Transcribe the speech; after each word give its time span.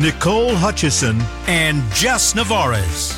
Nicole 0.00 0.56
Hutchison, 0.56 1.20
and 1.46 1.80
Jess 1.92 2.34
Navarez. 2.34 3.16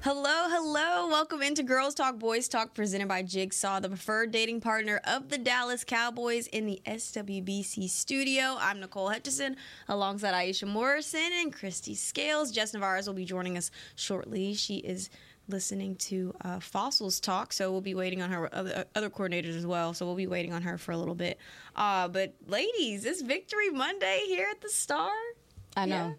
Hello, 0.00 0.48
hello. 0.48 1.06
Welcome 1.06 1.40
into 1.40 1.62
Girls 1.62 1.94
Talk 1.94 2.18
Boys 2.18 2.48
Talk 2.48 2.74
presented 2.74 3.06
by 3.06 3.22
Jigsaw, 3.22 3.78
the 3.78 3.88
preferred 3.88 4.32
dating 4.32 4.60
partner 4.60 5.00
of 5.04 5.28
the 5.28 5.38
Dallas 5.38 5.84
Cowboys 5.84 6.48
in 6.48 6.66
the 6.66 6.82
SWBC 6.84 7.88
studio. 7.88 8.56
I'm 8.58 8.80
Nicole 8.80 9.10
Hutchison 9.10 9.54
alongside 9.88 10.34
Aisha 10.34 10.66
Morrison 10.66 11.30
and 11.32 11.54
Kristi 11.54 11.96
Scales. 11.96 12.50
Jess 12.50 12.74
Navarez 12.74 13.06
will 13.06 13.14
be 13.14 13.24
joining 13.24 13.56
us 13.56 13.70
shortly. 13.94 14.54
She 14.54 14.78
is 14.78 15.10
listening 15.52 15.96
to 15.96 16.34
uh, 16.40 16.58
Fassel's 16.58 17.20
talk, 17.20 17.52
so 17.52 17.70
we'll 17.70 17.80
be 17.80 17.94
waiting 17.94 18.22
on 18.22 18.30
her 18.30 18.52
other, 18.54 18.84
other 18.94 19.10
coordinators 19.10 19.56
as 19.56 19.66
well. 19.66 19.94
So 19.94 20.06
we'll 20.06 20.16
be 20.16 20.26
waiting 20.26 20.52
on 20.52 20.62
her 20.62 20.78
for 20.78 20.92
a 20.92 20.96
little 20.96 21.14
bit. 21.14 21.38
Uh, 21.76 22.08
but 22.08 22.34
ladies, 22.46 23.04
it's 23.04 23.22
Victory 23.22 23.70
Monday 23.70 24.22
here 24.26 24.48
at 24.50 24.60
the 24.60 24.68
Star. 24.70 25.10
I 25.76 25.86
know. 25.86 26.16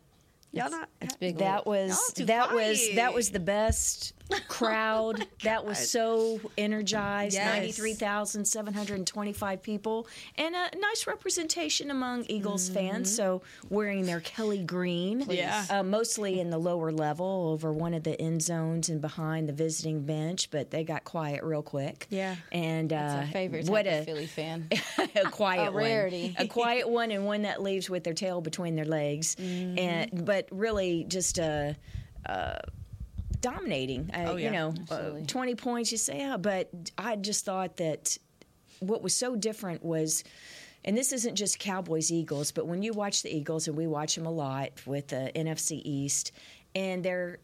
Y'all 0.53 0.69
not 0.69 0.87
It's 1.01 1.15
big. 1.15 1.39
That 1.39 1.65
was 1.65 2.13
Y'all 2.15 2.27
that 2.27 2.53
was 2.53 2.89
that 2.95 3.13
was 3.13 3.31
the 3.31 3.39
best 3.39 4.13
crowd. 4.47 5.25
that 5.43 5.65
was 5.65 5.89
so 5.89 6.39
energized. 6.57 7.33
Yes. 7.35 7.45
Ninety 7.45 7.71
three 7.71 7.93
thousand 7.93 8.45
seven 8.45 8.73
hundred 8.73 8.97
and 8.97 9.07
twenty 9.07 9.33
five 9.33 9.61
people, 9.61 10.07
and 10.37 10.55
a 10.55 10.69
nice 10.77 11.07
representation 11.07 11.91
among 11.91 12.25
Eagles 12.29 12.69
fans. 12.69 13.13
So 13.13 13.41
wearing 13.69 14.05
their 14.05 14.19
Kelly 14.21 14.63
green, 14.63 15.25
Yeah. 15.29 15.65
uh, 15.69 15.83
mostly 15.83 16.39
in 16.39 16.49
the 16.49 16.57
lower 16.57 16.91
level 16.91 17.49
over 17.51 17.71
one 17.71 17.93
of 17.93 18.03
the 18.03 18.19
end 18.19 18.41
zones 18.41 18.89
and 18.89 19.01
behind 19.01 19.47
the 19.49 19.53
visiting 19.53 20.03
bench. 20.05 20.49
But 20.51 20.71
they 20.71 20.83
got 20.83 21.03
quiet 21.03 21.43
real 21.43 21.63
quick. 21.63 22.07
Yeah. 22.09 22.35
and 22.51 22.91
uh, 22.93 23.25
favorite 23.27 23.69
what 23.69 23.87
a 23.87 24.03
Philly 24.03 24.27
fan. 24.27 24.69
a 25.15 25.29
quiet 25.29 25.69
A 25.69 25.71
rarity. 25.71 26.33
one, 26.37 26.45
a 26.45 26.47
quiet 26.47 26.89
one, 26.89 27.11
and 27.11 27.25
one 27.25 27.43
that 27.43 27.61
leaves 27.61 27.89
with 27.89 28.03
their 28.03 28.13
tail 28.13 28.41
between 28.41 28.75
their 28.75 28.85
legs, 28.85 29.35
and 29.39 30.25
but 30.25 30.47
really 30.51 31.03
just 31.07 31.37
a 31.37 31.75
uh, 32.25 32.55
dominating. 33.43 34.09
Uh, 34.11 34.25
Oh, 34.29 34.35
yeah. 34.37 34.45
You 34.45 34.51
know, 34.51 34.67
uh, 34.69 34.81
Absolutely. 34.93 35.25
twenty 35.27 35.53
points. 35.55 35.91
You 35.91 35.99
say, 35.99 36.17
yeah, 36.17 36.37
but 36.37 36.69
I 36.97 37.15
just 37.15 37.45
thought 37.45 37.77
that 37.77 38.17
what 38.79 39.03
was 39.03 39.15
so 39.15 39.35
different 39.35 39.83
was. 39.85 40.23
And 40.85 40.97
this 40.97 41.13
isn't 41.13 41.35
just 41.35 41.59
Cowboys 41.59 42.11
Eagles, 42.11 42.51
but 42.51 42.67
when 42.67 42.81
you 42.83 42.91
watch 42.91 43.21
the 43.23 43.33
Eagles, 43.33 43.69
and 43.69 43.77
we 43.77 43.87
watch 43.87 44.15
them 44.15 44.25
a 44.25 44.31
lot 44.31 44.71
with 44.85 45.07
the 45.07 45.31
NFC 45.33 45.81
East, 45.85 46.33
and 46.75 47.05
they're 47.05 47.37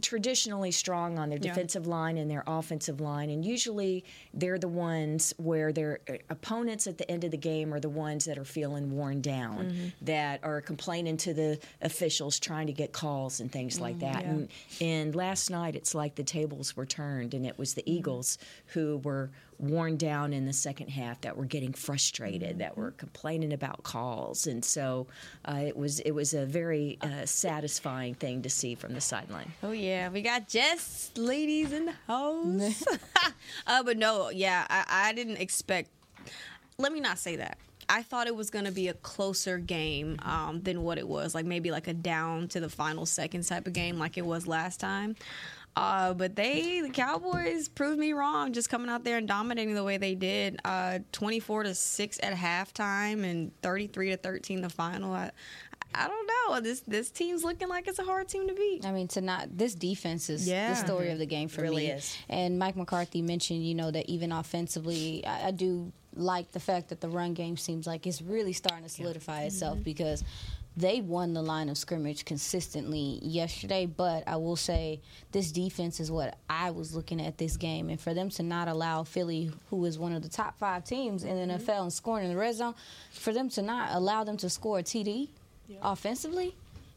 traditionally 0.00 0.70
strong 0.70 1.18
on 1.18 1.28
their 1.28 1.38
Yeah. 1.38 1.50
defensive 1.52 1.86
line 1.86 2.16
and 2.16 2.30
their 2.30 2.42
offensive 2.46 3.00
line, 3.00 3.30
and 3.30 3.44
usually 3.44 4.04
they're 4.32 4.58
the 4.58 4.68
ones 4.68 5.34
where 5.36 5.72
their 5.72 6.00
uh, 6.08 6.14
opponents 6.30 6.86
at 6.86 6.98
the 6.98 7.08
end 7.10 7.24
of 7.24 7.30
the 7.30 7.36
game 7.36 7.72
are 7.74 7.80
the 7.80 7.88
ones 7.90 8.24
that 8.24 8.38
are 8.38 8.44
feeling 8.44 8.90
worn 8.96 9.20
down, 9.20 9.66
Mm-hmm. 9.70 9.86
that 10.06 10.40
are 10.42 10.60
complaining 10.60 11.16
to 11.18 11.34
the 11.34 11.58
officials, 11.82 12.40
trying 12.40 12.66
to 12.68 12.72
get 12.72 12.92
calls 12.92 13.40
and 13.40 13.52
things 13.52 13.80
like 13.80 13.98
that. 14.00 14.16
Mm, 14.16 14.22
yeah. 14.22 14.30
And, 14.30 14.48
and 14.80 15.14
last 15.14 15.50
night, 15.50 15.76
it's 15.76 15.94
like 15.94 16.14
the 16.14 16.24
tables 16.24 16.74
were 16.76 16.86
turned, 16.86 17.34
and 17.34 17.44
it 17.46 17.58
was 17.58 17.74
the 17.74 17.82
Mm-hmm. 17.82 17.90
Eagles 17.98 18.38
who 18.68 18.98
were 18.98 19.30
worn 19.62 19.96
down 19.96 20.32
in 20.32 20.44
the 20.44 20.52
second 20.52 20.88
half, 20.88 21.20
that 21.22 21.36
were 21.36 21.44
getting 21.44 21.72
frustrated, 21.72 22.58
that 22.58 22.76
were 22.76 22.90
complaining 22.92 23.52
about 23.52 23.82
calls, 23.82 24.46
and 24.46 24.64
so 24.64 25.06
uh, 25.44 25.60
it 25.64 25.76
was 25.76 26.00
it 26.00 26.10
was 26.10 26.34
a 26.34 26.44
very 26.44 26.98
uh, 27.00 27.24
satisfying 27.24 28.14
thing 28.14 28.42
to 28.42 28.50
see 28.50 28.74
from 28.74 28.92
the 28.92 29.00
sideline. 29.00 29.50
Oh 29.62 29.72
yeah, 29.72 30.08
we 30.08 30.20
got 30.20 30.48
Jess, 30.48 31.12
ladies 31.16 31.72
in 31.72 31.86
the 31.86 31.94
house. 32.06 32.84
uh, 33.66 33.82
but 33.82 33.96
no, 33.96 34.30
yeah, 34.30 34.66
I, 34.68 35.08
I 35.08 35.12
didn't 35.12 35.36
expect. 35.36 35.90
Let 36.78 36.92
me 36.92 37.00
not 37.00 37.18
say 37.18 37.36
that. 37.36 37.58
I 37.88 38.02
thought 38.02 38.26
it 38.26 38.34
was 38.34 38.50
going 38.50 38.64
to 38.64 38.72
be 38.72 38.88
a 38.88 38.94
closer 38.94 39.58
game 39.58 40.16
um, 40.22 40.62
than 40.62 40.82
what 40.82 40.98
it 40.98 41.06
was. 41.06 41.34
Like 41.34 41.44
maybe 41.44 41.70
like 41.70 41.88
a 41.88 41.92
down 41.92 42.48
to 42.48 42.60
the 42.60 42.68
final 42.68 43.04
seconds 43.04 43.48
type 43.48 43.66
of 43.66 43.72
game, 43.72 43.98
like 43.98 44.16
it 44.16 44.24
was 44.24 44.46
last 44.46 44.80
time. 44.80 45.16
Uh, 45.74 46.12
but 46.12 46.36
they, 46.36 46.80
the 46.82 46.90
Cowboys, 46.90 47.68
proved 47.68 47.98
me 47.98 48.12
wrong. 48.12 48.52
Just 48.52 48.68
coming 48.68 48.90
out 48.90 49.04
there 49.04 49.16
and 49.16 49.26
dominating 49.26 49.74
the 49.74 49.84
way 49.84 49.96
they 49.96 50.14
did. 50.14 50.58
Uh, 50.64 50.98
Twenty-four 51.12 51.62
to 51.62 51.74
six 51.74 52.18
at 52.22 52.34
halftime 52.34 53.24
and 53.24 53.52
thirty-three 53.62 54.10
to 54.10 54.16
thirteen 54.18 54.60
the 54.60 54.68
final. 54.68 55.14
I, 55.14 55.30
I 55.94 56.08
don't 56.08 56.26
know. 56.26 56.60
This 56.60 56.80
this 56.86 57.10
team's 57.10 57.42
looking 57.42 57.68
like 57.68 57.88
it's 57.88 57.98
a 57.98 58.02
hard 58.04 58.28
team 58.28 58.48
to 58.48 58.54
beat. 58.54 58.84
I 58.84 58.92
mean, 58.92 59.08
to 59.08 59.22
not 59.22 59.56
this 59.56 59.74
defense 59.74 60.28
is 60.28 60.46
Yeah. 60.46 60.70
the 60.70 60.76
story 60.76 61.10
of 61.10 61.18
the 61.18 61.26
game 61.26 61.48
for 61.48 61.62
Really 61.62 61.86
me. 61.86 61.92
is. 61.92 62.16
And 62.28 62.58
Mike 62.58 62.76
McCarthy 62.76 63.22
mentioned, 63.22 63.64
you 63.66 63.74
know, 63.74 63.90
that 63.90 64.08
even 64.10 64.30
offensively, 64.32 65.24
I, 65.26 65.48
I 65.48 65.50
do 65.52 65.90
like 66.14 66.52
the 66.52 66.60
fact 66.60 66.90
that 66.90 67.00
the 67.00 67.08
run 67.08 67.32
game 67.32 67.56
seems 67.56 67.86
like 67.86 68.06
it's 68.06 68.20
really 68.20 68.52
starting 68.52 68.82
to 68.84 68.90
solidify 68.90 69.44
itself 69.44 69.76
Mm-hmm. 69.76 69.84
because 69.84 70.22
they 70.76 71.00
won 71.00 71.34
the 71.34 71.42
line 71.42 71.68
of 71.68 71.76
scrimmage 71.76 72.24
consistently 72.24 73.18
yesterday. 73.22 73.86
But 73.86 74.24
I 74.26 74.36
will 74.36 74.56
say 74.56 75.00
this 75.32 75.52
defense 75.52 76.00
is 76.00 76.10
what 76.10 76.38
I 76.48 76.70
was 76.70 76.94
looking 76.94 77.20
at 77.20 77.38
this 77.38 77.56
game, 77.56 77.88
and 77.90 78.00
for 78.00 78.14
them 78.14 78.30
to 78.30 78.42
not 78.42 78.68
allow 78.68 79.02
Philly, 79.02 79.50
who 79.70 79.84
is 79.84 79.98
one 79.98 80.12
of 80.12 80.22
the 80.22 80.28
top 80.28 80.58
five 80.58 80.84
teams 80.84 81.24
in 81.24 81.36
the 81.36 81.54
mm-hmm. 81.54 81.70
NFL 81.70 81.82
and 81.82 81.92
scoring 81.92 82.24
in 82.24 82.30
the 82.30 82.38
red 82.38 82.54
zone, 82.54 82.74
for 83.10 83.32
them 83.32 83.48
to 83.50 83.62
not 83.62 83.90
allow 83.92 84.24
them 84.24 84.36
to 84.38 84.48
score 84.48 84.78
a 84.78 84.82
TD 84.82 85.28
offensively. 85.82 86.54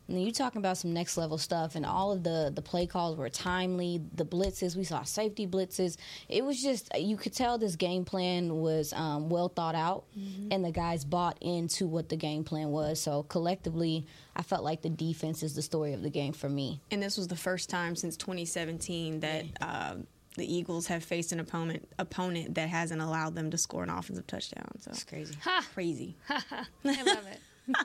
And 0.08 0.24
you 0.24 0.32
talking 0.32 0.60
about 0.60 0.78
some 0.78 0.94
next 0.94 1.18
level 1.18 1.38
stuff, 1.38 1.76
and 1.76 1.86
all 1.86 2.12
of 2.12 2.24
the 2.24 2.52
the 2.54 2.62
play 2.62 2.86
calls 2.86 3.18
were 3.18 3.30
timely. 3.30 4.02
The 4.14 4.26
blitzes, 4.26 4.76
we 4.76 4.84
saw 4.84 5.04
safety 5.04 5.48
blitzes. 5.48 5.98
It 6.30 6.44
was 6.46 6.62
just 6.62 6.90
you 6.98 7.18
could 7.18 7.34
tell 7.34 7.58
this 7.58 7.76
game 7.76 8.06
plan 8.06 8.56
was 8.62 8.94
um, 8.94 9.30
well 9.30 9.50
thought 9.50 9.76
out, 9.76 10.06
and 10.52 10.64
the 10.64 10.72
guys 10.72 11.04
bought 11.04 11.38
into 11.42 11.88
what 11.88 12.10
the 12.10 12.18
game 12.18 12.44
plan 12.44 12.70
was. 12.70 13.02
So 13.02 13.24
collectively, 13.24 14.06
I 14.36 14.44
felt 14.44 14.64
like 14.64 14.82
the 14.82 14.90
defense 14.90 15.42
is 15.42 15.56
the 15.56 15.62
story 15.62 15.94
of 15.94 16.04
the 16.04 16.10
game 16.12 16.34
for 16.34 16.50
me. 16.50 16.82
And 16.92 17.02
this 17.02 17.18
was 17.18 17.28
the 17.28 17.36
first 17.36 17.70
time 17.70 17.96
since 17.96 18.16
2017 18.18 19.22
that 19.22 19.46
uh, 19.62 19.96
the 20.38 20.54
Eagles 20.54 20.88
have 20.88 21.04
faced 21.04 21.32
an 21.32 21.40
opponent 21.40 21.88
opponent 21.98 22.56
that 22.56 22.70
hasn't 22.70 23.02
allowed 23.02 23.36
them 23.36 23.50
to 23.52 23.58
score 23.58 23.84
an 23.84 23.90
offensive 23.90 24.28
touchdown. 24.28 24.68
So 24.80 24.92
It's 24.92 25.04
crazy. 25.04 25.36
crazy. 25.74 26.16
I 26.30 26.44
love 26.84 27.26
it. 27.32 27.40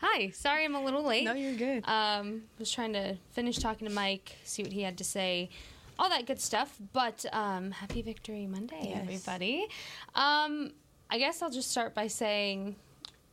Hi, 0.00 0.30
sorry 0.30 0.64
I'm 0.64 0.74
a 0.74 0.82
little 0.82 1.02
late. 1.04 1.24
No, 1.24 1.32
you're 1.34 1.54
good. 1.54 1.86
Um, 1.88 2.42
was 2.58 2.70
trying 2.70 2.92
to 2.94 3.16
finish 3.32 3.56
talking 3.58 3.88
to 3.88 3.92
Mike, 3.94 4.36
see 4.44 4.62
what 4.62 4.72
he 4.72 4.82
had 4.82 4.98
to 4.98 5.04
say, 5.04 5.50
all 5.98 6.08
that 6.08 6.26
good 6.26 6.40
stuff. 6.40 6.76
But 6.92 7.24
um, 7.32 7.70
happy 7.70 8.02
Victory 8.02 8.46
Monday, 8.46 8.80
Yes. 8.94 8.98
everybody. 9.02 9.66
Um, 10.14 10.72
I 11.10 11.18
guess 11.18 11.42
I'll 11.42 11.50
just 11.50 11.70
start 11.70 11.94
by 11.94 12.06
saying 12.06 12.76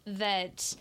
that 0.05 0.75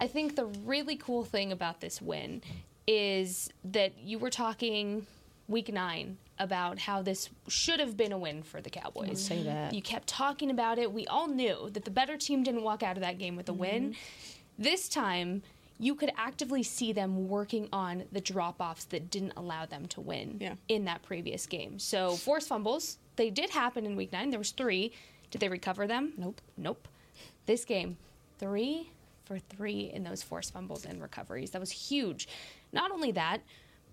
I 0.00 0.06
think 0.06 0.36
the 0.36 0.46
really 0.64 0.96
cool 0.96 1.24
thing 1.24 1.52
about 1.52 1.80
this 1.80 2.00
win 2.02 2.42
is 2.86 3.50
that 3.64 3.98
you 3.98 4.18
were 4.18 4.30
talking 4.30 5.06
week 5.48 5.72
nine 5.72 6.18
about 6.38 6.78
how 6.80 7.00
this 7.00 7.30
should 7.48 7.78
have 7.80 7.96
been 7.96 8.12
a 8.12 8.18
win 8.18 8.42
for 8.42 8.60
the 8.60 8.68
Cowboys. 8.70 9.24
Say 9.24 9.42
that. 9.44 9.72
You 9.72 9.80
kept 9.80 10.08
talking 10.08 10.50
about 10.50 10.78
it. 10.78 10.92
We 10.92 11.06
all 11.06 11.28
knew 11.28 11.70
that 11.70 11.84
the 11.84 11.90
better 11.90 12.16
team 12.16 12.42
didn't 12.42 12.62
walk 12.62 12.82
out 12.82 12.96
of 12.96 13.02
that 13.02 13.18
game 13.18 13.36
with 13.36 13.48
a 13.48 13.52
win. 13.52 13.94
This 14.58 14.88
time, 14.88 15.42
you 15.78 15.94
could 15.94 16.12
actively 16.16 16.62
see 16.62 16.92
them 16.92 17.28
working 17.28 17.68
on 17.72 18.04
the 18.12 18.20
drop 18.20 18.60
offs 18.60 18.84
that 18.86 19.10
didn't 19.10 19.32
allow 19.36 19.66
them 19.66 19.86
to 19.88 20.00
win 20.00 20.38
Yeah. 20.40 20.54
in 20.68 20.84
that 20.84 21.02
previous 21.02 21.46
game. 21.46 21.78
So, 21.78 22.14
forced 22.16 22.48
fumbles, 22.48 22.98
they 23.16 23.30
did 23.30 23.50
happen 23.50 23.84
in 23.84 23.96
week 23.96 24.12
nine. 24.12 24.30
There 24.30 24.38
was 24.38 24.52
three. 24.52 24.92
Did 25.30 25.40
they 25.40 25.48
recover 25.48 25.86
them? 25.86 26.12
Nope. 26.16 26.40
Nope. 26.56 26.86
This 27.46 27.64
game, 27.64 27.96
three 28.38 28.90
for 29.24 29.38
three 29.38 29.90
in 29.92 30.04
those 30.04 30.22
forced 30.22 30.52
fumbles 30.52 30.84
and 30.84 31.02
recoveries. 31.02 31.50
That 31.50 31.60
was 31.60 31.70
huge. 31.70 32.28
Not 32.72 32.90
only 32.92 33.10
that, 33.12 33.40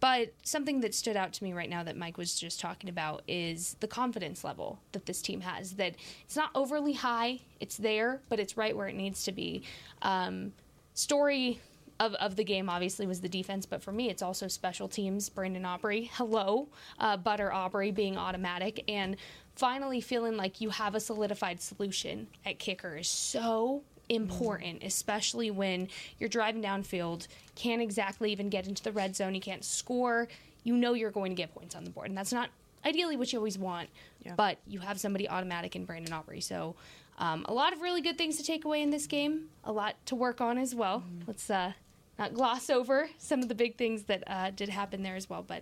but 0.01 0.33
something 0.41 0.81
that 0.81 0.95
stood 0.95 1.15
out 1.15 1.31
to 1.33 1.43
me 1.43 1.53
right 1.53 1.69
now 1.69 1.83
that 1.83 1.95
Mike 1.95 2.17
was 2.17 2.37
just 2.37 2.59
talking 2.59 2.89
about 2.89 3.21
is 3.27 3.77
the 3.79 3.87
confidence 3.87 4.43
level 4.43 4.79
that 4.91 5.05
this 5.05 5.21
team 5.21 5.41
has. 5.41 5.73
That 5.73 5.95
it's 6.25 6.35
not 6.35 6.49
overly 6.55 6.93
high, 6.93 7.41
it's 7.59 7.77
there, 7.77 8.19
but 8.27 8.39
it's 8.39 8.57
right 8.57 8.75
where 8.75 8.87
it 8.87 8.95
needs 8.95 9.23
to 9.25 9.31
be. 9.31 9.63
Um, 10.01 10.53
story 10.95 11.61
of, 11.99 12.15
of 12.15 12.35
the 12.35 12.43
game 12.43 12.67
obviously 12.67 13.05
was 13.05 13.21
the 13.21 13.29
defense, 13.29 13.67
but 13.67 13.83
for 13.83 13.91
me, 13.91 14.09
it's 14.09 14.23
also 14.23 14.47
special 14.47 14.87
teams. 14.87 15.29
Brandon 15.29 15.65
Aubrey, 15.65 16.09
hello, 16.15 16.67
uh, 16.99 17.15
Butter 17.15 17.53
Aubrey 17.53 17.91
being 17.91 18.17
automatic, 18.17 18.83
and 18.87 19.17
finally 19.55 20.01
feeling 20.01 20.35
like 20.35 20.59
you 20.59 20.71
have 20.71 20.95
a 20.95 20.99
solidified 20.99 21.61
solution 21.61 22.27
at 22.43 22.57
kicker 22.57 22.97
is 22.97 23.07
so 23.07 23.83
important, 24.15 24.83
especially 24.83 25.51
when 25.51 25.87
you're 26.19 26.29
driving 26.29 26.61
downfield, 26.61 27.27
can't 27.55 27.81
exactly 27.81 28.31
even 28.31 28.49
get 28.49 28.67
into 28.67 28.83
the 28.83 28.91
red 28.91 29.15
zone, 29.15 29.33
you 29.35 29.41
can't 29.41 29.63
score. 29.65 30.27
You 30.63 30.75
know 30.77 30.93
you're 30.93 31.11
going 31.11 31.31
to 31.31 31.35
get 31.35 31.53
points 31.53 31.75
on 31.75 31.83
the 31.83 31.89
board, 31.89 32.09
and 32.09 32.17
that's 32.17 32.31
not 32.33 32.49
ideally 32.85 33.17
what 33.17 33.33
you 33.33 33.39
always 33.39 33.57
want. 33.57 33.89
Yeah. 34.23 34.35
But 34.35 34.59
you 34.67 34.79
have 34.79 34.99
somebody 34.99 35.27
automatic 35.27 35.75
in 35.75 35.85
Brandon 35.85 36.13
Aubrey, 36.13 36.41
so. 36.41 36.75
Um, 37.17 37.45
a 37.47 37.53
lot 37.53 37.71
of 37.71 37.81
really 37.81 38.01
good 38.01 38.17
things 38.17 38.37
to 38.37 38.43
take 38.43 38.65
away 38.65 38.81
in 38.81 38.89
this 38.89 39.05
game. 39.05 39.49
A 39.63 39.71
lot 39.71 39.95
to 40.07 40.15
work 40.15 40.41
on 40.41 40.57
as 40.57 40.73
well. 40.73 41.03
Let's 41.27 41.51
uh, 41.51 41.73
not 42.17 42.33
gloss 42.33 42.69
over 42.71 43.09
some 43.19 43.41
of 43.43 43.47
the 43.47 43.53
big 43.53 43.77
things 43.77 44.03
that 44.03 44.23
uh, 44.25 44.49
did 44.49 44.69
happen 44.69 45.03
there 45.03 45.15
as 45.15 45.29
well. 45.29 45.43
But 45.43 45.61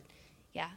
yeah, 0.54 0.70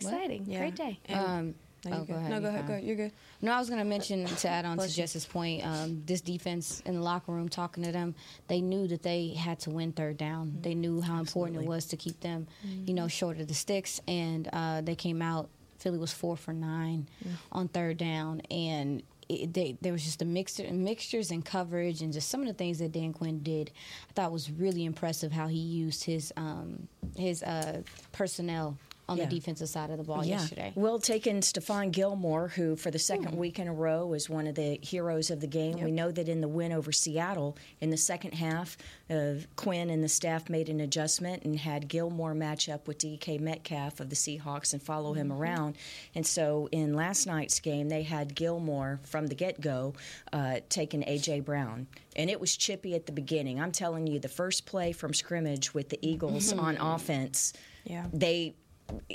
exciting, 0.00 0.46
Yeah. 0.46 0.58
great 0.60 0.74
day. 0.74 1.00
Um, 1.10 1.54
No, 1.86 1.98
oh, 2.00 2.04
go 2.04 2.14
ahead. 2.14 2.30
No, 2.30 2.36
go 2.40 2.42
you're 2.42 2.50
ahead. 2.50 2.66
Go 2.66 2.72
ahead. 2.74 2.84
You're 2.84 2.96
good. 2.96 3.12
No, 3.42 3.52
I 3.52 3.58
was 3.58 3.68
going 3.68 3.80
to 3.80 3.84
mention 3.84 4.24
to 4.26 4.48
add 4.48 4.64
on 4.64 4.72
to 4.72 4.76
Bless. 4.82 4.94
Jess's 4.96 5.24
point, 5.26 5.64
um, 5.66 6.02
this 6.06 6.20
defense 6.20 6.82
in 6.86 6.94
the 6.94 7.00
locker 7.00 7.32
room 7.32 7.48
talking 7.48 7.84
to 7.84 7.92
them, 7.92 8.14
they 8.48 8.60
knew 8.60 8.86
that 8.88 9.02
they 9.02 9.28
had 9.30 9.58
to 9.60 9.70
win 9.70 9.92
third 9.92 10.16
down. 10.16 10.48
Mm-hmm. 10.48 10.62
They 10.62 10.74
knew 10.74 11.00
how 11.00 11.18
important 11.18 11.60
it 11.62 11.66
was 11.66 11.86
to 11.86 11.96
keep 11.96 12.20
them, 12.20 12.46
you 12.86 12.94
know, 12.94 13.08
short 13.08 13.38
of 13.40 13.48
the 13.48 13.54
sticks, 13.54 14.00
and 14.08 14.48
uh, 14.52 14.80
they 14.80 14.94
came 14.94 15.22
out. 15.22 15.48
Philly 15.78 15.98
was 15.98 16.12
four 16.12 16.36
for 16.36 16.52
nine 16.54 17.06
Mm. 17.24 17.30
on 17.52 17.68
third 17.68 17.98
down, 17.98 18.40
and 18.50 19.02
it, 19.28 19.52
they, 19.52 19.76
there 19.82 19.92
was 19.92 20.02
just 20.04 20.22
a 20.22 20.24
mixture, 20.24 20.72
mixtures 20.72 21.30
and 21.30 21.44
coverage, 21.44 22.00
and 22.00 22.12
just 22.12 22.28
some 22.30 22.40
of 22.40 22.46
the 22.46 22.54
things 22.54 22.78
that 22.78 22.92
Dan 22.92 23.12
Quinn 23.12 23.42
did. 23.42 23.70
I 24.08 24.12
thought 24.14 24.32
was 24.32 24.50
really 24.50 24.84
impressive 24.84 25.32
how 25.32 25.48
he 25.48 25.58
used 25.58 26.04
his 26.04 26.32
um, 26.36 26.88
his 27.16 27.42
uh, 27.42 27.82
personnel 28.12 28.78
on 29.08 29.16
Yeah. 29.18 29.26
the 29.26 29.34
defensive 29.36 29.68
side 29.68 29.90
of 29.90 29.98
the 29.98 30.04
ball 30.04 30.24
yesterday. 30.24 30.72
Well, 30.74 30.98
taking 30.98 31.40
Stephon 31.40 31.92
Gilmore, 31.92 32.48
who 32.48 32.74
for 32.76 32.90
the 32.90 32.98
second 32.98 33.36
week 33.36 33.58
in 33.58 33.68
a 33.68 33.72
row 33.72 34.12
is 34.14 34.28
one 34.28 34.46
of 34.46 34.54
the 34.56 34.78
heroes 34.82 35.30
of 35.30 35.40
the 35.40 35.46
game. 35.46 35.80
We 35.80 35.90
know 35.92 36.10
that 36.10 36.28
in 36.28 36.40
the 36.40 36.48
win 36.48 36.72
over 36.72 36.90
Seattle 36.90 37.56
in 37.80 37.90
the 37.90 37.96
second 37.96 38.32
half, 38.34 38.76
uh, 39.08 39.34
Quinn 39.54 39.90
and 39.90 40.02
the 40.02 40.08
staff 40.08 40.50
made 40.50 40.68
an 40.68 40.80
adjustment 40.80 41.44
and 41.44 41.58
had 41.60 41.86
Gilmore 41.88 42.34
match 42.34 42.68
up 42.68 42.88
with 42.88 42.98
DK 42.98 43.38
Metcalf 43.38 44.00
of 44.00 44.10
the 44.10 44.16
Seahawks 44.16 44.72
and 44.72 44.82
follow 44.82 45.12
him 45.12 45.32
around. 45.32 45.76
And 46.14 46.26
so 46.26 46.68
in 46.72 46.94
last 46.94 47.26
night's 47.26 47.60
game, 47.60 47.88
they 47.88 48.02
had 48.02 48.34
Gilmore 48.34 48.98
from 49.04 49.28
the 49.28 49.34
get 49.36 49.60
go 49.60 49.94
uh, 50.32 50.60
taking 50.68 51.04
A.J. 51.06 51.40
Brown. 51.40 51.86
And 52.16 52.28
it 52.30 52.40
was 52.40 52.56
chippy 52.56 52.94
at 52.94 53.06
the 53.06 53.12
beginning. 53.12 53.60
I'm 53.60 53.72
telling 53.72 54.06
you, 54.06 54.18
the 54.18 54.28
first 54.28 54.66
play 54.66 54.90
from 54.92 55.14
scrimmage 55.14 55.74
with 55.74 55.90
the 55.90 55.98
Eagles 56.04 56.52
on 56.52 56.76
offense, 56.78 57.52
Yeah. 57.84 58.06
they 58.12 58.54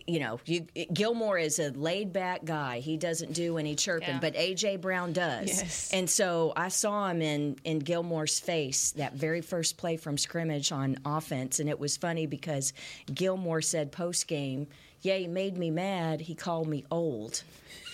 you 0.07 0.19
know, 0.19 0.39
you, 0.45 0.61
Gilmore 0.93 1.37
is 1.37 1.59
a 1.59 1.71
laid 1.71 2.11
back 2.13 2.43
guy. 2.45 2.79
He 2.79 2.97
doesn't 2.97 3.33
do 3.33 3.57
any 3.57 3.75
chirping, 3.75 4.09
Yeah. 4.09 4.19
but 4.19 4.35
AJ 4.35 4.81
Brown 4.81 5.13
does. 5.13 5.47
Yes. 5.47 5.89
And 5.93 6.09
so 6.09 6.53
I 6.55 6.69
saw 6.69 7.07
him 7.09 7.21
in 7.21 7.57
in 7.63 7.79
Gilmore's 7.79 8.39
face 8.39 8.91
that 8.91 9.13
very 9.13 9.41
first 9.41 9.77
play 9.77 9.97
from 9.97 10.17
scrimmage 10.17 10.71
on 10.71 10.97
offense, 11.05 11.59
and 11.59 11.69
it 11.69 11.79
was 11.79 11.97
funny 11.97 12.25
because 12.25 12.73
Gilmore 13.13 13.61
said 13.61 13.91
post 13.91 14.27
game, 14.27 14.67
"Yeah, 15.01 15.17
he 15.17 15.27
made 15.27 15.57
me 15.57 15.71
mad. 15.71 16.21
He 16.21 16.35
called 16.35 16.67
me 16.67 16.85
old." 16.91 17.43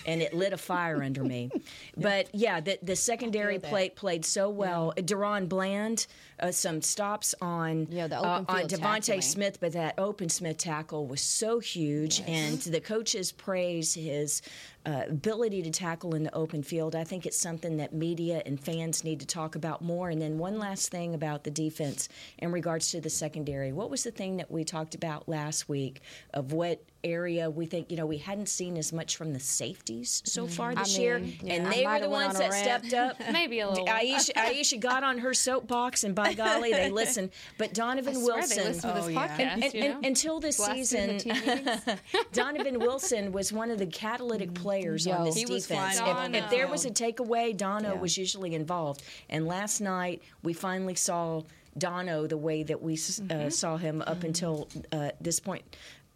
And 0.06 0.22
it 0.22 0.32
lit 0.32 0.52
a 0.52 0.56
fire 0.58 1.02
under 1.02 1.22
me, 1.22 1.50
but 1.96 2.28
yeah, 2.34 2.60
the 2.60 2.78
the 2.82 2.96
secondary 2.96 3.58
plate 3.58 3.94
played 3.94 4.24
so 4.24 4.48
well. 4.48 4.92
DaRon 4.96 5.48
Bland, 5.48 6.06
uh, 6.40 6.50
some 6.52 6.80
stops 6.82 7.34
on 7.40 7.86
Yeah, 7.90 8.06
the 8.06 8.18
uh, 8.18 8.44
on 8.48 8.68
field 8.68 8.70
DeVonta. 8.70 9.22
Smith, 9.22 9.58
but 9.60 9.72
that 9.72 9.94
open 9.98 10.28
Smith 10.28 10.58
tackle 10.58 11.06
was 11.06 11.20
so 11.20 11.58
huge, 11.58 12.22
and 12.26 12.58
the 12.58 12.80
coaches 12.80 13.32
praise 13.32 13.94
his 13.94 14.42
uh, 14.86 15.02
ability 15.08 15.62
to 15.62 15.70
tackle 15.70 16.14
in 16.14 16.22
the 16.22 16.34
open 16.34 16.62
field. 16.62 16.94
I 16.96 17.04
think 17.04 17.26
it's 17.26 17.36
something 17.36 17.76
that 17.78 17.92
media 17.92 18.42
and 18.46 18.58
fans 18.58 19.04
need 19.04 19.20
to 19.20 19.26
talk 19.26 19.54
about 19.54 19.82
more. 19.82 20.08
And 20.08 20.20
then 20.22 20.38
one 20.38 20.58
last 20.58 20.90
thing 20.90 21.14
about 21.14 21.44
the 21.44 21.50
defense 21.50 22.08
in 22.38 22.52
regards 22.52 22.90
to 22.92 23.00
the 23.00 23.10
secondary. 23.10 23.72
What 23.72 23.90
was 23.90 24.04
the 24.04 24.10
thing 24.10 24.38
that 24.38 24.50
we 24.50 24.64
talked 24.64 24.94
about 24.94 25.28
last 25.28 25.68
week 25.68 26.00
of 26.32 26.52
what 26.52 26.82
area 27.04 27.48
we 27.48 27.64
think 27.64 27.92
you 27.92 27.96
know 27.96 28.04
we 28.04 28.18
hadn't 28.18 28.48
seen 28.48 28.76
as 28.76 28.92
much 28.92 29.16
from 29.16 29.32
the 29.32 29.38
safeties 29.38 30.20
so 30.26 30.48
far 30.48 30.70
Mm-hmm. 30.70 30.78
I 30.78 30.82
this 30.82 30.98
year, 30.98 31.18
mean, 31.20 31.38
and 31.46 31.66
they 31.72 31.86
were 31.86 32.00
the 32.00 32.08
ones 32.10 32.34
on 32.34 32.40
that 32.40 32.50
rant. 32.50 32.84
stepped 32.86 32.92
up. 32.92 33.16
Maybe 33.32 33.60
a 33.60 33.68
little. 33.68 33.86
Aisha, 33.86 34.32
Aisha 34.34 34.78
got 34.80 35.02
on 35.04 35.18
her 35.18 35.32
soapbox, 35.32 36.02
and 36.04 36.14
by 36.14 36.27
golly, 36.34 36.72
they 36.72 36.90
listen. 36.90 37.30
But 37.58 37.74
Donovan 37.74 38.16
I 38.16 38.20
swear 38.20 38.36
Wilson, 38.36 38.56
they 38.58 38.64
listen 38.64 38.90
to 38.90 38.96
this 38.96 39.04
Oh, 39.04 39.08
yeah. 39.08 39.28
podcast. 39.28 39.40
and, 39.64 39.74
and- 39.74 40.04
until 40.06 40.40
this 40.40 40.56
Blasted 40.56 40.76
season, 40.78 41.10
in 41.10 41.16
the 41.16 41.22
team 41.22 41.34
meetings. 41.56 42.00
Donovan 42.32 42.78
Wilson 42.80 43.32
was 43.32 43.52
one 43.52 43.70
of 43.70 43.78
the 43.78 43.86
catalytic 43.86 44.54
players 44.54 45.06
Yo. 45.06 45.14
on 45.14 45.24
this 45.24 45.36
He 45.36 45.44
defense. 45.44 45.98
flying 46.00 46.34
If, 46.34 46.44
if 46.44 46.50
there 46.50 46.68
was 46.68 46.84
a 46.84 46.90
takeaway, 46.90 47.56
Dono 47.56 47.94
Yeah. 47.94 48.00
was 48.00 48.16
usually 48.18 48.54
involved. 48.54 49.02
And 49.28 49.46
last 49.46 49.80
night, 49.80 50.22
we 50.42 50.52
finally 50.52 50.94
saw 50.94 51.42
Dono 51.76 52.26
the 52.26 52.36
way 52.36 52.64
that 52.64 52.82
we 52.82 52.94
s 52.94 53.20
uh, 53.30 53.50
saw 53.50 53.76
him 53.76 54.02
up 54.06 54.24
until 54.24 54.68
uh, 54.90 55.10
this 55.20 55.38
point. 55.38 55.62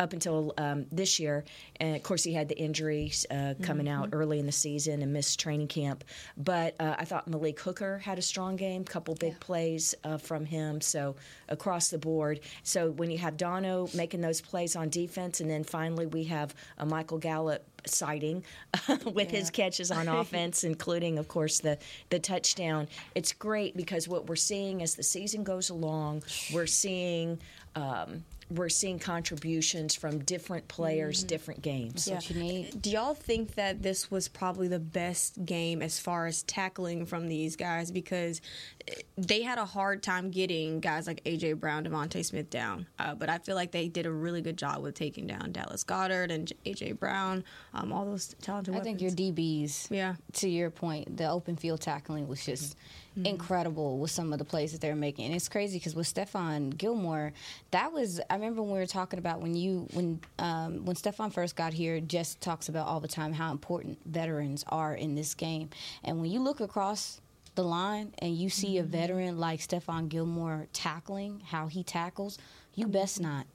Up 0.02 0.12
until 0.12 0.52
um, 0.58 0.86
this 0.90 1.20
year, 1.20 1.44
and 1.76 1.94
of 1.94 2.02
course 2.02 2.24
he 2.24 2.32
had 2.32 2.48
the 2.48 2.58
injuries 2.58 3.24
uh, 3.30 3.54
coming 3.62 3.88
out 3.88 4.08
early 4.12 4.40
in 4.40 4.46
the 4.46 4.52
season 4.52 5.00
and 5.00 5.12
missed 5.12 5.38
training 5.38 5.68
camp. 5.68 6.02
But 6.36 6.74
uh, 6.80 6.96
I 6.98 7.04
thought 7.04 7.28
Malik 7.28 7.60
Hooker 7.60 7.98
had 7.98 8.18
a 8.18 8.22
strong 8.22 8.56
game, 8.56 8.84
couple 8.84 9.14
big 9.14 9.38
plays 9.38 9.94
uh, 10.02 10.18
from 10.18 10.44
him. 10.44 10.80
So 10.80 11.14
across 11.48 11.90
the 11.90 11.98
board. 11.98 12.40
So 12.64 12.90
when 12.90 13.12
you 13.12 13.18
have 13.18 13.36
Dono 13.36 13.88
making 13.94 14.22
those 14.22 14.40
plays 14.40 14.74
on 14.74 14.88
defense, 14.88 15.40
and 15.40 15.48
then 15.48 15.62
finally 15.62 16.06
we 16.06 16.24
have 16.24 16.52
a 16.78 16.86
Michael 16.86 17.18
Gallup 17.18 17.64
sighting 17.86 18.44
with 19.12 19.30
his 19.30 19.50
catches 19.50 19.92
on 19.92 20.08
offense, 20.20 20.64
including, 20.64 21.18
of 21.18 21.28
course, 21.28 21.60
the 21.60 21.78
the 22.10 22.18
touchdown. 22.18 22.88
It's 23.14 23.32
great 23.32 23.76
because 23.76 24.08
what 24.08 24.26
we're 24.28 24.36
seeing 24.36 24.82
as 24.82 24.96
the 24.96 25.02
season 25.04 25.44
goes 25.44 25.70
along, 25.70 26.24
we're 26.52 26.66
seeing. 26.66 27.38
Um, 27.76 28.24
we're 28.56 28.68
seeing 28.68 28.98
contributions 28.98 29.94
from 29.94 30.18
different 30.20 30.68
players, 30.68 31.24
different 31.24 31.62
games. 31.62 32.04
That's 32.04 32.28
what 32.28 32.36
you 32.36 32.42
need. 32.42 32.82
Do 32.82 32.90
y'all 32.90 33.14
think 33.14 33.54
that 33.54 33.82
this 33.82 34.10
was 34.10 34.28
probably 34.28 34.68
the 34.68 34.78
best 34.78 35.44
game 35.44 35.80
as 35.80 35.98
far 35.98 36.26
as 36.26 36.42
tackling 36.42 37.06
from 37.06 37.28
these 37.28 37.56
guys 37.56 37.90
because 37.90 38.40
eh, 38.88 38.94
they 39.16 39.42
had 39.42 39.58
a 39.58 39.64
hard 39.64 40.02
time 40.02 40.30
getting 40.30 40.80
guys 40.80 41.06
like 41.06 41.24
AJ 41.24 41.58
Brown, 41.58 41.84
DeVonta 41.84 42.24
Smith 42.24 42.50
down, 42.50 42.86
uh, 42.98 43.14
but 43.14 43.30
I 43.30 43.38
feel 43.38 43.54
like 43.54 43.72
they 43.72 43.88
did 43.88 44.06
a 44.06 44.12
really 44.12 44.42
good 44.42 44.58
job 44.58 44.82
with 44.82 44.94
taking 44.94 45.26
down 45.26 45.52
Dallas 45.52 45.84
Goedert 45.84 46.30
and 46.30 46.52
AJ 46.66 46.98
Brown, 46.98 47.44
um, 47.72 47.92
all 47.92 48.04
those 48.04 48.34
talented. 48.42 48.74
I 48.74 48.80
think 48.80 49.00
your. 49.00 49.10
DBs. 49.22 49.90
Yeah. 49.90 50.14
To 50.34 50.48
your 50.48 50.70
point, 50.70 51.16
the 51.16 51.28
open 51.28 51.56
field 51.56 51.80
tackling 51.80 52.28
was 52.28 52.44
just 52.44 52.76
incredible 53.16 53.98
with 53.98 54.10
some 54.10 54.32
of 54.32 54.38
the 54.38 54.44
plays 54.44 54.72
that 54.72 54.80
they're 54.80 54.96
making, 54.96 55.26
and 55.26 55.34
it's 55.34 55.48
crazy 55.48 55.78
because 55.78 55.94
with 55.94 56.12
Stephon 56.12 56.76
Gilmore, 56.76 57.32
that 57.70 57.92
was. 57.92 58.20
I 58.30 58.34
remember 58.34 58.62
when 58.62 58.72
we 58.72 58.78
were 58.78 58.86
talking 58.86 59.18
about 59.18 59.40
when 59.40 59.54
you 59.54 59.86
when 59.92 60.20
um, 60.38 60.84
when 60.84 60.96
Stephon 60.96 61.32
first 61.32 61.56
got 61.56 61.72
here. 61.72 62.00
Jess 62.00 62.36
talks 62.40 62.68
about 62.68 62.86
all 62.86 63.00
the 63.00 63.08
time 63.08 63.32
how 63.32 63.52
important 63.52 63.98
veterans 64.06 64.64
are 64.68 64.94
in 64.94 65.14
this 65.14 65.34
game, 65.34 65.70
and 66.04 66.20
when 66.20 66.30
you 66.30 66.40
look 66.40 66.60
across 66.60 67.20
the 67.54 67.62
line 67.62 68.14
and 68.18 68.34
you 68.34 68.48
see 68.48 68.78
a 68.78 68.82
veteran 68.82 69.38
like 69.38 69.60
Stephon 69.60 70.08
Gilmore 70.08 70.66
tackling 70.72 71.42
how 71.44 71.66
he 71.66 71.82
tackles, 71.82 72.38
you 72.74 72.86
best 72.86 73.20
not 73.20 73.46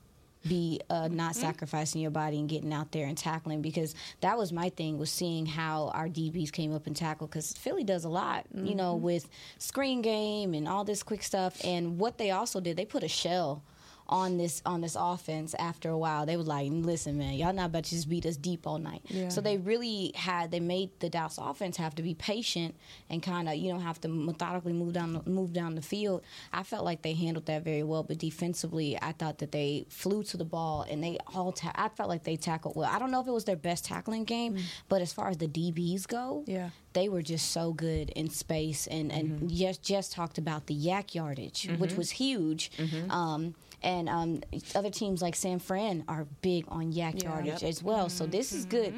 be 0.48 0.80
uh, 0.90 1.08
not 1.08 1.36
sacrificing 1.36 2.02
your 2.02 2.12
body 2.12 2.40
and 2.40 2.48
getting 2.50 2.74
out 2.74 2.92
there 2.92 3.06
and 3.08 3.18
tackling 3.18 3.62
because 3.62 3.96
that 4.22 4.38
was 4.38 4.52
my 4.52 4.70
thing 4.70 4.98
was 4.98 5.10
seeing 5.12 5.46
how 5.46 5.90
our 5.94 6.08
DBs 6.08 6.52
came 6.52 6.74
up 6.74 6.88
and 6.88 6.96
tackled 6.96 7.30
because 7.30 7.54
Philly 7.54 7.84
does 7.84 8.06
a 8.06 8.10
lot, 8.10 8.46
you 8.54 8.76
know, 8.76 8.96
with 8.96 9.28
screen 9.58 10.02
game 10.02 10.54
and 10.54 10.68
all 10.68 10.84
this 10.84 11.04
quick 11.04 11.24
stuff. 11.24 11.60
And 11.64 12.00
what 12.00 12.18
they 12.18 12.32
also 12.32 12.60
did, 12.60 12.78
they 12.78 12.86
put 12.86 13.04
a 13.04 13.08
shell 13.08 13.64
on 14.10 14.38
this 14.38 14.62
on 14.66 14.82
this 14.82 14.96
offense 15.00 15.54
after 15.60 15.90
a 15.90 15.98
while. 15.98 16.26
They 16.26 16.38
were 16.38 16.44
like, 16.44 16.70
listen, 16.72 17.18
man, 17.18 17.34
y'all 17.34 17.54
not 17.54 17.68
about 17.68 17.86
to 17.86 17.90
just 17.92 18.10
beat 18.10 18.26
us 18.26 18.38
deep 18.38 18.66
all 18.66 18.78
night. 18.78 19.02
So 19.30 19.42
they 19.42 19.58
really 19.58 20.12
had 20.16 20.52
they 20.52 20.60
made 20.60 20.92
the 21.00 21.10
Dallas 21.10 21.38
offense 21.38 21.78
have 21.78 21.96
to 21.96 22.04
be 22.04 22.14
patient 22.14 22.76
and 23.10 23.22
kind 23.22 23.50
of 23.50 23.56
you 23.56 23.74
know 23.74 23.80
have 23.80 24.00
to 24.02 24.08
methodically 24.08 24.74
move 24.74 24.94
down 24.94 25.14
the, 25.14 25.30
move 25.30 25.54
down 25.54 25.76
the 25.76 25.82
field. 25.82 26.24
I 26.54 26.64
felt 26.64 26.86
like 26.86 27.02
they 27.02 27.14
handled 27.14 27.46
that 27.48 27.64
very 27.64 27.84
well, 27.84 28.04
but 28.04 28.18
defensively, 28.18 28.98
I 29.02 29.12
thought 29.12 29.40
that 29.40 29.52
they 29.52 29.86
flew 29.90 30.24
to 30.24 30.38
the 30.38 30.46
ball 30.46 30.86
and 30.90 31.04
they 31.04 31.18
all. 31.34 31.52
Ta- 31.52 31.74
I 31.76 31.90
felt 31.90 32.10
like 32.10 32.24
they 32.24 32.36
tackled 32.36 32.76
well. 32.76 32.90
I 32.92 33.00
don't 33.00 33.12
know 33.12 33.22
if 33.22 33.28
it 33.28 33.32
was 33.32 33.46
their 33.46 33.56
best 33.56 33.86
tackling 33.86 34.24
game, 34.24 34.56
mm. 34.56 34.62
but 34.90 35.02
as 35.02 35.14
far 35.14 35.30
as 35.30 35.38
the 35.38 35.48
DBs 35.48 36.08
go, 36.08 36.44
Yeah. 36.46 36.70
they 36.94 37.10
were 37.10 37.22
just 37.22 37.52
so 37.52 37.74
good 37.74 38.10
in 38.12 38.30
space 38.30 38.88
and 38.88 39.12
and 39.12 39.32
mm-hmm. 39.32 39.48
yes 39.50 39.78
just 39.78 40.12
talked 40.12 40.38
about 40.38 40.68
the 40.68 40.76
YAC 40.76 41.16
yardage 41.16 41.70
which 41.78 41.92
mm-hmm. 41.92 41.98
was 41.98 42.12
huge 42.12 42.72
mm-hmm. 42.78 43.12
um, 43.12 43.56
and 43.84 44.10
um, 44.10 44.42
other 44.76 44.90
teams 44.90 45.22
like 45.22 45.36
San 45.36 45.60
Fran 45.60 46.04
are 46.08 46.26
big 46.42 46.66
on 46.68 46.92
YAC 46.94 47.24
yardage 47.24 47.64
as 47.64 47.84
well. 47.84 48.10
So 48.10 48.26
this 48.26 48.52
is 48.52 48.66
good 48.66 48.94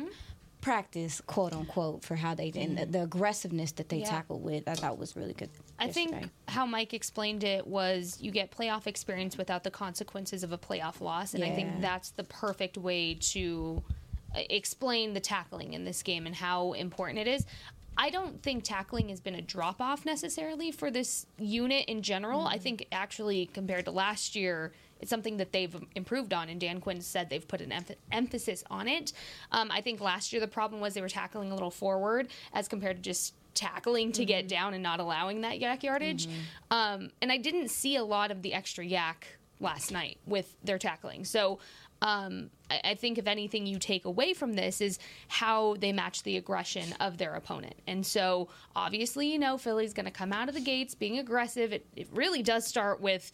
practice 0.61 1.21
quote 1.25 1.53
unquote 1.53 2.03
for 2.03 2.17
how 2.17 2.35
they 2.35 2.51
and 2.53 2.77
the, 2.77 2.85
the 2.85 3.03
aggressiveness 3.03 3.71
that 3.73 3.87
they 3.87 3.99
Yeah. 3.99 4.09
tackled 4.09 4.43
with 4.43 4.67
I 4.67 4.75
thought 4.75 4.97
was 4.97 5.15
really 5.15 5.33
good 5.33 5.49
I 5.79 5.87
think 5.87 6.29
how 6.49 6.65
Mike 6.65 6.93
explained 6.93 7.45
it 7.45 7.65
was 7.65 8.17
you 8.19 8.31
get 8.31 8.51
playoff 8.51 8.85
experience 8.85 9.37
without 9.37 9.63
the 9.63 9.71
consequences 9.71 10.43
of 10.43 10.51
a 10.51 10.57
playoff 10.57 10.99
loss, 10.99 11.33
and 11.33 11.43
I 11.45 11.51
think 11.51 11.79
that's 11.79 12.09
the 12.11 12.25
perfect 12.25 12.77
way 12.77 13.13
to 13.13 13.81
uh, 14.35 14.41
explain 14.49 15.13
the 15.13 15.21
tackling 15.21 15.73
in 15.73 15.85
this 15.85 16.03
game 16.03 16.25
and 16.25 16.35
how 16.35 16.73
important 16.73 17.19
it 17.19 17.27
is. 17.27 17.45
I 17.97 18.09
don't 18.09 18.41
think 18.41 18.63
tackling 18.63 19.09
has 19.09 19.19
been 19.19 19.35
a 19.35 19.41
drop 19.41 19.81
off 19.81 20.05
necessarily 20.05 20.71
for 20.71 20.89
this 20.89 21.25
unit 21.37 21.85
in 21.87 22.01
general. 22.01 22.47
I 22.47 22.57
think 22.57 22.87
actually 22.91 23.47
compared 23.47 23.85
to 23.85 23.91
last 23.91 24.35
year, 24.35 24.71
it's 25.01 25.09
something 25.09 25.37
that 25.37 25.51
they've 25.51 25.75
improved 25.95 26.33
on, 26.33 26.49
and 26.49 26.59
Dan 26.59 26.81
Quinn 26.81 27.01
said 27.01 27.29
they've 27.29 27.47
put 27.47 27.61
an 27.61 27.69
emph- 27.69 27.95
emphasis 28.11 28.63
on 28.69 28.87
it. 28.87 29.13
Um, 29.51 29.69
I 29.71 29.81
think 29.81 30.01
last 30.01 30.31
year 30.33 30.39
the 30.39 30.47
problem 30.47 30.81
was 30.81 30.93
they 30.93 31.01
were 31.01 31.09
tackling 31.09 31.51
a 31.51 31.53
little 31.53 31.71
forward 31.71 32.27
as 32.53 32.67
compared 32.67 32.97
to 32.97 33.01
just 33.01 33.33
tackling 33.53 34.11
to 34.13 34.25
get 34.25 34.47
down 34.47 34.73
and 34.73 34.83
not 34.83 34.99
allowing 34.99 35.41
that 35.41 35.59
YAC 35.59 35.83
yardage. 35.83 36.27
Um, 36.71 37.09
and 37.21 37.31
I 37.31 37.37
didn't 37.37 37.69
see 37.69 37.95
a 37.95 38.03
lot 38.03 38.31
of 38.31 38.41
the 38.41 38.53
extra 38.53 38.85
YAC 38.85 39.15
last 39.59 39.91
night 39.91 40.17
with 40.25 40.55
their 40.63 40.77
tackling. 40.77 41.25
So 41.25 41.59
um, 42.01 42.49
I, 42.69 42.81
I 42.83 42.95
think 42.95 43.17
if 43.17 43.27
anything 43.27 43.65
you 43.65 43.79
take 43.79 44.05
away 44.05 44.33
from 44.33 44.53
this 44.53 44.81
is 44.81 44.99
how 45.27 45.75
they 45.79 45.91
match 45.91 46.23
the 46.23 46.37
aggression 46.37 46.93
of 46.99 47.17
their 47.17 47.35
opponent. 47.35 47.75
And 47.87 48.05
so 48.05 48.49
obviously, 48.75 49.31
you 49.31 49.39
know, 49.39 49.57
Philly's 49.57 49.93
going 49.93 50.05
to 50.05 50.11
come 50.11 50.33
out 50.33 50.49
of 50.49 50.55
the 50.55 50.61
gates 50.61 50.95
being 50.95 51.19
aggressive. 51.19 51.73
It, 51.73 51.85
it 51.95 52.07
really 52.13 52.43
does 52.43 52.65
start 52.65 53.01
with 53.01 53.31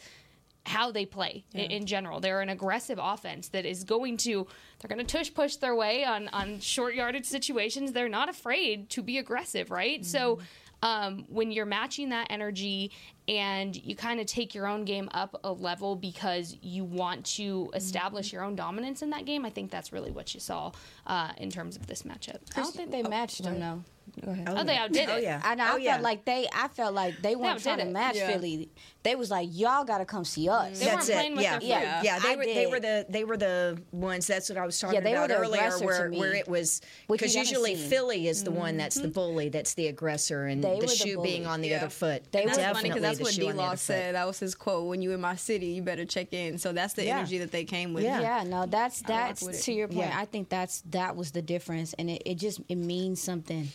how 0.65 0.91
they 0.91 1.05
play 1.05 1.45
in, 1.53 1.71
in 1.71 1.85
general. 1.85 2.19
They're 2.19 2.41
an 2.41 2.49
aggressive 2.49 2.99
offense 3.01 3.49
that 3.49 3.65
is 3.65 3.83
going 3.83 4.17
to 4.17 4.47
they're 4.79 4.93
going 4.93 5.05
to 5.05 5.17
tush 5.17 5.31
push 5.31 5.57
their 5.57 5.75
way 5.75 6.03
on 6.03 6.27
on 6.29 6.59
short 6.59 6.95
yardage 6.95 7.25
situations. 7.25 7.91
They're 7.91 8.09
not 8.09 8.29
afraid 8.29 8.89
to 8.91 9.03
be 9.03 9.19
aggressive, 9.19 9.69
right? 9.69 10.03
So 10.03 10.39
um, 10.81 11.25
when 11.29 11.51
you're 11.51 11.65
matching 11.65 12.09
that 12.09 12.27
energy 12.29 12.91
and 13.27 13.75
you 13.75 13.95
kind 13.95 14.19
of 14.19 14.25
take 14.27 14.53
your 14.53 14.67
own 14.67 14.85
game 14.85 15.09
up 15.13 15.39
a 15.43 15.51
level 15.51 15.95
because 15.95 16.57
you 16.61 16.83
want 16.83 17.25
to 17.25 17.69
establish 17.73 18.31
your 18.31 18.43
own 18.43 18.55
dominance 18.55 19.01
in 19.01 19.09
that 19.11 19.25
game, 19.25 19.45
I 19.45 19.49
think 19.49 19.71
that's 19.71 19.91
really 19.91 20.11
what 20.11 20.33
you 20.33 20.39
saw 20.39 20.71
uh, 21.07 21.31
in 21.37 21.49
terms 21.49 21.75
of 21.75 21.87
this 21.87 22.03
matchup. 22.03 22.39
I 22.55 22.61
don't 22.61 22.75
think 22.75 22.91
they 22.91 23.03
matched 23.03 23.43
them 23.43 23.59
though. 23.59 23.83
Go 24.23 24.31
ahead. 24.31 24.47
Oh, 24.51 24.63
they 24.63 24.77
outdid 24.77 25.09
it. 25.09 25.09
Oh 25.09 25.17
yeah. 25.17 25.41
And 25.43 25.59
I 25.59 25.65
oh, 25.65 25.69
felt 25.71 25.81
yeah. 25.81 25.97
like 25.99 26.25
they, 26.25 26.47
I 26.53 26.67
felt 26.67 26.93
like 26.93 27.19
they 27.23 27.35
weren't 27.35 27.53
outdid 27.53 27.63
trying 27.63 27.77
to 27.79 27.87
it. 27.87 27.91
match 27.91 28.15
Yeah. 28.15 28.27
Philly. 28.31 28.69
They 29.01 29.15
was 29.15 29.31
like, 29.31 29.49
y'all 29.51 29.83
got 29.83 29.97
to 29.97 30.05
come 30.05 30.23
see 30.23 30.47
us. 30.47 30.79
They 30.79 30.85
That's 30.85 31.09
weren't 31.09 31.17
playing 31.19 31.31
it. 31.31 31.35
with 31.37 31.43
Yeah, 31.43 31.59
their 31.59 31.67
yeah, 31.67 32.01
feet. 32.01 32.05
yeah. 32.05 32.19
They 32.19 32.35
were 32.35 32.45
they 32.45 32.67
were 32.67 32.79
the 32.79 33.05
they 33.09 33.23
were 33.23 33.35
the 33.37 33.81
ones. 33.91 34.27
That's 34.27 34.47
what 34.47 34.59
I 34.59 34.65
was 34.65 34.79
talking 34.79 34.93
Yeah, 34.95 35.01
they 35.01 35.11
were 35.13 35.25
about 35.25 35.29
the 35.29 35.37
earlier, 35.37 35.61
aggressor 35.61 35.79
to 35.79 35.85
where 35.85 36.09
me, 36.09 36.19
where 36.19 36.33
it 36.35 36.47
was 36.47 36.81
which 37.07 37.19
you 37.21 37.25
because 37.25 37.35
haven't 37.35 37.49
usually 37.49 37.75
seen. 37.75 37.89
Philly 37.89 38.27
is 38.27 38.43
the 38.43 38.51
one 38.51 38.77
that's 38.77 38.95
the 38.95 39.07
bully, 39.07 39.49
that's 39.49 39.73
the 39.73 39.87
aggressor, 39.87 40.45
and 40.45 40.63
They 40.63 40.69
the 40.69 40.75
were 40.75 40.81
the 40.83 40.87
shoe 40.89 41.21
being 41.23 41.47
on 41.47 41.61
the 41.61 41.69
Yeah. 41.69 41.77
other 41.77 41.89
foot. 41.89 42.31
They 42.31 42.43
And 42.43 42.51
were- 42.51 42.57
that's 42.57 42.77
funny 42.77 42.89
Definitely 42.89 43.09
because 43.09 43.14
that's 43.17 43.27
what 43.27 43.33
shoe 43.33 43.51
D 43.51 43.53
Law 43.53 43.75
said. 43.75 44.15
That 44.15 44.27
was 44.27 44.39
his 44.39 44.55
quote. 44.55 44.87
When 44.87 45.01
you 45.01 45.11
in 45.11 45.21
my 45.21 45.35
city, 45.35 45.67
you 45.67 45.81
better 45.81 46.05
check 46.05 46.33
in. 46.33 46.57
So 46.57 46.73
that's 46.73 46.93
the 46.93 47.05
Yeah. 47.05 47.17
energy 47.19 47.37
that 47.39 47.51
they 47.51 47.63
came 47.65 47.93
with. 47.93 48.03
Yeah. 48.03 48.21
Yeah, 48.21 48.43
no, 48.43 48.65
that's 48.65 49.01
that's 49.01 49.63
to 49.65 49.71
your 49.73 49.87
point. 49.87 50.09
Yeah. 50.09 50.17
I 50.19 50.25
think 50.25 50.49
that's 50.49 50.81
that 50.91 51.15
was 51.15 51.31
the 51.31 51.41
difference, 51.41 51.93
and 51.93 52.09
it, 52.09 52.21
it 52.25 52.35
just 52.35 52.61
it 52.69 52.75
means 52.77 53.21
something 53.21 53.69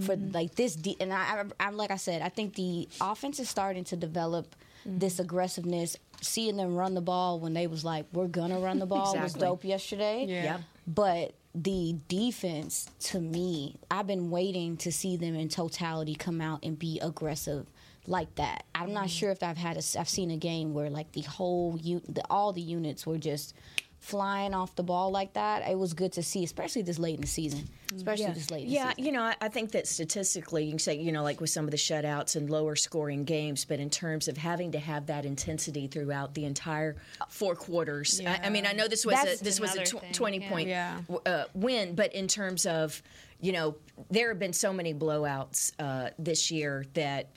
for 0.00 0.14
Mm-hmm. 0.16 0.32
like 0.32 0.54
this. 0.54 0.76
De- 0.76 0.96
and 1.00 1.12
I, 1.12 1.44
I, 1.60 1.66
I, 1.66 1.70
like 1.70 1.90
I 1.90 1.96
said, 1.96 2.20
I 2.22 2.28
think 2.28 2.54
the 2.54 2.86
offense 3.00 3.40
is 3.40 3.48
starting 3.48 3.84
to 3.84 3.96
develop 3.96 4.54
Mm-hmm. 4.86 4.98
this 4.98 5.18
aggressiveness. 5.18 5.96
Seeing 6.20 6.56
them 6.56 6.76
run 6.76 6.94
the 6.94 7.00
ball 7.00 7.40
when 7.40 7.54
they 7.54 7.66
was 7.66 7.84
like, 7.84 8.06
"We're 8.12 8.28
gonna 8.28 8.60
run 8.60 8.78
the 8.78 8.86
ball," 8.86 9.16
was 9.20 9.34
dope 9.34 9.64
yesterday. 9.64 10.24
Yeah. 10.28 10.42
Yep. 10.44 10.60
But 10.86 11.34
the 11.54 11.96
defense, 12.08 12.86
to 13.00 13.18
me, 13.20 13.76
I've 13.90 14.06
been 14.06 14.30
waiting 14.30 14.76
to 14.78 14.92
see 14.92 15.16
them 15.16 15.34
in 15.34 15.48
totality 15.48 16.14
come 16.14 16.40
out 16.40 16.60
and 16.62 16.78
be 16.78 17.00
aggressive 17.00 17.66
like 18.08 18.34
that. 18.36 18.64
I'm 18.74 18.92
not 18.92 19.10
sure 19.10 19.30
if 19.30 19.42
I've 19.42 19.56
had 19.56 19.76
a, 19.76 19.82
I've 19.98 20.08
seen 20.08 20.30
a 20.30 20.36
game 20.36 20.74
where 20.74 20.90
like 20.90 21.12
the 21.12 21.22
whole 21.22 21.78
u- 21.82 22.02
the, 22.08 22.22
all 22.30 22.52
the 22.52 22.60
units 22.62 23.06
were 23.06 23.18
just 23.18 23.54
flying 23.98 24.54
off 24.54 24.76
the 24.76 24.82
ball 24.84 25.10
like 25.10 25.32
that. 25.32 25.68
It 25.68 25.76
was 25.76 25.92
good 25.92 26.12
to 26.12 26.22
see, 26.22 26.44
especially 26.44 26.82
this 26.82 26.98
late 26.98 27.16
in 27.16 27.22
the 27.22 27.26
season. 27.26 27.68
Especially 27.94 28.26
this 28.32 28.50
late 28.50 28.64
in 28.66 28.70
yeah, 28.70 28.90
season. 28.90 29.04
you 29.04 29.12
know, 29.12 29.22
I, 29.22 29.34
I 29.40 29.48
think 29.48 29.72
that 29.72 29.88
statistically, 29.88 30.64
you 30.64 30.70
can 30.70 30.78
say, 30.78 30.94
you 30.96 31.10
know, 31.10 31.24
like 31.24 31.40
with 31.40 31.50
some 31.50 31.64
of 31.64 31.70
the 31.72 31.76
shutouts 31.76 32.36
and 32.36 32.48
lower 32.48 32.76
scoring 32.76 33.24
games, 33.24 33.64
but 33.64 33.80
in 33.80 33.90
terms 33.90 34.28
of 34.28 34.36
having 34.36 34.70
to 34.72 34.78
have 34.78 35.06
that 35.06 35.24
intensity 35.24 35.88
throughout 35.88 36.34
the 36.34 36.44
entire 36.44 36.96
four 37.28 37.56
quarters, 37.56 38.20
I, 38.24 38.40
I 38.44 38.50
mean, 38.50 38.66
I 38.66 38.72
know 38.72 38.86
this 38.86 39.04
was 39.04 39.14
That's 39.16 39.40
a, 39.40 39.44
this 39.44 39.58
was 39.58 39.74
a 39.74 39.84
tw- 39.84 40.12
twenty 40.12 40.38
yeah. 40.38 40.50
point 40.50 40.68
Yeah. 40.68 41.00
uh, 41.24 41.44
win, 41.54 41.94
but 41.96 42.12
in 42.14 42.28
terms 42.28 42.66
of, 42.66 43.02
you 43.40 43.52
know, 43.52 43.74
there 44.10 44.28
have 44.28 44.38
been 44.38 44.52
so 44.52 44.72
many 44.72 44.94
blowouts 44.94 45.72
uh, 45.80 46.10
this 46.18 46.50
year 46.50 46.84
that 46.94 47.30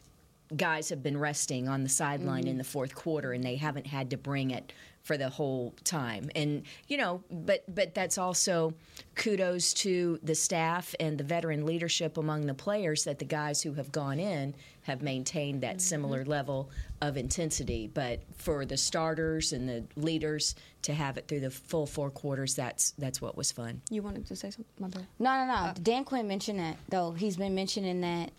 guys 0.57 0.89
have 0.89 1.03
been 1.03 1.17
resting 1.17 1.67
on 1.67 1.83
the 1.83 1.89
sideline 1.89 2.41
Mm-hmm. 2.41 2.47
in 2.49 2.57
the 2.57 2.63
fourth 2.63 2.95
quarter 2.95 3.33
and 3.33 3.43
they 3.43 3.55
haven't 3.55 3.87
had 3.87 4.09
to 4.09 4.17
bring 4.17 4.51
it 4.51 4.73
for 5.03 5.15
the 5.17 5.29
whole 5.29 5.73
time 5.85 6.29
and 6.35 6.63
you 6.87 6.97
know 6.97 7.23
but 7.31 7.63
but 7.73 7.93
that's 7.95 8.17
also 8.17 8.73
kudos 9.15 9.73
to 9.73 10.19
the 10.23 10.35
staff 10.35 10.93
and 10.99 11.17
the 11.17 11.23
veteran 11.23 11.65
leadership 11.65 12.17
among 12.17 12.45
the 12.45 12.53
players 12.53 13.05
that 13.05 13.17
the 13.19 13.25
guys 13.25 13.61
who 13.61 13.73
have 13.73 13.91
gone 13.91 14.19
in 14.19 14.53
have 14.83 15.01
maintained 15.01 15.61
that 15.61 15.79
similar 15.81 16.25
level 16.25 16.69
of 17.01 17.15
intensity 17.15 17.87
but 17.93 18.19
for 18.37 18.65
the 18.65 18.75
starters 18.77 19.53
and 19.53 19.69
the 19.69 19.83
leaders 19.95 20.55
to 20.81 20.93
have 20.93 21.17
it 21.17 21.27
through 21.27 21.39
the 21.39 21.49
full 21.51 21.85
four 21.85 22.09
quarters 22.09 22.53
that's 22.55 22.91
that's 22.97 23.21
what 23.21 23.37
was 23.37 23.51
fun 23.51 23.81
You 23.89 24.01
wanted 24.01 24.25
to 24.27 24.35
say 24.35 24.49
something? 24.51 24.65
My 24.79 24.89
bad. 24.89 25.07
No, 25.17 25.45
no, 25.45 25.45
no. 25.67 25.73
Dan 25.81 26.03
Quinn 26.03 26.27
mentioned 26.27 26.59
that 26.59 26.77
though. 26.89 27.11
He's 27.11 27.37
been 27.37 27.55
mentioning 27.55 28.01
that. 28.01 28.31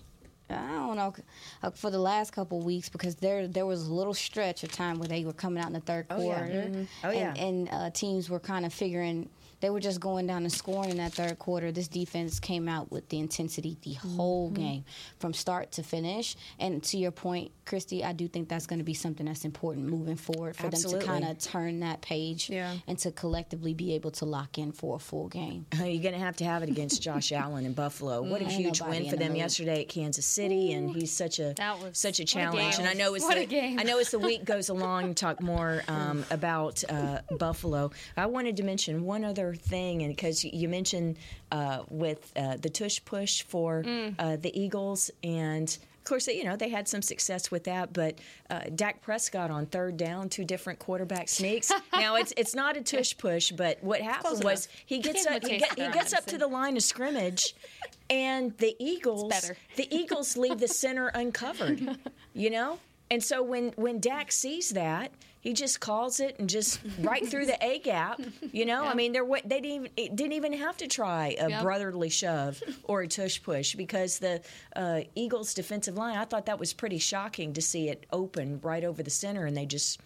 I 0.59 0.73
don't 0.87 0.97
know 0.97 1.15
uh, 1.63 1.71
for 1.71 1.91
the 1.91 1.99
last 1.99 2.33
couple 2.33 2.61
weeks 2.61 2.89
because 2.89 3.17
there 3.17 3.47
there 3.49 3.67
was 3.67 3.87
a 3.87 3.93
little 3.93 4.15
stretch 4.15 4.63
of 4.65 4.73
time 4.73 4.99
where 4.99 5.09
they 5.09 5.25
were 5.25 5.33
coming 5.33 5.63
out 5.63 5.69
in 5.69 5.75
the 5.75 5.81
third 5.81 6.07
Oh, 6.11 6.21
yeah. 6.21 6.39
quarter, 6.39 6.53
Mhm. 6.69 6.87
Oh, 7.05 7.09
and, 7.11 7.37
yeah. 7.37 7.45
and 7.45 7.69
uh, 7.71 7.91
teams 7.91 8.29
were 8.31 8.41
kind 8.41 8.65
of 8.67 8.73
figuring 8.73 9.29
they 9.61 9.71
were 9.71 9.81
just 9.81 10.01
going 10.01 10.27
down 10.27 10.43
and 10.43 10.53
scoring 10.53 10.91
in 10.91 10.97
that 10.99 11.13
third 11.13 11.39
quarter. 11.39 11.71
This 11.73 11.89
defense 11.89 12.41
came 12.41 12.69
out 12.69 12.91
with 12.91 13.09
the 13.09 13.19
intensity 13.19 13.77
the 13.83 13.95
whole 13.95 14.51
Mm-hmm. 14.51 14.55
game 14.63 14.85
from 15.19 15.35
start 15.35 15.73
to 15.73 15.83
finish. 15.83 16.35
And 16.59 16.83
to 16.85 16.97
your 16.99 17.11
point, 17.11 17.51
Kristi, 17.67 18.03
I 18.05 18.13
do 18.13 18.27
think 18.27 18.49
that's 18.49 18.67
going 18.67 18.79
to 18.79 18.85
be 18.85 18.95
something 18.95 19.27
that's 19.27 19.45
important 19.45 19.87
moving 19.87 20.17
forward 20.17 20.57
for 20.57 20.69
them 20.69 20.81
to 20.81 20.99
kind 20.99 21.25
of 21.25 21.39
turn 21.39 21.81
that 21.81 22.01
page 22.01 22.49
Yeah. 22.49 22.75
and 22.89 22.99
to 23.01 23.13
collectively 23.13 23.75
be 23.75 23.95
able 23.95 24.11
to 24.13 24.25
lock 24.25 24.57
in 24.59 24.73
for 24.73 24.97
a 24.97 24.99
full 24.99 25.29
game. 25.29 25.67
You're 25.75 26.03
going 26.03 26.15
to 26.15 26.19
have 26.19 26.37
to 26.37 26.45
have 26.45 26.63
it 26.63 26.69
against 26.69 27.03
Josh 27.03 27.33
Allen 27.43 27.67
in 27.67 27.73
Buffalo. 27.75 28.23
What 28.23 28.41
a 28.41 28.45
Ain't 28.45 28.53
huge 28.53 28.81
win 28.81 29.09
for 29.11 29.17
them 29.17 29.29
mood. 29.33 29.39
yesterday 29.39 29.83
at 29.83 29.89
Kansas 29.89 30.27
City, 30.27 30.73
and 30.73 30.91
he's 30.91 31.13
such 31.13 31.39
a 31.39 31.55
was- 31.83 31.99
such 31.99 32.19
a 32.19 32.23
what 32.23 32.31
a 32.31 32.33
challenge. 32.33 32.79
and 32.79 32.89
I 32.89 32.95
know 32.95 33.15
as 33.15 33.27
the 33.27 33.37
a 33.41 33.47
game. 33.47 33.79
I 33.79 33.83
know 33.85 33.99
as 33.99 34.11
the 34.11 34.19
week 34.31 34.45
goes 34.45 34.69
along, 34.71 35.15
talk 35.15 35.41
more 35.43 35.83
um, 35.89 36.25
about 36.31 36.83
uh, 36.89 37.21
Buffalo. 37.39 37.91
I 38.17 38.27
wanted 38.27 38.57
to 38.57 38.63
mention 38.63 39.05
one 39.05 39.25
other 39.25 39.50
thing, 39.55 40.03
and 40.03 40.15
because 40.15 40.45
you 40.45 40.69
mentioned 40.69 41.17
uh, 41.53 41.83
with 41.89 42.33
uh, 42.37 42.57
the 42.57 42.71
tush 42.71 43.01
push 43.05 43.43
for 43.43 43.83
Mm. 43.85 44.15
uh, 44.19 44.37
the 44.37 44.59
Eagles 44.59 45.11
and. 45.23 45.77
Of 46.01 46.05
course, 46.05 46.27
you 46.29 46.45
know 46.45 46.57
they 46.57 46.71
had 46.71 46.89
some 46.89 47.03
success 47.03 47.51
with 47.51 47.65
that, 47.65 47.93
but 47.93 48.19
uh, 48.49 48.63
Dak 48.75 49.03
Prescott 49.03 49.51
on 49.51 49.67
third 49.67 49.97
down, 49.99 50.29
two 50.31 50.45
different 50.47 50.79
quarterback 50.79 51.29
sneaks. 51.29 51.71
now 51.93 52.17
it's 52.17 52.33
it's 52.39 52.55
not 52.55 52.77
a 52.77 52.81
tush 52.81 53.17
push, 53.19 53.53
but 53.53 53.79
what 53.85 54.01
happened 54.01 54.43
was 54.43 54.67
he 54.87 54.99
gets 55.01 55.27
up, 55.27 55.45
he, 55.47 55.59
get, 55.59 55.79
he 55.79 55.89
gets 55.91 56.15
up 56.15 56.25
to 56.27 56.39
the 56.39 56.47
line 56.49 56.77
of 56.79 56.83
scrimmage, 56.83 57.55
and 58.11 58.57
the 58.59 58.75
Eagles, 58.81 59.53
the 59.77 59.95
Eagles 59.95 60.37
leave 60.39 60.59
the 60.59 60.69
center 60.69 61.09
uncovered, 61.09 61.99
you 62.35 62.49
know. 62.51 62.79
And 63.11 63.23
so 63.23 63.43
when 63.43 63.73
when 63.77 64.01
Dak 64.01 64.33
sees 64.33 64.71
that, 64.71 65.13
he 65.41 65.53
just 65.55 65.81
calls 65.81 66.21
it 66.21 66.39
and 66.39 66.49
just 66.51 66.81
right 67.01 67.27
through 67.27 67.47
the 67.47 67.57
A 67.65 67.79
gap, 67.79 68.21
you 68.53 68.67
know. 68.67 68.85
I 68.85 68.95
mean, 68.95 69.13
they're 69.13 69.25
wa- 69.25 69.39
they 69.45 69.61
didn't 69.61 69.71
even, 69.77 69.91
it 69.97 70.17
didn't 70.17 70.33
even 70.35 70.53
have 70.55 70.77
to 70.79 70.87
try 70.87 71.35
a 71.41 71.49
Yep. 71.49 71.63
brotherly 71.63 72.11
shove 72.11 72.63
or 72.85 73.03
a 73.03 73.09
tush 73.09 73.43
push 73.43 73.75
because 73.75 74.19
the 74.19 74.43
uh, 74.77 75.01
Eagles 75.15 75.55
defensive 75.55 75.97
line. 75.97 76.17
I 76.17 76.25
thought 76.27 76.47
that 76.47 76.59
was 76.59 76.73
pretty 76.73 76.99
shocking 76.99 77.55
to 77.55 77.63
see 77.63 77.89
it 77.89 78.05
open 78.13 78.61
right 78.63 78.85
over 78.85 79.03
the 79.03 79.11
center, 79.11 79.47
and 79.47 79.57
they 79.57 79.67
just 79.67 80.01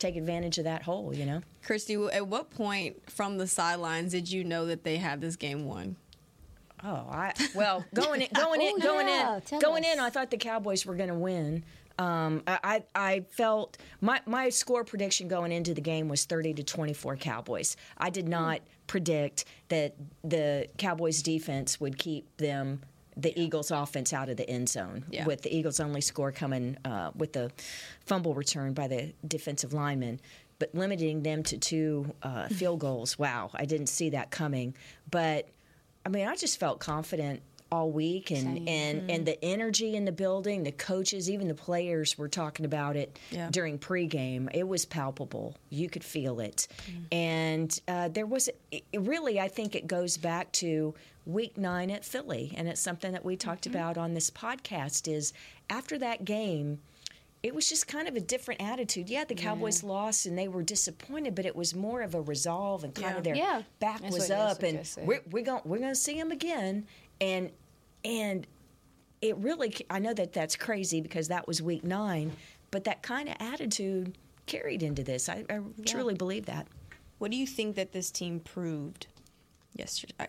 take 0.00 0.16
advantage 0.16 0.58
of 0.58 0.64
that 0.64 0.82
hole, 0.82 1.14
you 1.14 1.26
know. 1.26 1.42
Kristi, 1.64 2.12
at 2.12 2.26
what 2.26 2.50
point 2.50 3.10
from 3.10 3.36
the 3.38 3.46
sidelines 3.46 4.12
did 4.12 4.30
you 4.30 4.42
know 4.44 4.66
that 4.66 4.82
they 4.82 4.96
had 4.96 5.20
this 5.20 5.36
game 5.36 5.66
won? 5.66 5.96
Oh, 6.82 7.06
I 7.10 7.34
well 7.54 7.84
going 7.94 8.22
in, 8.22 8.28
going 8.34 8.62
in, 8.62 8.72
Oh, 8.76 8.78
going 8.80 9.06
yeah. 9.08 9.34
in, 9.36 9.40
Tell 9.42 9.60
going 9.60 9.84
us. 9.84 9.92
in. 9.92 10.00
I 10.00 10.08
thought 10.08 10.30
the 10.30 10.38
Cowboys 10.38 10.86
were 10.86 10.94
going 10.94 11.10
to 11.10 11.14
win. 11.14 11.62
Um, 12.00 12.42
I, 12.46 12.82
I 12.94 13.24
felt 13.30 13.76
my 14.00 14.20
my 14.26 14.48
score 14.48 14.84
prediction 14.84 15.28
going 15.28 15.52
into 15.52 15.74
the 15.74 15.80
game 15.80 16.08
was 16.08 16.24
thirty 16.24 16.54
to 16.54 16.62
twenty 16.62 16.94
four 16.94 17.16
Cowboys. 17.16 17.76
I 17.98 18.08
did 18.10 18.26
not 18.28 18.60
predict 18.86 19.44
that 19.68 19.94
the 20.24 20.66
Cowboys 20.78 21.22
defense 21.22 21.78
would 21.80 21.98
keep 21.98 22.36
them. 22.38 22.80
The 23.16 23.38
Eagles' 23.38 23.70
offense 23.70 24.12
out 24.14 24.30
of 24.30 24.38
the 24.38 24.48
end 24.48 24.68
zone, 24.68 25.04
Yeah. 25.10 25.26
with 25.26 25.42
the 25.42 25.54
Eagles' 25.54 25.78
only 25.80 26.00
score 26.00 26.32
coming 26.32 26.78
uh, 26.86 27.10
with 27.14 27.34
the 27.34 27.50
fumble 28.06 28.32
return 28.34 28.72
by 28.72 28.86
the 28.88 29.12
defensive 29.26 29.74
lineman, 29.74 30.20
but 30.58 30.74
limiting 30.74 31.22
them 31.22 31.42
to 31.42 31.58
two 31.58 32.14
uh, 32.22 32.48
field 32.60 32.78
goals. 32.78 33.18
Wow, 33.18 33.50
I 33.52 33.66
didn't 33.66 33.88
see 33.88 34.10
that 34.10 34.30
coming. 34.30 34.74
But 35.10 35.48
I 36.06 36.08
mean, 36.08 36.28
I 36.28 36.34
just 36.36 36.58
felt 36.58 36.78
confident 36.80 37.42
all 37.72 37.90
week, 37.90 38.30
and 38.30 38.40
Same. 38.58 38.68
and 38.68 39.10
and 39.10 39.26
the 39.26 39.42
energy 39.44 39.94
in 39.94 40.04
the 40.04 40.12
building, 40.12 40.64
the 40.64 40.72
coaches, 40.72 41.30
even 41.30 41.46
the 41.48 41.54
players 41.54 42.18
were 42.18 42.28
talking 42.28 42.64
about 42.66 42.96
it 42.96 43.18
Yeah. 43.30 43.48
during 43.50 43.78
pregame. 43.78 44.48
It 44.52 44.66
was 44.66 44.84
palpable; 44.84 45.56
you 45.70 45.88
could 45.88 46.02
feel 46.04 46.40
it, 46.40 46.66
and 47.12 47.78
uh, 47.88 48.08
there 48.08 48.26
was 48.26 48.48
it, 48.70 48.84
really. 48.94 49.38
I 49.40 49.48
think 49.48 49.74
it 49.74 49.86
goes 49.86 50.16
back 50.16 50.50
to 50.52 50.94
week 51.26 51.56
nine 51.58 51.90
at 51.90 52.04
Philly. 52.04 52.52
And 52.56 52.66
it's 52.66 52.80
something 52.80 53.12
that 53.12 53.24
we 53.24 53.36
talked 53.36 53.66
about 53.66 53.96
on 53.98 54.14
this 54.14 54.30
podcast 54.30 55.06
is 55.12 55.32
after 55.68 55.98
that 55.98 56.24
game, 56.24 56.80
it 57.42 57.54
was 57.54 57.68
just 57.68 57.86
kind 57.86 58.08
of 58.08 58.16
a 58.16 58.20
different 58.20 58.60
attitude. 58.62 59.08
Yeah, 59.08 59.24
the 59.24 59.34
Cowboys 59.34 59.82
lost 59.84 60.26
and 60.26 60.36
they 60.36 60.48
were 60.48 60.62
disappointed, 60.62 61.34
but 61.34 61.46
it 61.46 61.54
was 61.54 61.74
more 61.74 62.02
of 62.02 62.14
a 62.14 62.20
resolve 62.20 62.84
and 62.84 62.94
kind 62.94 63.12
Yeah. 63.12 63.18
of 63.18 63.24
their 63.24 63.34
Yeah. 63.36 63.62
back 63.78 64.00
That's 64.00 64.14
was 64.14 64.30
up 64.30 64.62
and 64.62 64.80
we're, 65.06 65.20
we're 65.30 65.44
going 65.44 65.60
we're 65.64 65.78
going 65.78 65.90
to 65.92 65.94
see 65.94 66.18
them 66.18 66.32
again 66.32 66.86
and 67.20 67.50
and 68.04 68.46
it 69.20 69.36
really 69.36 69.74
I 69.88 69.98
know 69.98 70.14
that 70.14 70.32
that's 70.32 70.56
crazy 70.56 71.00
because 71.00 71.28
that 71.28 71.46
was 71.46 71.60
week 71.60 71.84
9, 71.84 72.32
but 72.70 72.84
that 72.84 73.02
kind 73.02 73.28
of 73.28 73.36
attitude 73.40 74.16
carried 74.46 74.82
into 74.82 75.02
this. 75.02 75.28
I, 75.28 75.44
I 75.48 75.60
truly 75.86 76.14
believe 76.14 76.46
that. 76.46 76.66
What 77.18 77.30
do 77.30 77.36
you 77.36 77.46
think 77.46 77.76
that 77.76 77.92
this 77.92 78.10
team 78.10 78.40
proved 78.40 79.06
yesterday? 79.76 80.14
uh, 80.18 80.26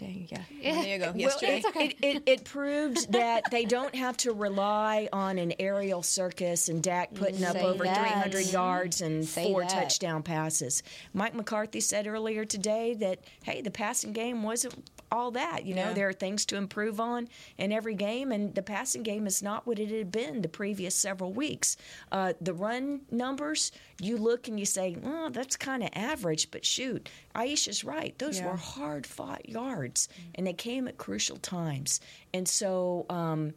Yesterday. 0.00 0.26
Yeah. 0.30 0.42
There 0.78 0.86
you 0.86 0.98
go. 0.98 1.12
Yesterday. 1.14 1.62
Well, 1.64 1.84
it, 1.84 1.96
it, 2.00 2.04
it, 2.16 2.22
it 2.26 2.44
proved 2.44 3.12
that 3.12 3.44
they 3.50 3.64
don't 3.64 3.94
have 3.94 4.16
to 4.18 4.32
rely 4.32 5.08
on 5.12 5.38
an 5.38 5.54
aerial 5.58 6.02
circus 6.02 6.68
and 6.68 6.82
Dak 6.82 7.14
putting 7.14 7.42
up 7.44 7.56
over 7.56 7.84
that. 7.84 8.30
300 8.30 8.52
yards 8.52 9.00
and 9.00 9.24
Say 9.26 9.44
four 9.52 9.62
that. 9.62 9.70
touchdown 9.70 10.22
passes. 10.22 10.82
Mike 11.14 11.34
McCarthy 11.34 11.80
said 11.80 12.06
earlier 12.06 12.44
today 12.44 12.94
that, 12.94 13.20
hey, 13.44 13.60
the 13.60 13.70
passing 13.70 14.12
game 14.12 14.42
wasn't 14.42 14.88
all 15.10 15.30
that. 15.32 15.64
You 15.64 15.74
know, 15.74 15.88
Yeah. 15.88 15.92
there 15.94 16.08
are 16.10 16.12
things 16.12 16.44
to 16.46 16.56
improve 16.56 17.00
on 17.00 17.28
in 17.56 17.72
every 17.72 17.94
game, 17.94 18.30
and 18.30 18.54
the 18.54 18.62
passing 18.62 19.02
game 19.02 19.26
is 19.26 19.42
not 19.42 19.66
what 19.66 19.78
it 19.78 19.88
had 19.90 20.12
been 20.12 20.42
the 20.42 20.48
previous 20.48 20.94
several 20.94 21.32
weeks. 21.32 21.76
Uh, 22.12 22.34
the 22.40 22.52
run 22.52 23.00
numbers, 23.10 23.72
you 24.00 24.18
look 24.18 24.48
and 24.48 24.60
you 24.60 24.66
say, 24.66 24.96
oh, 25.04 25.30
that's 25.30 25.56
kind 25.56 25.82
of 25.82 25.88
average, 25.94 26.50
but 26.50 26.64
shoot, 26.64 27.08
Aisha's 27.34 27.84
right. 27.84 28.18
Those 28.18 28.38
Yeah. 28.38 28.50
were 28.50 28.56
hard 28.56 29.06
fought 29.06 29.48
yards, 29.48 29.87
and 30.34 30.46
they 30.46 30.52
came 30.52 30.88
at 30.88 30.96
crucial 30.96 31.36
times. 31.36 32.00
And 32.34 32.46
so, 32.46 33.06
um, 33.08 33.54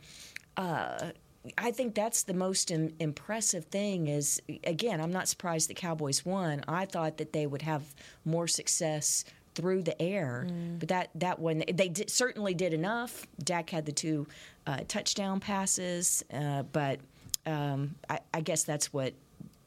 uh, 0.57 1.11
I 1.57 1.71
think 1.71 1.95
that's 1.95 2.23
the 2.23 2.35
most 2.35 2.69
Im- 2.69 2.93
impressive 2.99 3.65
thing. 3.65 4.07
Is 4.07 4.41
again, 4.63 5.01
I'm 5.01 5.11
not 5.11 5.27
surprised 5.27 5.69
the 5.69 5.73
Cowboys 5.73 6.23
won. 6.25 6.63
I 6.67 6.85
thought 6.85 7.17
that 7.17 7.33
they 7.33 7.45
would 7.47 7.63
have 7.63 7.83
more 8.25 8.47
success 8.47 9.25
through 9.55 9.81
the 9.83 9.99
air, 10.01 10.47
but 10.79 10.89
that 10.89 11.09
that 11.15 11.39
one 11.39 11.63
they 11.73 11.89
did, 11.89 12.09
certainly 12.09 12.53
did 12.53 12.73
enough. 12.73 13.25
Dak 13.43 13.69
had 13.71 13.85
the 13.85 13.91
two 13.91 14.27
uh, 14.67 14.81
touchdown 14.87 15.39
passes, 15.39 16.23
uh, 16.31 16.63
but 16.63 16.99
um, 17.45 17.95
I, 18.09 18.19
I 18.33 18.41
guess 18.41 18.63
that's 18.63 18.93
what 18.93 19.13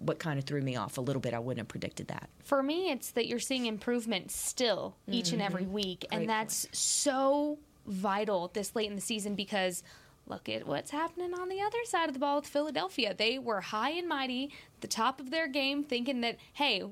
what 0.04 0.18
kind 0.18 0.38
of 0.38 0.44
threw 0.44 0.61
me 0.61 0.76
off 0.76 0.99
a 0.99 1.00
little 1.00 1.20
bit. 1.20 1.34
I 1.34 1.38
wouldn't 1.38 1.61
have 1.61 1.68
predicted 1.68 2.08
that. 2.08 2.28
For 2.42 2.62
me, 2.62 2.90
it's 2.90 3.11
that 3.12 3.26
you're 3.26 3.38
seeing 3.38 3.66
improvement 3.66 4.30
still 4.30 4.96
each 5.08 5.32
and 5.32 5.42
every 5.42 5.66
week, 5.66 6.06
and 6.11 6.20
Great 6.20 6.28
that's 6.28 6.66
so 6.73 7.58
vital 7.87 8.50
this 8.54 8.75
late 8.75 8.88
in 8.88 8.96
the 8.96 9.00
season 9.00 9.34
because 9.34 9.82
look 10.26 10.49
at 10.49 10.66
what's 10.66 10.90
happening 10.90 11.34
on 11.34 11.49
the 11.49 11.61
other 11.61 11.78
side 11.84 12.08
of 12.08 12.14
the 12.14 12.18
ball 12.20 12.37
with 12.37 12.46
Philadelphia. 12.46 13.14
They 13.16 13.38
were 13.38 13.61
high 13.61 13.90
and 13.90 14.08
mighty, 14.08 14.52
the 14.80 14.88
top 14.88 15.20
of 15.20 15.30
their 15.30 15.49
game, 15.49 15.84
thinking 15.84 16.20
that 16.23 16.38
hey, 16.54 16.82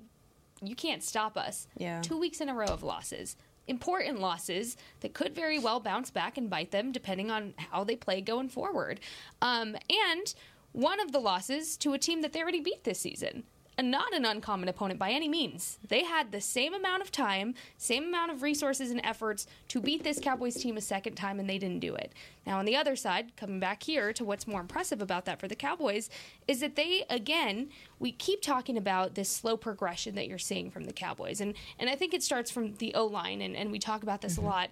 you 0.62 0.75
can't 0.75 1.02
stop 1.02 1.37
us. 1.37 1.66
Yeah. 1.76 2.00
Two 2.02 2.19
weeks 2.19 2.40
in 2.40 2.49
a 2.49 2.54
row 2.54 2.66
of 2.66 2.83
losses. 2.83 3.37
Important 3.69 4.21
losses 4.21 4.76
that 5.00 5.14
could 5.14 5.35
very 5.35 5.59
well 5.59 5.81
bounce 5.81 6.11
back 6.11 6.37
and 6.37 6.50
bite 6.50 6.73
them 6.73 6.92
depending 6.92 7.31
on 7.31 7.54
how 7.57 7.85
they 7.85 7.97
play 7.97 8.21
going 8.21 8.49
forward. 8.49 9.00
Um, 9.40 9.76
and 9.88 10.35
one 10.73 11.00
of 11.00 11.12
the 11.12 11.19
losses 11.19 11.76
to 11.79 11.93
a 11.93 11.99
team 11.99 12.23
that 12.23 12.33
they 12.33 12.43
already 12.43 12.61
beat 12.61 12.85
this 12.85 13.00
season. 13.00 13.45
And 13.79 13.91
not 13.91 14.12
an 14.14 14.26
uncommon 14.26 14.69
opponent 14.69 14.99
by 14.99 15.12
any 15.12 15.29
means. 15.29 15.79
They 15.88 16.05
had 16.05 16.31
the 16.31 16.43
same 16.43 16.75
amount 16.75 17.00
of 17.00 17.11
time, 17.11 17.55
same 17.79 18.05
amount 18.05 18.31
of 18.31 18.43
resources 18.43 18.91
and 18.91 19.00
efforts 19.02 19.47
to 19.69 19.81
beat 19.81 20.05
this 20.05 20.21
Cowboys 20.21 20.57
team 20.57 20.76
a 20.76 20.81
second 20.83 21.14
time, 21.14 21.41
and 21.41 21.49
they 21.49 21.57
didn't 21.57 21.81
do 21.81 21.95
it. 21.95 22.12
Now, 22.47 22.59
on 22.59 22.67
the 22.67 22.76
other 22.76 22.97
side, 22.97 23.35
coming 23.35 23.61
back 23.61 23.83
here 23.83 24.12
to 24.12 24.26
what's 24.26 24.47
more 24.47 24.61
impressive 24.61 25.00
about 25.00 25.25
that 25.25 25.41
for 25.41 25.49
the 25.49 25.55
Cowboys 25.55 26.11
is 26.47 26.61
that 26.61 26.76
they, 26.76 27.07
again, 27.09 27.71
we 27.99 28.12
keep 28.12 28.43
talking 28.43 28.76
about 28.76 29.14
this 29.14 29.31
slow 29.31 29.57
progression 29.57 30.17
that 30.17 30.28
you're 30.28 30.39
seeing 30.39 30.71
from 30.71 30.85
the 30.85 30.93
Cowboys. 30.93 31.41
And, 31.41 31.54
and 31.78 31.89
I 31.89 31.97
think 31.97 32.13
it 32.13 32.23
starts 32.23 32.50
from 32.50 32.75
the 32.75 32.95
O 32.95 33.06
line, 33.06 33.41
and, 33.41 33.56
and 33.56 33.73
we 33.73 33.78
talk 33.78 34.02
about 34.02 34.21
this 34.21 34.35
a 34.35 34.41
mm-hmm. 34.41 34.50
lot 34.50 34.71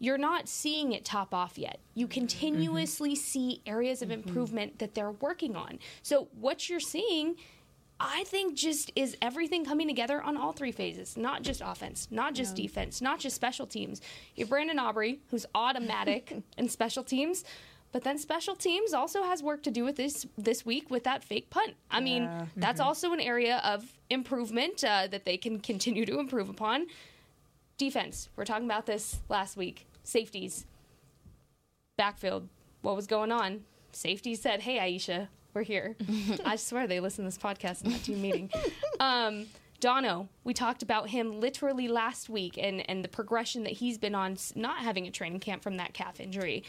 you're 0.00 0.18
not 0.18 0.48
seeing 0.48 0.92
it 0.92 1.04
top 1.04 1.32
off 1.32 1.56
yet. 1.56 1.78
You 1.94 2.06
mm-hmm. 2.06 2.14
continuously 2.14 3.12
mm-hmm. 3.12 3.16
see 3.16 3.62
areas 3.66 4.02
of 4.02 4.08
mm-hmm. 4.08 4.26
improvement 4.28 4.78
that 4.80 4.94
they're 4.94 5.12
working 5.12 5.54
on. 5.54 5.78
So 6.02 6.28
what 6.40 6.68
you're 6.68 6.80
seeing, 6.80 7.36
I 8.00 8.24
think, 8.24 8.56
just 8.56 8.90
is 8.96 9.16
everything 9.22 9.64
coming 9.64 9.86
together 9.86 10.20
on 10.22 10.36
all 10.36 10.52
three 10.52 10.72
phases, 10.72 11.16
not 11.16 11.42
just 11.42 11.60
offense, 11.64 12.08
not 12.10 12.34
just 12.34 12.56
defense, 12.56 13.00
not 13.02 13.20
just 13.20 13.36
special 13.36 13.66
teams. 13.66 14.00
You 14.34 14.44
have 14.44 14.50
Brandon 14.50 14.78
Aubrey, 14.78 15.20
who's 15.30 15.46
automatic 15.54 16.42
in 16.58 16.68
special 16.68 17.04
teams. 17.04 17.44
But 17.92 18.04
then 18.04 18.18
special 18.18 18.54
teams 18.54 18.94
also 18.94 19.24
has 19.24 19.42
work 19.42 19.64
to 19.64 19.70
do 19.70 19.84
with 19.84 19.96
this 19.96 20.24
this 20.38 20.64
week 20.64 20.90
with 20.90 21.02
that 21.04 21.24
fake 21.24 21.50
punt. 21.50 21.74
I 21.90 21.98
mean, 22.00 22.30
that's 22.56 22.78
also 22.78 23.12
an 23.12 23.18
area 23.18 23.60
of 23.64 23.84
improvement 24.08 24.84
uh, 24.84 25.08
that 25.08 25.24
they 25.24 25.36
can 25.36 25.58
continue 25.70 26.06
to 26.06 26.20
improve 26.20 26.48
upon 26.48 26.86
defense. 27.78 28.28
We're 28.36 28.44
talking 28.44 28.66
about 28.66 28.86
this 28.86 29.18
last 29.28 29.56
week. 29.56 29.86
Safeties, 30.04 30.66
backfield. 31.96 32.48
What 32.82 32.96
was 32.96 33.06
going 33.06 33.32
on? 33.32 33.64
Safety 33.92 34.34
said, 34.34 34.62
"Hey, 34.62 34.78
Aisha, 34.78 35.28
we're 35.54 35.62
here." 35.62 35.96
I 36.44 36.56
swear 36.56 36.86
they 36.86 37.00
listen 37.00 37.24
to 37.24 37.28
this 37.28 37.38
podcast 37.38 37.84
in 37.84 37.90
that 37.92 38.02
team 38.02 38.22
meeting. 38.22 38.50
Um, 38.98 39.46
Dono, 39.80 40.28
we 40.44 40.52
talked 40.54 40.82
about 40.82 41.08
him 41.08 41.40
literally 41.40 41.88
last 41.88 42.28
week 42.28 42.58
and 42.58 42.88
and 42.88 43.02
the 43.04 43.08
progression 43.08 43.64
that 43.64 43.74
he's 43.74 43.98
been 43.98 44.14
on, 44.14 44.36
not 44.54 44.78
having 44.78 45.06
a 45.06 45.10
training 45.10 45.40
camp 45.40 45.62
from 45.62 45.76
that 45.78 45.94
calf 45.94 46.20
injury. 46.20 46.64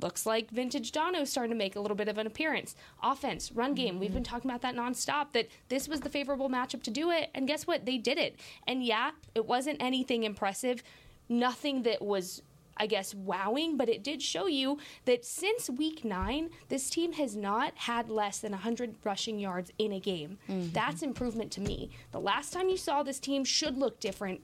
Looks 0.00 0.24
like 0.24 0.50
vintage 0.50 0.90
Dono 0.90 1.24
starting 1.24 1.50
to 1.50 1.56
make 1.56 1.76
a 1.76 1.80
little 1.80 1.96
bit 1.96 2.08
of 2.08 2.16
an 2.16 2.26
appearance. 2.26 2.74
Offense, 3.02 3.52
run 3.52 3.74
game. 3.74 4.00
We've 4.00 4.12
been 4.12 4.24
talking 4.24 4.50
about 4.50 4.62
that 4.62 4.74
nonstop. 4.74 5.32
That 5.32 5.48
this 5.68 5.86
was 5.86 6.00
the 6.00 6.08
favorable 6.08 6.48
matchup 6.48 6.82
to 6.84 6.90
do 6.90 7.10
it, 7.10 7.30
and 7.34 7.46
guess 7.46 7.66
what? 7.66 7.84
They 7.84 7.98
did 7.98 8.18
it. 8.18 8.36
And 8.66 8.82
yeah, 8.82 9.10
it 9.34 9.46
wasn't 9.46 9.82
anything 9.82 10.24
impressive, 10.24 10.82
nothing 11.28 11.82
that 11.82 12.00
was, 12.00 12.42
I 12.76 12.86
guess, 12.86 13.14
wowing. 13.14 13.76
But 13.76 13.88
it 13.88 14.02
did 14.02 14.22
show 14.22 14.46
you 14.46 14.78
that 15.04 15.24
since 15.24 15.68
week 15.70 16.04
nine, 16.04 16.50
this 16.68 16.88
team 16.90 17.12
has 17.14 17.36
not 17.36 17.72
had 17.76 18.08
less 18.08 18.38
than 18.38 18.52
100 18.52 18.96
rushing 19.04 19.38
yards 19.38 19.70
in 19.78 19.92
a 19.92 20.00
game. 20.00 20.38
That's 20.48 21.02
improvement 21.02 21.50
to 21.52 21.60
me. 21.60 21.90
The 22.12 22.20
last 22.20 22.52
time 22.52 22.68
you 22.68 22.76
saw 22.76 23.02
this 23.02 23.18
team 23.20 23.44
should 23.44 23.76
look 23.76 24.00
different 24.00 24.40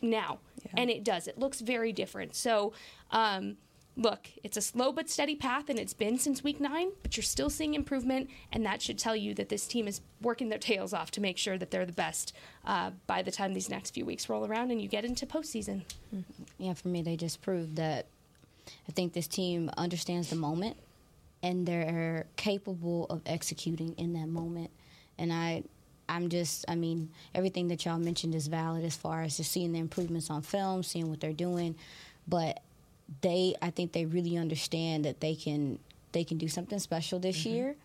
now, 0.00 0.38
and 0.76 0.88
it 0.90 1.04
does. 1.04 1.26
It 1.28 1.38
looks 1.38 1.60
very 1.60 1.92
different. 1.92 2.34
So, 2.34 2.72
um, 3.10 3.56
look, 3.96 4.28
it's 4.42 4.56
a 4.56 4.60
slow 4.60 4.92
but 4.92 5.08
steady 5.08 5.36
path, 5.36 5.68
and 5.68 5.78
it's 5.78 5.94
been 5.94 6.18
since 6.18 6.42
week 6.42 6.60
nine. 6.60 6.90
But 7.02 7.16
you're 7.16 7.24
still 7.24 7.50
seeing 7.50 7.74
improvement, 7.74 8.30
and 8.52 8.64
that 8.66 8.82
should 8.82 8.98
tell 8.98 9.16
you 9.16 9.34
that 9.34 9.48
this 9.48 9.66
team 9.66 9.86
is 9.86 10.00
working 10.20 10.48
their 10.48 10.58
tails 10.58 10.92
off 10.92 11.10
to 11.12 11.20
make 11.20 11.38
sure 11.38 11.58
that 11.58 11.70
they're 11.70 11.86
the 11.86 11.92
best 11.92 12.34
uh, 12.64 12.90
by 13.06 13.22
the 13.22 13.30
time 13.30 13.54
these 13.54 13.68
next 13.68 13.90
few 13.90 14.04
weeks 14.04 14.28
roll 14.28 14.46
around 14.46 14.70
and 14.70 14.80
you 14.80 14.88
get 14.88 15.04
into 15.04 15.26
postseason. 15.26 15.82
Yeah, 16.58 16.74
for 16.74 16.88
me, 16.88 17.02
they 17.02 17.16
just 17.16 17.42
proved 17.42 17.76
that 17.76 18.06
I 18.88 18.92
think 18.92 19.12
this 19.12 19.26
team 19.26 19.70
understands 19.76 20.30
the 20.30 20.36
moment 20.36 20.76
and 21.42 21.66
they're 21.66 22.26
capable 22.36 23.06
of 23.10 23.20
executing 23.26 23.94
in 23.98 24.14
that 24.14 24.28
moment. 24.28 24.70
And 25.18 25.32
I, 25.32 25.64
I'm 26.08 26.30
just, 26.30 26.64
I 26.68 26.74
mean, 26.74 27.10
everything 27.34 27.68
that 27.68 27.84
y'all 27.84 27.98
mentioned 27.98 28.34
is 28.34 28.46
valid 28.46 28.84
as 28.84 28.96
far 28.96 29.22
as 29.22 29.36
just 29.36 29.52
seeing 29.52 29.72
the 29.72 29.78
improvements 29.78 30.30
on 30.30 30.40
film, 30.42 30.82
seeing 30.82 31.10
what 31.10 31.20
they're 31.20 31.32
doing. 31.32 31.76
But 32.26 32.62
they, 33.20 33.54
I 33.60 33.70
think 33.70 33.92
they 33.92 34.06
really 34.06 34.36
understand 34.36 35.04
that 35.04 35.20
they 35.20 35.34
can, 35.34 35.78
they 36.12 36.24
can 36.24 36.38
do 36.38 36.48
something 36.48 36.78
special 36.78 37.18
this 37.18 37.40
mm-hmm. 37.40 37.54
year, 37.54 37.76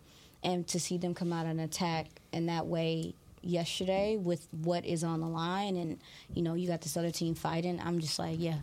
and 0.42 0.66
to 0.68 0.80
see 0.80 0.96
them 0.98 1.14
come 1.14 1.32
out 1.32 1.46
and 1.46 1.60
attack 1.60 2.06
in 2.32 2.46
that 2.46 2.66
way 2.66 3.14
yesterday 3.42 4.16
with 4.16 4.48
what 4.62 4.84
is 4.84 5.04
on 5.04 5.20
the 5.20 5.28
line, 5.28 5.76
and 5.76 5.98
you 6.34 6.42
know, 6.42 6.54
you 6.54 6.66
got 6.66 6.80
this 6.80 6.96
other 6.96 7.10
team 7.10 7.34
fighting. 7.34 7.80
I'm 7.82 7.98
just 7.98 8.18
like, 8.18 8.36
yeah, 8.38 8.58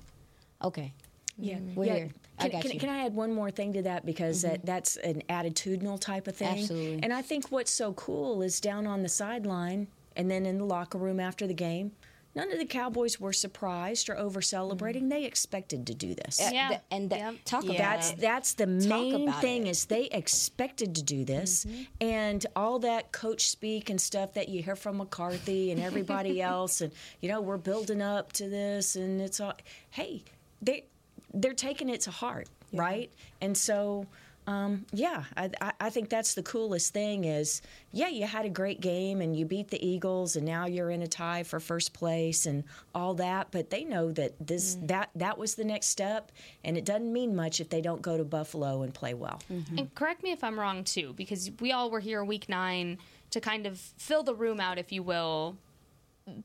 okay. 0.63 0.93
Yeah, 1.37 1.55
mm-hmm. 1.55 1.75
We're 1.75 1.85
yeah. 1.85 1.95
here. 1.95 2.09
I 2.39 2.43
Can, 2.43 2.51
got 2.51 2.61
can, 2.63 2.71
you. 2.71 2.79
can 2.79 2.89
I 2.89 3.05
add 3.05 3.13
one 3.15 3.33
more 3.33 3.51
thing 3.51 3.73
to 3.73 3.81
that 3.83 4.05
because 4.05 4.41
that, 4.41 4.57
mm-hmm. 4.57 4.65
that's 4.65 4.97
an 4.97 5.21
attitudinal 5.29 5.99
type 5.99 6.27
of 6.27 6.35
thing. 6.35 6.59
Absolutely. 6.59 6.99
And 7.03 7.13
I 7.13 7.21
think 7.21 7.51
what's 7.51 7.71
so 7.71 7.93
cool 7.93 8.41
is 8.41 8.59
down 8.59 8.87
on 8.87 9.03
the 9.03 9.09
sideline 9.09 9.87
and 10.15 10.29
then 10.29 10.45
in 10.45 10.57
the 10.57 10.65
locker 10.65 10.97
room 10.97 11.19
after 11.19 11.45
the 11.47 11.53
game. 11.53 11.91
None 12.37 12.51
of 12.51 12.57
the 12.59 12.65
Cowboys 12.65 13.19
were 13.19 13.33
surprised 13.33 14.09
or 14.09 14.17
over 14.17 14.41
celebrating. 14.41 15.03
Mm. 15.05 15.09
They 15.09 15.23
expected 15.25 15.85
to 15.87 15.93
do 15.93 16.15
this. 16.15 16.39
Yeah. 16.39 16.67
th- 16.69 16.81
and 16.91 17.09
th- 17.09 17.19
Yep. 17.21 17.35
talk 17.45 17.63
Yeah. 17.65 17.71
about 17.71 17.95
That's 17.97 18.11
it. 18.11 18.19
that's 18.19 18.53
the 18.53 18.67
main 18.67 19.31
thing 19.33 19.67
it. 19.67 19.71
is 19.71 19.85
they 19.85 20.05
expected 20.05 20.95
to 20.95 21.03
do 21.03 21.25
this, 21.25 21.65
mm-hmm. 21.65 21.83
and 22.01 22.45
all 22.55 22.79
that 22.79 23.11
coach 23.11 23.49
speak 23.49 23.89
and 23.89 23.99
stuff 23.99 24.33
that 24.33 24.49
you 24.49 24.61
hear 24.63 24.75
from 24.75 24.97
McCarthy 24.97 25.71
and 25.71 25.81
everybody 25.81 26.41
else, 26.53 26.81
and 26.81 26.93
you 27.21 27.29
know 27.29 27.41
we're 27.41 27.57
building 27.57 28.01
up 28.01 28.31
to 28.33 28.47
this, 28.49 28.95
and 28.95 29.19
it's 29.21 29.39
all 29.39 29.53
hey 29.91 30.23
they 30.61 30.85
they're 31.33 31.53
taking 31.53 31.89
it 31.89 32.01
to 32.01 32.11
heart, 32.11 32.47
right? 32.73 33.11
And 33.41 33.57
so 33.57 34.05
Um, 34.47 34.85
yeah, 34.93 35.25
I, 35.35 35.49
I, 35.59 35.71
I 35.81 35.89
think 35.89 36.07
that's 36.07 36.33
the 36.33 36.41
coolest 36.41 36.93
thing 36.93 37.25
is, 37.25 37.61
yeah, 37.91 38.07
you 38.07 38.25
had 38.25 38.45
a 38.45 38.49
great 38.49 38.79
game 38.79 39.19
and 39.19 39.35
you 39.35 39.45
beat 39.45 39.67
the 39.67 39.85
Eagles 39.85 40.37
and 40.37 40.45
now 40.45 40.65
you're 40.65 40.89
in 40.89 41.01
a 41.01 41.07
tie 41.07 41.43
for 41.43 41.59
first 41.59 41.91
place 41.91 42.45
and 42.45 42.63
all 42.95 43.13
that, 43.15 43.49
but 43.51 43.69
they 43.69 43.83
know 43.83 44.09
that 44.13 44.35
this 44.39 44.77
that 44.83 45.09
that 45.15 45.37
was 45.37 45.55
the 45.55 45.65
next 45.65 45.87
step 45.87 46.31
and 46.63 46.77
it 46.77 46.85
doesn't 46.85 47.11
mean 47.11 47.35
much 47.35 47.59
if 47.59 47.67
they 47.67 47.81
don't 47.81 48.01
go 48.01 48.15
to 48.15 48.23
Buffalo 48.23 48.83
and 48.83 48.93
play 48.93 49.13
well. 49.13 49.41
And 49.77 49.93
correct 49.95 50.23
me 50.23 50.31
if 50.31 50.41
I'm 50.45 50.57
wrong 50.57 50.85
too, 50.85 51.13
because 51.17 51.51
we 51.59 51.73
all 51.73 51.91
were 51.91 51.99
here 51.99 52.23
week 52.23 52.47
nine 52.47 52.99
to 53.31 53.41
kind 53.41 53.67
of 53.67 53.77
fill 53.77 54.23
the 54.23 54.33
room 54.33 54.61
out, 54.61 54.77
if 54.77 54.93
you 54.93 55.03
will, 55.03 55.57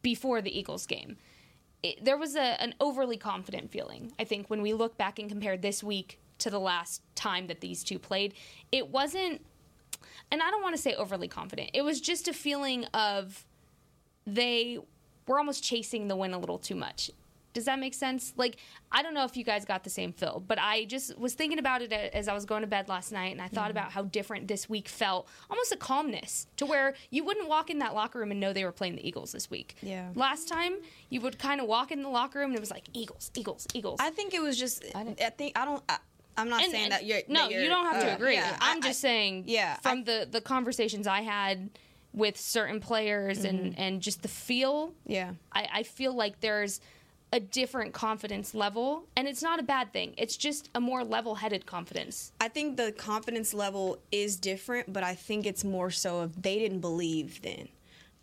before 0.03 0.43
the 0.43 0.57
Eagles 0.59 0.87
game. 0.87 1.19
It, 1.85 2.05
there 2.05 2.17
was 2.17 2.35
a, 2.35 2.61
an 2.61 2.75
overly 2.81 3.17
confident 3.17 3.71
feeling, 3.71 4.13
I 4.19 4.25
think, 4.25 4.51
when 4.51 4.61
we 4.61 4.73
look 4.73 4.97
back 4.97 5.21
and 5.21 5.29
compare 5.29 5.57
this 5.57 5.85
week 5.85 6.19
to 6.39 6.51
the 6.51 6.61
last 6.61 7.03
time 7.15 7.47
that 7.47 7.61
these 7.61 7.85
two 7.85 7.99
played. 7.99 8.35
It 8.71 8.89
wasn't, 8.89 9.45
and 10.31 10.43
I 10.43 10.51
don't 10.51 10.63
want 10.63 10.75
to 10.77 10.83
say 10.83 10.95
overly 10.95 11.29
confident, 11.29 11.71
it 11.75 11.83
was 11.83 12.01
just 12.01 12.29
a 12.29 12.33
feeling 12.33 12.85
of 12.95 13.45
they 14.27 14.79
were 15.27 15.39
almost 15.39 15.63
chasing 15.63 16.09
the 16.09 16.17
win 16.17 16.33
a 16.33 16.39
little 16.39 16.59
too 16.59 16.75
much. 16.75 17.11
Does 17.53 17.67
that 17.67 17.79
make 17.79 17.93
sense? 17.95 18.33
Like, 18.37 18.57
I 18.91 19.03
don't 19.03 19.15
know 19.15 19.25
if 19.25 19.37
you 19.37 19.45
guys 19.45 19.65
got 19.65 19.85
the 19.85 19.91
same 19.91 20.13
feel, 20.13 20.43
but 20.47 20.59
I 20.59 20.85
just 20.87 21.19
was 21.19 21.35
thinking 21.35 21.59
about 21.59 21.83
it 21.83 21.93
as 21.93 22.29
I 22.29 22.33
was 22.35 22.45
going 22.45 22.63
to 22.63 22.67
bed 22.67 22.89
last 22.89 23.13
night, 23.13 23.33
and 23.33 23.43
I 23.43 23.49
thought 23.49 23.65
mm-hmm. 23.65 23.79
about 23.79 23.93
how 23.93 24.05
different 24.05 24.49
this 24.49 24.69
week 24.69 24.89
felt. 24.89 25.29
Almost 25.51 25.73
a 25.73 25.77
calmness 25.77 26.47
to 26.57 26.67
where 26.67 26.95
you 27.11 27.25
wouldn't 27.25 27.49
walk 27.49 27.69
in 27.69 27.79
that 27.81 27.95
locker 27.95 28.19
room 28.19 28.31
and 28.31 28.41
know 28.41 28.53
they 28.53 28.65
were 28.65 28.73
playing 28.73 28.97
the 28.97 29.07
Eagles 29.07 29.33
this 29.33 29.51
week. 29.51 29.77
Yeah. 29.83 30.09
Last 30.15 30.49
time, 30.49 30.77
you 31.11 31.21
would 31.21 31.39
kind 31.39 31.61
of 31.61 31.67
walk 31.67 31.93
in 31.93 32.03
the 32.03 32.09
locker 32.09 32.39
room 32.39 32.51
and 32.51 32.57
it 32.57 32.61
was 32.61 32.71
like, 32.71 32.85
Eagles, 32.95 33.31
Eagles, 33.35 33.67
Eagles. 33.75 33.99
I 34.01 34.11
think 34.11 34.33
it 34.33 34.41
was 34.41 34.59
just. 34.59 34.85
I, 34.95 35.05
think 35.05 35.53
I 35.55 35.65
don't. 35.65 35.83
I, 35.89 35.99
I'm 36.37 36.49
not 36.49 36.63
And- 36.63 36.71
saying 36.73 36.85
and- 36.85 36.93
that 36.93 37.05
you're. 37.05 37.21
no, 37.29 37.43
that 37.43 37.51
you're, 37.51 37.63
you 37.63 37.69
don't 37.69 37.87
have 37.93 38.03
to 38.03 38.13
uh, 38.13 38.15
agree. 38.17 38.35
yeah, 38.35 38.57
I'm 38.61 38.79
I- 38.79 38.87
just 38.89 39.01
saying, 39.01 39.45
yeah, 39.47 39.77
from 39.77 39.99
I- 40.01 40.03
the 40.05 40.29
the 40.31 40.41
conversations 40.41 41.07
I 41.07 41.21
had 41.23 41.71
with 42.15 42.39
certain 42.39 42.81
players 42.81 43.45
and 43.45 43.79
and 43.79 44.01
just 44.03 44.23
the 44.23 44.29
feel, 44.29 44.93
Yeah. 45.07 45.33
I, 45.53 45.69
I 45.73 45.83
feel 45.83 46.15
like 46.15 46.41
there's 46.41 46.81
a 47.35 47.41
different 47.41 47.95
confidence 47.95 48.55
level, 48.55 49.05
and 49.17 49.27
it's 49.27 49.43
not 49.43 49.59
a 49.59 49.63
bad 49.63 49.91
thing. 49.95 50.13
It's 50.19 50.37
just 50.37 50.69
a 50.75 50.81
more 50.81 51.03
level-headed 51.03 51.65
confidence. 51.65 52.31
I 52.39 52.49
think 52.49 52.77
the 52.77 52.93
confidence 52.93 53.55
level 53.55 53.99
is 54.13 54.37
different, 54.37 54.93
but 54.93 55.03
I 55.03 55.15
think 55.15 55.47
it's 55.47 55.65
more 55.65 55.91
so 55.91 56.21
of 56.21 56.43
they 56.43 56.59
didn't 56.59 56.81
believe 56.81 57.41
then. 57.41 57.69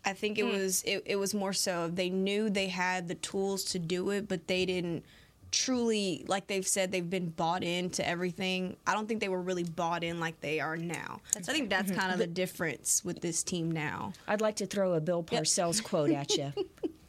I 0.04 0.12
think 0.12 0.38
it 0.38 0.44
was 0.44 0.82
it, 0.84 1.02
it 1.06 1.16
was 1.16 1.34
more 1.34 1.52
so 1.52 1.82
of 1.82 1.96
they 1.96 2.08
knew 2.10 2.48
they 2.48 2.68
had 2.68 3.08
the 3.08 3.16
tools 3.16 3.64
to 3.72 3.78
do 3.80 4.10
it, 4.10 4.28
but 4.28 4.46
they 4.46 4.64
didn't 4.64 5.04
truly 5.50 6.24
like 6.28 6.46
they've 6.46 6.66
said 6.66 6.92
they've 6.92 7.08
been 7.08 7.28
bought 7.30 7.62
into 7.62 8.06
everything. 8.06 8.76
I 8.86 8.94
don't 8.94 9.06
think 9.06 9.20
they 9.20 9.28
were 9.28 9.40
really 9.40 9.64
bought 9.64 10.04
in 10.04 10.20
like 10.20 10.40
they 10.40 10.60
are 10.60 10.76
now. 10.76 11.20
so 11.42 11.52
I 11.52 11.54
think 11.54 11.70
that's 11.70 11.90
mm-hmm. 11.90 12.00
kind 12.00 12.12
of 12.12 12.18
the 12.18 12.26
difference 12.26 13.04
with 13.04 13.20
this 13.20 13.42
team 13.42 13.70
now. 13.70 14.12
I'd 14.28 14.40
like 14.40 14.56
to 14.56 14.66
throw 14.66 14.94
a 14.94 15.00
Bill 15.00 15.22
Parcells 15.22 15.82
quote 15.90 16.10
at 16.10 16.36
you. 16.36 16.52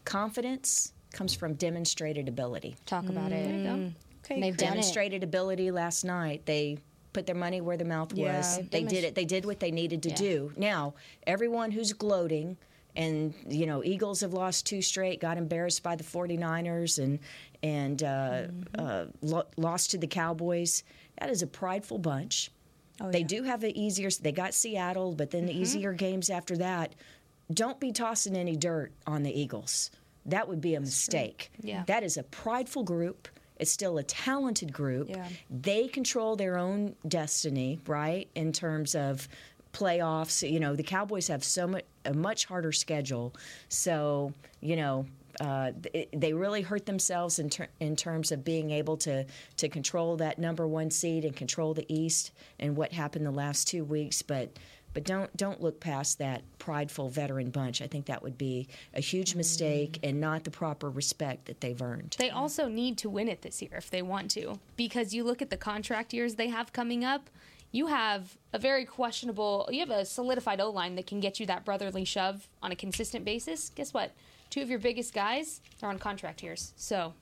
Confidence 0.06 0.93
comes 1.13 1.34
from 1.34 1.54
demonstrated 1.56 2.27
ability. 2.27 2.75
Talk 2.86 3.10
about 3.10 3.32
it. 3.32 3.49
Mm. 3.49 3.93
Okay, 4.23 4.36
And 4.36 4.43
they've 4.43 4.56
done 4.56 4.69
it. 4.69 4.71
demonstrated 4.71 5.23
ability 5.23 5.71
last 5.71 6.04
night. 6.04 6.45
They 6.45 6.77
put 7.13 7.25
their 7.25 7.36
money 7.36 7.62
where 7.62 7.77
their 7.77 7.88
mouth 7.88 8.13
Yeah. 8.13 8.38
was. 8.38 8.58
They've 8.58 8.69
They 8.71 8.84
did 8.84 9.04
it. 9.04 9.15
They 9.15 9.25
did 9.25 9.45
what 9.45 9.60
they 9.60 9.71
needed 9.71 10.04
to 10.04 10.10
Yeah. 10.10 10.15
do. 10.15 10.54
Now, 10.56 10.93
everyone 11.27 11.71
who's 11.71 11.93
gloating 11.93 12.58
and 12.95 13.34
you 13.47 13.65
know, 13.65 13.84
Eagles 13.84 14.21
have 14.21 14.34
lost 14.34 14.65
two 14.65 14.82
straight, 14.82 15.19
got 15.21 15.38
embarrassed 15.38 15.84
by 15.84 15.95
the 15.95 16.04
49ers 16.04 17.01
and 17.01 17.19
and 17.63 18.04
uh, 18.04 18.43
uh, 18.77 19.06
lo- 19.21 19.47
lost 19.58 19.91
to 19.91 19.97
the 19.97 20.08
Cowboys. 20.08 20.84
That 21.19 21.30
is 21.30 21.41
a 21.41 21.47
prideful 21.47 21.99
bunch. 21.99 22.51
they 23.12 23.23
do 23.23 23.43
have 23.43 23.63
an 23.63 23.75
easier. 23.77 24.10
They 24.10 24.32
got 24.32 24.54
Seattle, 24.54 25.13
but 25.13 25.32
then 25.32 25.45
the 25.45 25.54
easier 25.58 25.93
games 25.93 26.30
after 26.30 26.58
that. 26.58 26.95
Don't 27.54 27.80
be 27.80 27.91
tossing 27.91 28.36
any 28.36 28.56
dirt 28.56 28.91
on 29.06 29.23
the 29.23 29.32
Eagles. 29.39 29.91
That 30.25 30.47
would 30.47 30.62
be 30.62 30.75
a 30.75 30.80
mistake. 30.80 31.51
Yeah. 31.62 31.84
That 31.88 32.04
is 32.04 32.15
a 32.17 32.23
prideful 32.23 32.84
group. 32.84 33.27
It's 33.58 33.71
still 33.71 33.97
a 33.97 34.04
talented 34.04 34.71
group. 34.71 35.10
Yeah. 35.10 35.27
They 35.49 35.88
control 35.88 36.36
their 36.36 36.58
own 36.58 36.95
destiny, 37.08 37.80
right? 37.88 38.30
In 38.36 38.51
terms 38.54 38.95
of 38.95 39.27
playoffs, 39.73 40.49
you 40.49 40.60
know, 40.60 40.75
the 40.75 40.84
Cowboys 40.84 41.27
have 41.27 41.43
so 41.43 41.67
much 41.67 41.84
a 42.05 42.13
much 42.13 42.45
harder 42.45 42.71
schedule. 42.71 43.33
So, 43.69 44.33
you 44.59 44.75
know, 44.75 45.05
uh, 45.39 45.71
they 46.13 46.33
really 46.33 46.61
hurt 46.61 46.85
themselves 46.85 47.39
in, 47.39 47.49
ter- 47.49 47.69
in 47.79 47.95
terms 47.95 48.31
of 48.31 48.43
being 48.43 48.71
able 48.71 48.97
to 48.97 49.25
to 49.57 49.69
control 49.69 50.17
that 50.17 50.37
number 50.39 50.67
one 50.67 50.91
seed 50.91 51.25
and 51.25 51.35
control 51.35 51.73
the 51.73 51.85
East 51.93 52.31
and 52.59 52.75
what 52.75 52.91
happened 52.91 53.25
the 53.25 53.31
last 53.31 53.67
two 53.67 53.83
weeks. 53.83 54.21
But 54.21 54.49
but 54.93 55.03
don't 55.05 55.35
don't 55.37 55.61
look 55.61 55.79
past 55.79 56.17
that 56.19 56.43
prideful 56.59 57.09
veteran 57.09 57.49
bunch. 57.49 57.81
I 57.81 57.87
think 57.87 58.05
that 58.07 58.21
would 58.21 58.37
be 58.37 58.67
a 58.93 58.99
huge 58.99 59.35
mistake 59.35 59.99
and 60.03 60.19
not 60.19 60.43
the 60.43 60.51
proper 60.51 60.89
respect 60.89 61.45
that 61.45 61.61
they've 61.61 61.81
earned. 61.81 62.15
They 62.19 62.29
also 62.29 62.67
need 62.67 62.97
to 62.99 63.09
win 63.09 63.27
it 63.27 63.41
this 63.41 63.61
year 63.61 63.71
if 63.75 63.89
they 63.89 64.01
want 64.01 64.31
to, 64.31 64.59
because 64.75 65.13
you 65.13 65.23
look 65.23 65.41
at 65.41 65.49
the 65.49 65.57
contract 65.57 66.13
years 66.13 66.35
they 66.35 66.49
have 66.49 66.73
coming 66.73 67.05
up. 67.05 67.29
You 67.71 67.88
have 67.88 68.38
a 68.53 68.60
very 68.60 68.86
questionable. 68.86 69.69
You 69.71 69.79
have 69.79 69.89
a 69.89 70.05
solidified 70.05 70.60
O 70.60 70.69
line 70.69 70.95
that 70.95 71.07
can 71.07 71.19
get 71.19 71.39
you 71.39 71.45
that 71.45 71.63
brotherly 71.63 72.05
shove 72.05 72.49
on 72.62 72.71
a 72.71 72.75
consistent 72.75 73.23
basis. 73.23 73.69
Guess 73.69 73.93
what? 73.93 74.12
Two 74.49 74.62
of 74.62 74.69
your 74.69 74.79
biggest 74.79 75.13
guys 75.13 75.62
are 75.81 75.89
on 75.89 75.97
contract 75.97 76.43
years, 76.43 76.73
so 76.75 77.13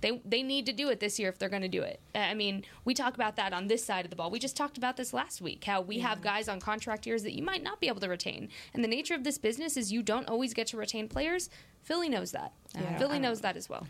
they 0.00 0.20
they 0.24 0.42
need 0.42 0.66
to 0.66 0.72
do 0.72 0.88
it 0.88 0.98
this 0.98 1.20
year 1.20 1.28
if 1.28 1.38
they're 1.38 1.48
going 1.48 1.62
to 1.62 1.68
do 1.68 1.82
it. 1.82 2.00
I 2.14 2.34
mean, 2.34 2.64
we 2.84 2.94
talk 2.94 3.14
about 3.14 3.36
that 3.36 3.52
on 3.52 3.68
this 3.68 3.84
side 3.84 4.04
of 4.04 4.10
the 4.10 4.16
ball. 4.16 4.30
We 4.30 4.40
just 4.40 4.56
talked 4.56 4.76
about 4.76 4.96
this 4.96 5.12
last 5.12 5.40
week. 5.40 5.62
How 5.62 5.80
we 5.80 6.00
have 6.00 6.20
guys 6.20 6.48
on 6.48 6.58
contract 6.58 7.06
years 7.06 7.22
that 7.22 7.34
you 7.34 7.44
might 7.44 7.62
not 7.62 7.80
be 7.80 7.86
able 7.86 8.00
to 8.00 8.08
retain, 8.08 8.48
and 8.72 8.82
the 8.82 8.88
nature 8.88 9.14
of 9.14 9.22
this 9.22 9.38
business 9.38 9.76
is 9.76 9.92
you 9.92 10.02
don't 10.02 10.28
always 10.28 10.54
get 10.54 10.66
to 10.68 10.76
retain 10.76 11.08
players. 11.08 11.50
Philly 11.82 12.08
knows 12.08 12.32
that. 12.32 12.52
Philly 12.98 13.20
knows 13.20 13.42
that 13.42 13.56
as 13.56 13.68
well. 13.68 13.86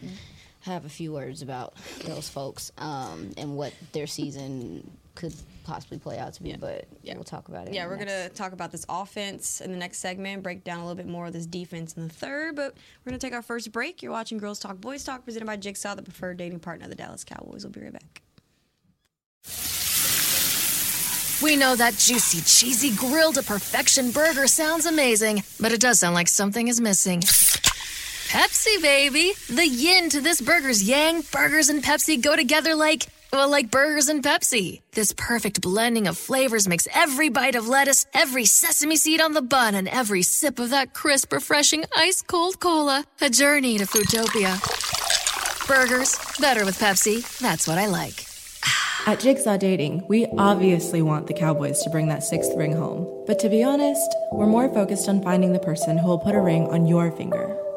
I 0.66 0.70
have 0.70 0.84
a 0.84 0.88
few 0.90 1.12
words 1.12 1.42
about 1.42 1.74
those 2.04 2.28
folks 2.28 2.72
um, 2.78 3.30
and 3.36 3.56
what 3.56 3.72
their 3.92 4.06
season 4.06 4.90
could 5.14 5.34
possibly 5.64 5.98
play 5.98 6.18
out 6.18 6.34
to 6.34 6.42
be, 6.42 6.54
but 6.56 6.86
Yeah. 7.02 7.14
we'll 7.14 7.24
talk 7.24 7.48
about 7.48 7.68
it. 7.68 7.74
Yeah, 7.74 7.86
we're 7.86 7.96
the 7.98 8.04
gonna 8.04 8.28
talk 8.30 8.52
about 8.52 8.72
this 8.72 8.84
offense 8.88 9.60
in 9.60 9.70
the 9.72 9.78
next 9.78 9.98
segment, 9.98 10.42
break 10.42 10.64
down 10.64 10.78
a 10.80 10.82
little 10.82 10.96
bit 10.96 11.06
more 11.06 11.26
of 11.26 11.32
this 11.32 11.46
defense 11.46 11.94
in 11.94 12.08
the 12.08 12.12
third. 12.14 12.56
But 12.56 12.74
we're 13.04 13.10
gonna 13.10 13.18
take 13.18 13.32
our 13.32 13.42
first 13.42 13.72
break. 13.72 14.02
You're 14.02 14.12
watching 14.12 14.38
Girls 14.38 14.58
Talk 14.58 14.80
Boys 14.80 15.04
Talk, 15.04 15.24
presented 15.24 15.46
by 15.46 15.56
Jigsaw, 15.56 15.94
the 15.94 16.02
preferred 16.02 16.36
dating 16.36 16.60
partner 16.60 16.84
of 16.84 16.90
the 16.90 16.96
Dallas 16.96 17.24
Cowboys. 17.24 17.64
We'll 17.64 17.72
be 17.72 17.80
right 17.80 17.92
back. 17.92 18.22
We 21.42 21.56
know 21.56 21.76
that 21.76 21.94
juicy, 21.98 22.40
cheesy, 22.40 22.94
grilled 22.96 23.34
to 23.34 23.42
perfection 23.42 24.10
burger 24.12 24.46
sounds 24.46 24.86
amazing, 24.86 25.42
but 25.60 25.72
it 25.72 25.80
does 25.80 26.00
sound 26.00 26.14
like 26.14 26.28
something 26.28 26.68
is 26.68 26.80
missing. 26.80 27.20
Pepsi, 27.20 28.80
baby! 28.82 29.32
The 29.48 29.66
yin 29.66 30.08
to 30.10 30.20
this 30.20 30.40
burger's 30.40 30.82
yang, 30.82 31.22
burgers 31.32 31.68
and 31.68 31.82
Pepsi 31.84 32.20
go 32.20 32.34
together 32.34 32.74
like, 32.74 33.06
well, 33.34 33.50
like 33.50 33.70
burgers 33.70 34.08
and 34.08 34.22
Pepsi. 34.22 34.80
This 34.92 35.12
perfect 35.12 35.60
blending 35.60 36.06
of 36.06 36.16
flavors 36.16 36.68
makes 36.68 36.86
every 36.94 37.28
bite 37.28 37.54
of 37.54 37.68
lettuce, 37.68 38.06
every 38.14 38.44
sesame 38.44 38.96
seed 38.96 39.20
on 39.20 39.32
the 39.32 39.42
bun, 39.42 39.74
and 39.74 39.88
every 39.88 40.22
sip 40.22 40.58
of 40.58 40.70
that 40.70 40.94
crisp, 40.94 41.32
refreshing, 41.32 41.84
ice 41.96 42.22
cold 42.22 42.60
cola 42.60 43.04
a 43.20 43.30
journey 43.30 43.78
to 43.78 43.84
Foodtopia. 43.84 44.54
Burgers, 45.66 46.18
better 46.38 46.64
with 46.64 46.78
Pepsi. 46.78 47.22
That's 47.38 47.66
what 47.66 47.78
I 47.78 47.86
like. 47.86 48.26
At 49.06 49.20
Jigsaw 49.20 49.58
Dating, 49.58 50.06
we 50.08 50.26
obviously 50.38 51.02
want 51.02 51.26
the 51.26 51.34
Cowboys 51.34 51.82
to 51.82 51.90
bring 51.90 52.08
that 52.08 52.24
sixth 52.24 52.52
ring 52.56 52.72
home. 52.72 53.24
But 53.26 53.38
to 53.40 53.48
be 53.48 53.62
honest, 53.62 54.14
we're 54.32 54.46
more 54.46 54.72
focused 54.72 55.08
on 55.08 55.22
finding 55.22 55.52
the 55.52 55.58
person 55.58 55.98
who 55.98 56.08
will 56.08 56.18
put 56.18 56.34
a 56.34 56.40
ring 56.40 56.68
on 56.68 56.86
your 56.86 57.10
finger. 57.10 57.63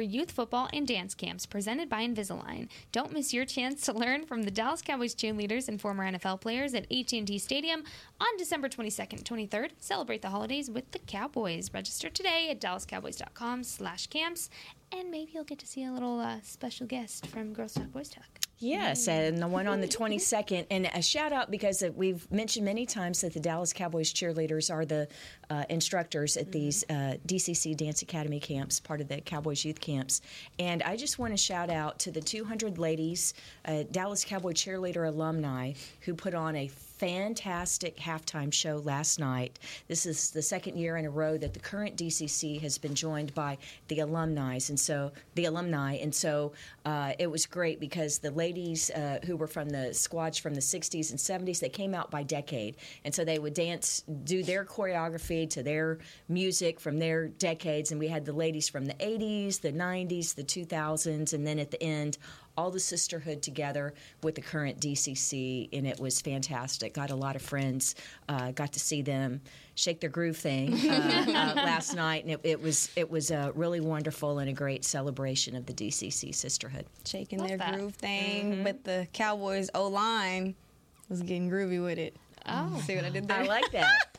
For 0.00 0.04
youth 0.04 0.30
football 0.30 0.66
and 0.72 0.88
dance 0.88 1.14
camps 1.14 1.44
presented 1.44 1.90
by 1.90 2.02
Invisalign. 2.02 2.68
Don't 2.90 3.12
miss 3.12 3.34
your 3.34 3.44
chance 3.44 3.82
to 3.82 3.92
learn 3.92 4.24
from 4.24 4.44
the 4.44 4.50
Dallas 4.50 4.80
Cowboys 4.80 5.14
cheerleaders 5.14 5.68
and 5.68 5.78
former 5.78 6.10
NFL 6.10 6.40
players 6.40 6.72
at 6.72 6.90
AT&T 6.90 7.38
Stadium 7.38 7.84
on 8.18 8.36
December 8.38 8.70
22nd, 8.70 9.24
23rd. 9.24 9.72
Celebrate 9.78 10.22
the 10.22 10.30
holidays 10.30 10.70
with 10.70 10.90
the 10.92 11.00
Cowboys. 11.00 11.74
Register 11.74 12.08
today 12.08 12.48
at 12.50 12.62
dallascowboys.com 12.62 13.62
slash 13.62 14.06
camps, 14.06 14.48
and 14.92 15.10
maybe 15.10 15.32
you'll 15.32 15.44
get 15.44 15.58
to 15.60 15.66
see 15.66 15.84
a 15.84 15.92
little 15.92 16.20
uh, 16.20 16.36
special 16.42 16.86
guest 16.86 17.26
from 17.26 17.52
Girls 17.52 17.74
Talk 17.74 17.92
Boys 17.92 18.08
Talk. 18.08 18.24
Yes, 18.58 19.08
and 19.08 19.38
the 19.38 19.48
one 19.48 19.66
on 19.66 19.80
the 19.80 19.88
22nd. 19.88 20.66
And 20.70 20.90
a 20.92 21.00
shout 21.00 21.32
out 21.32 21.50
because 21.50 21.82
we've 21.96 22.30
mentioned 22.30 22.66
many 22.66 22.84
times 22.84 23.22
that 23.22 23.32
the 23.32 23.40
Dallas 23.40 23.72
Cowboys 23.72 24.12
cheerleaders 24.12 24.72
are 24.72 24.84
the 24.84 25.08
uh, 25.48 25.64
instructors 25.70 26.36
at 26.36 26.52
these 26.52 26.84
uh, 26.90 27.14
DCC 27.26 27.74
Dance 27.76 28.02
Academy 28.02 28.38
camps, 28.38 28.78
part 28.78 29.00
of 29.00 29.08
the 29.08 29.20
Cowboys 29.22 29.64
youth 29.64 29.80
camps. 29.80 30.20
And 30.58 30.82
I 30.82 30.96
just 30.96 31.18
want 31.18 31.32
to 31.32 31.38
shout 31.38 31.70
out 31.70 31.98
to 32.00 32.10
the 32.10 32.20
200 32.20 32.76
ladies, 32.76 33.32
uh, 33.64 33.84
Dallas 33.90 34.24
Cowboy 34.24 34.52
cheerleader 34.52 35.08
alumni, 35.08 35.72
who 36.00 36.14
put 36.14 36.34
on 36.34 36.54
a 36.54 36.70
fantastic 37.00 37.96
halftime 37.96 38.52
show 38.52 38.76
last 38.84 39.18
night. 39.18 39.58
This 39.88 40.04
is 40.04 40.32
the 40.32 40.42
second 40.42 40.76
year 40.76 40.98
in 40.98 41.06
a 41.06 41.10
row 41.10 41.38
that 41.38 41.54
the 41.54 41.58
current 41.58 41.96
DCC 41.96 42.60
has 42.60 42.76
been 42.76 42.94
joined 42.94 43.34
by 43.34 43.56
the 43.88 44.00
alumni, 44.00 44.58
and 44.68 44.78
so 44.78 45.10
the 45.34 45.46
alumni, 45.46 45.94
and 45.94 46.14
so 46.14 46.52
uh, 46.84 47.12
it 47.18 47.30
was 47.30 47.46
great 47.46 47.80
because 47.80 48.18
the 48.18 48.30
ladies 48.32 48.90
uh, 48.90 49.18
who 49.24 49.34
were 49.38 49.46
from 49.46 49.70
the 49.70 49.94
squads 49.94 50.36
from 50.36 50.52
the 50.52 50.60
60s 50.60 51.08
and 51.10 51.18
70s 51.18 51.58
they 51.60 51.70
came 51.70 51.94
out 51.94 52.10
by 52.10 52.22
decade, 52.22 52.76
and 53.06 53.14
so 53.14 53.24
they 53.24 53.38
would 53.38 53.54
dance, 53.54 54.04
do 54.24 54.42
their 54.42 54.66
choreography 54.66 55.48
to 55.48 55.62
their 55.62 56.00
music 56.28 56.78
from 56.78 56.98
their 56.98 57.28
decades, 57.28 57.92
and 57.92 57.98
we 57.98 58.08
had 58.08 58.26
the 58.26 58.34
ladies 58.34 58.68
from 58.68 58.84
the 58.84 58.94
80s, 58.94 59.62
the 59.62 59.72
90s, 59.72 60.34
the 60.34 60.44
2000s, 60.44 61.32
and 61.32 61.46
then 61.46 61.58
at 61.58 61.70
the 61.70 61.82
end 61.82 62.18
all 62.60 62.70
the 62.70 62.78
sisterhood 62.78 63.40
together 63.40 63.94
with 64.22 64.34
the 64.34 64.42
current 64.42 64.78
DCC, 64.78 65.70
and 65.72 65.86
it 65.86 65.98
was 65.98 66.20
fantastic. 66.20 66.92
Got 66.92 67.10
a 67.10 67.14
lot 67.16 67.34
of 67.34 67.40
friends, 67.40 67.94
uh, 68.28 68.50
got 68.50 68.74
to 68.74 68.80
see 68.80 69.00
them 69.00 69.40
shake 69.74 69.98
their 70.00 70.10
groove 70.10 70.36
thing 70.36 70.74
uh, 70.74 71.24
uh, 71.26 71.54
last 71.56 71.94
night, 71.94 72.24
and 72.24 72.34
it, 72.34 72.40
it 72.44 72.60
was 72.60 72.90
it 72.96 73.10
was 73.10 73.30
uh, 73.30 73.50
really 73.54 73.80
wonderful 73.80 74.40
and 74.40 74.50
a 74.50 74.52
great 74.52 74.84
celebration 74.84 75.56
of 75.56 75.64
the 75.64 75.72
DCC 75.72 76.34
sisterhood. 76.34 76.84
shaking 77.06 77.38
Love 77.38 77.48
their 77.48 77.56
that. 77.56 77.74
groove 77.74 77.94
thing, 77.94 78.62
but 78.62 78.84
the 78.84 79.08
Cowboys 79.14 79.70
O 79.74 79.88
line 79.88 80.54
was 81.08 81.22
getting 81.22 81.50
groovy 81.50 81.82
with 81.82 81.98
it. 81.98 82.14
Oh. 82.46 82.82
See 82.84 82.94
what 82.94 83.06
I 83.06 83.10
did 83.10 83.26
there? 83.26 83.40
I 83.40 83.44
like 83.44 83.72
that. 83.72 83.88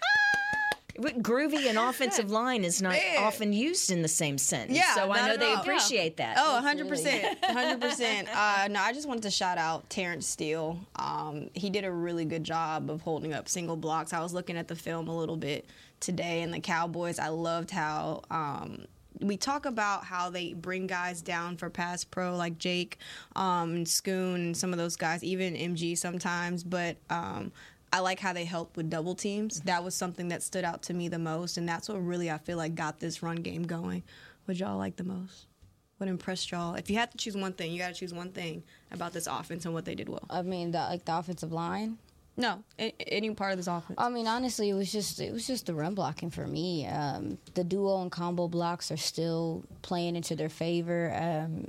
But 1.02 1.22
groovy 1.24 1.68
and 1.68 1.78
offensive 1.78 2.30
line 2.42 2.64
is 2.64 2.82
not 2.82 2.92
Man. 2.92 3.18
often 3.24 3.54
used 3.54 3.90
in 3.92 4.02
the 4.02 4.08
same 4.08 4.38
sentence. 4.38 4.78
Yeah, 4.78 4.94
so 4.96 5.12
I 5.12 5.28
know 5.28 5.38
they 5.38 5.54
all. 5.54 5.62
appreciate 5.62 6.18
that. 6.18 6.38
Oh, 6.40 6.62
100%. 6.64 7.40
100%. 7.42 8.28
Uh, 8.42 8.68
no, 8.70 8.80
I 8.82 8.94
just 8.94 9.08
wanted 9.08 9.24
to 9.24 9.32
shout 9.32 9.58
out 9.58 9.90
Terence 9.90 10.28
Steele. 10.28 10.80
Um, 10.96 11.50
he 11.54 11.70
did 11.70 11.84
a 11.86 11.92
really 11.92 12.26
good 12.26 12.44
job 12.44 12.90
of 12.90 13.02
holding 13.02 13.34
up 13.34 13.48
single 13.50 13.76
blocks. 13.76 14.14
I 14.14 14.22
was 14.22 14.34
looking 14.34 14.58
at 14.58 14.68
the 14.68 14.76
film 14.76 15.08
a 15.08 15.18
little 15.18 15.38
bit 15.38 15.66
today, 16.00 16.42
and 16.42 16.54
the 16.54 16.60
Cowboys, 16.60 17.20
I 17.20 17.30
loved 17.30 17.72
how. 17.72 18.22
Um, 18.30 18.86
we 19.20 19.38
talk 19.38 19.66
about 19.66 20.04
how 20.04 20.30
they 20.30 20.54
bring 20.54 20.88
guys 20.88 21.22
down 21.22 21.56
for 21.58 21.70
pass 21.70 22.04
pro 22.04 22.36
like 22.36 22.58
Jake 22.58 22.98
um, 23.36 23.76
and 23.76 23.86
Schoon 23.86 24.36
and 24.36 24.58
some 24.58 24.72
of 24.74 24.80
those 24.80 24.96
guys, 24.96 25.24
even 25.24 25.54
MG 25.54 25.98
sometimes. 25.98 26.64
But 26.64 26.98
um, 27.10 27.52
I 27.94 28.00
like 28.00 28.20
how 28.20 28.34
they 28.34 28.46
help 28.46 28.78
with 28.78 28.90
double 28.90 29.16
teams. 29.16 29.62
That 29.62 29.84
was 29.84 29.96
something 29.96 30.30
that 30.30 30.44
stood 30.44 30.64
out 30.64 30.82
to 30.84 30.94
me 30.94 31.08
the 31.08 31.20
most, 31.20 31.58
and 31.58 31.68
that's 31.68 31.90
what 31.90 31.98
really 31.98 32.32
I 32.32 32.38
feel 32.38 32.58
like 32.58 32.76
got 32.76 33.00
this 33.00 33.22
run 33.22 33.38
game 33.38 33.64
going. 33.64 34.04
What 34.46 34.58
y'all 34.58 34.78
like 34.78 34.96
the 34.96 35.04
most? 35.04 35.48
What 35.98 36.10
impressed 36.10 36.52
y'all? 36.52 36.76
If 36.76 36.90
you 36.90 36.98
had 36.98 37.12
to 37.12 37.18
choose 37.18 37.38
one 37.38 37.54
thing, 37.54 37.72
you 37.72 37.80
got 37.80 37.90
to 37.90 37.94
choose 37.94 38.14
one 38.14 38.32
thing 38.32 38.64
about 38.92 39.14
this 39.14 39.28
offense 39.28 39.66
and 39.66 39.74
what 39.74 39.86
they 39.86 39.94
did 39.94 40.10
well. 40.10 40.24
I 40.30 40.42
mean, 40.42 40.72
the, 40.72 40.80
like 40.80 41.06
the 41.06 41.16
offensive 41.16 41.52
line. 41.52 41.98
No, 42.38 42.64
any 42.80 43.32
part 43.36 43.52
of 43.52 43.58
this 43.58 43.68
offense. 43.68 43.96
I 43.98 44.10
mean, 44.10 44.26
honestly, 44.26 44.70
it 44.70 44.74
was 44.74 44.92
just 44.92 45.20
it 45.20 45.34
was 45.34 45.46
just 45.46 45.66
the 45.66 45.74
run 45.74 45.94
blocking 45.94 46.32
for 46.32 46.48
me. 46.48 46.88
Um, 46.88 47.38
the 47.54 47.64
duo 47.64 48.02
and 48.02 48.12
combo 48.12 48.48
blocks 48.48 48.90
are 48.90 48.98
still 48.98 49.64
playing 49.82 50.16
into 50.16 50.36
their 50.36 50.50
favor. 50.50 51.14
Um, 51.16 51.68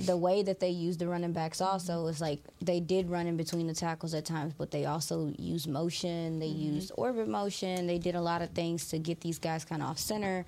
the 0.00 0.16
way 0.16 0.42
that 0.42 0.60
they 0.60 0.70
use 0.70 0.96
the 0.96 1.06
running 1.06 1.32
backs 1.32 1.60
also 1.60 2.06
is 2.06 2.20
like 2.20 2.40
they 2.60 2.80
did 2.80 3.10
run 3.10 3.26
in 3.26 3.36
between 3.36 3.66
the 3.66 3.74
tackles 3.74 4.14
at 4.14 4.24
times, 4.24 4.54
but 4.56 4.70
they 4.70 4.86
also 4.86 5.32
use 5.38 5.66
motion. 5.66 6.38
They 6.38 6.46
used 6.46 6.92
orbit 6.96 7.28
motion. 7.28 7.86
They 7.86 7.98
did 7.98 8.14
a 8.14 8.20
lot 8.20 8.42
of 8.42 8.50
things 8.50 8.88
to 8.88 8.98
get 8.98 9.20
these 9.20 9.38
guys 9.38 9.64
kind 9.64 9.82
of 9.82 9.88
off 9.88 9.98
center. 9.98 10.44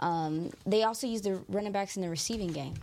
Um, 0.00 0.50
they 0.66 0.82
also 0.82 1.06
used 1.06 1.24
the 1.24 1.40
running 1.48 1.72
backs 1.72 1.96
in 1.96 2.02
the 2.02 2.10
receiving 2.10 2.52
game. 2.52 2.74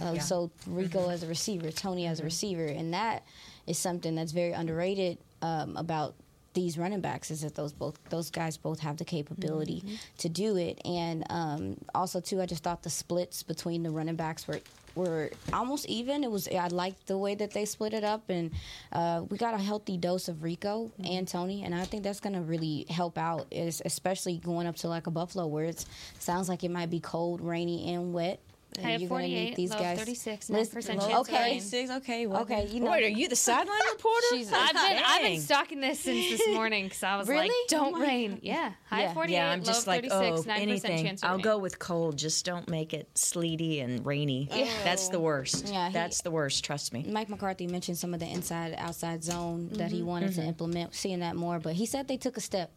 Uh, 0.00 0.14
So 0.18 0.50
Rico 0.66 1.08
as 1.10 1.22
a 1.22 1.26
receiver, 1.26 1.70
Tony 1.70 2.06
as 2.06 2.20
a 2.20 2.24
receiver, 2.24 2.66
and 2.66 2.92
that 2.94 3.24
is 3.66 3.78
something 3.78 4.14
that's 4.14 4.32
very 4.32 4.52
underrated 4.52 5.18
um, 5.42 5.76
about 5.76 6.14
these 6.52 6.76
running 6.76 7.00
backs 7.00 7.30
is 7.30 7.42
that 7.42 7.54
those 7.54 7.72
both 7.72 7.96
those 8.10 8.28
guys 8.28 8.56
both 8.56 8.80
have 8.80 8.96
the 8.96 9.04
capability 9.04 9.84
to 10.18 10.28
do 10.28 10.56
it, 10.56 10.80
and 10.84 11.24
um, 11.30 11.76
also 11.94 12.20
too, 12.20 12.42
I 12.42 12.46
just 12.46 12.64
thought 12.64 12.82
the 12.82 12.90
splits 12.90 13.44
between 13.44 13.84
the 13.84 13.90
running 13.90 14.16
backs 14.16 14.48
were 14.48 14.58
were 14.94 15.30
almost 15.52 15.86
even. 15.86 16.24
It 16.24 16.30
was 16.30 16.48
I 16.48 16.68
liked 16.68 17.06
the 17.06 17.18
way 17.18 17.34
that 17.34 17.52
they 17.52 17.64
split 17.64 17.94
it 17.94 18.04
up, 18.04 18.28
and 18.28 18.50
uh, 18.92 19.24
we 19.28 19.38
got 19.38 19.54
a 19.54 19.58
healthy 19.58 19.96
dose 19.96 20.28
of 20.28 20.42
Rico 20.42 20.90
and 21.04 21.26
Tony, 21.26 21.64
and 21.64 21.74
I 21.74 21.84
think 21.84 22.02
that's 22.02 22.20
going 22.20 22.34
to 22.34 22.40
really 22.40 22.86
help 22.88 23.18
out, 23.18 23.46
is 23.50 23.82
especially 23.84 24.38
going 24.38 24.66
up 24.66 24.76
to 24.76 24.88
like 24.88 25.06
a 25.06 25.10
Buffalo 25.10 25.46
where 25.46 25.64
it 25.64 25.84
sounds 26.18 26.48
like 26.48 26.64
it 26.64 26.70
might 26.70 26.90
be 26.90 27.00
cold, 27.00 27.40
rainy, 27.40 27.92
and 27.94 28.12
wet. 28.12 28.40
And 28.76 28.84
High 28.86 28.92
of 28.92 29.00
you're 29.02 29.08
gonna 29.10 29.22
need 29.22 29.54
48, 29.54 29.56
these 29.56 29.70
low 29.70 29.78
guys. 29.78 29.98
36, 29.98 30.50
Listen- 30.50 30.80
9% 30.80 30.86
chance 30.86 31.06
well, 31.06 31.20
of 31.22 31.28
okay, 31.28 31.42
rain. 31.42 31.60
Six, 31.60 31.90
okay, 31.90 32.26
well, 32.26 32.42
okay, 32.42 32.66
you 32.68 32.80
know. 32.80 32.90
Wait, 32.90 33.04
are 33.04 33.08
you 33.08 33.28
the 33.28 33.36
sideline 33.36 33.76
reporter? 33.92 34.26
Jesus. 34.32 34.52
I've 34.56 34.72
been 34.72 35.02
I've 35.06 35.22
been 35.22 35.40
stalking 35.40 35.80
this 35.80 36.00
since 36.00 36.38
this 36.38 36.48
morning 36.54 36.84
because 36.84 37.02
I 37.02 37.16
was 37.16 37.28
like, 37.28 37.50
"Don't 37.68 38.00
rain." 38.00 38.38
Yeah, 38.42 38.72
high 38.88 39.02
Yeah. 39.02 39.14
48, 39.14 39.34
yeah, 39.36 39.50
I'm 39.50 39.58
low 39.60 39.64
just 39.64 39.82
of 39.82 39.86
like, 39.88 40.08
36, 40.08 40.46
oh, 40.46 40.50
9% 40.50 40.58
anything. 40.60 41.04
chance 41.04 41.22
of 41.22 41.28
I'll 41.30 41.36
rain. 41.36 41.42
go 41.44 41.58
with 41.58 41.78
cold. 41.78 42.16
Just 42.16 42.44
don't 42.44 42.68
make 42.68 42.94
it 42.94 43.08
sleety 43.16 43.80
and 43.80 44.04
rainy. 44.06 44.48
That's 44.84 45.08
the 45.08 45.20
worst. 45.20 45.68
Yeah, 45.68 45.88
he- 45.88 45.92
That's 45.92 46.22
the 46.22 46.30
worst. 46.30 46.64
Trust 46.64 46.92
me. 46.92 47.04
Mike 47.08 47.28
McCarthy 47.28 47.66
mentioned 47.66 47.98
some 47.98 48.14
of 48.14 48.20
the 48.20 48.26
inside 48.26 48.74
outside 48.78 49.24
zone 49.24 49.68
that 49.72 49.90
he 49.90 50.02
wanted 50.02 50.30
Mm-hmm. 50.30 50.40
to 50.42 50.46
implement, 50.46 50.94
seeing 50.94 51.20
that 51.20 51.34
more, 51.34 51.58
but 51.58 51.74
he 51.74 51.86
said 51.86 52.06
they 52.06 52.16
took 52.16 52.36
a 52.36 52.40
step. 52.40 52.70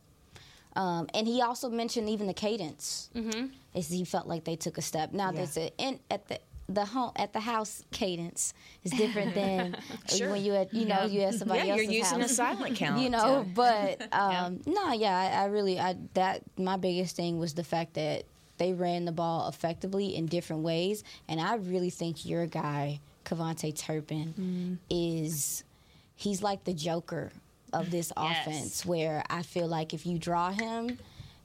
Um, 0.76 1.08
and 1.14 1.28
he 1.28 1.42
also 1.42 1.70
mentioned 1.70 2.10
even 2.10 2.28
the 2.28 2.34
cadence. 2.34 3.10
Mm-hmm. 3.16 3.48
Is 3.76 3.90
he 3.90 4.06
felt 4.06 4.28
like 4.28 4.44
they 4.44 4.56
took 4.56 4.78
a 4.78 4.82
step. 4.82 5.14
Now 5.14 5.32
Yeah. 5.32 5.38
there's 5.38 5.58
a 5.58 5.72
in 5.78 6.00
at 6.10 6.28
the 6.28 6.40
the 6.70 6.86
home 6.86 7.12
at 7.18 7.34
the 7.34 7.42
house 7.42 7.84
cadence 7.92 8.54
is 8.86 8.92
different 8.94 9.36
than 9.42 9.76
Sure. 10.08 10.32
when 10.32 10.44
you 10.46 10.56
at 10.56 10.74
you 10.74 10.86
know 10.86 11.04
you 11.04 11.22
at 11.22 11.34
somebody 11.36 11.60
Yeah, 11.68 11.76
you're 11.76 11.84
else's 11.84 11.96
using 11.98 12.18
a 12.20 12.22
house. 12.22 12.36
silent 12.36 12.76
count. 12.84 13.02
you 13.02 13.10
know 13.10 13.46
but 13.54 14.02
um 14.14 14.62
no 14.66 14.94
yeah 14.94 15.16
I, 15.18 15.44
I 15.44 15.46
really 15.48 15.78
i 15.78 15.96
that 16.14 16.42
my 16.58 16.78
biggest 16.78 17.18
thing 17.18 17.38
was 17.38 17.54
the 17.54 17.66
fact 17.66 17.96
that 17.96 18.24
they 18.60 18.72
ran 18.72 19.04
the 19.04 19.12
ball 19.12 19.50
effectively 19.50 20.16
in 20.16 20.26
different 20.28 20.62
ways 20.64 21.04
and 21.28 21.42
i 21.42 21.56
really 21.56 21.90
think 21.90 22.26
your 22.26 22.46
guy 22.48 23.02
KaVontae 23.26 23.78
Turpin 23.78 24.80
is 24.90 25.66
he's 26.16 26.42
like 26.42 26.64
the 26.64 26.74
joker 26.74 27.32
of 27.74 27.92
this 27.92 28.12
offense 28.18 28.86
where 28.86 29.24
i 29.30 29.42
feel 29.42 29.68
like 29.68 29.94
if 29.94 30.06
you 30.06 30.18
draw 30.18 30.52
him 30.52 30.98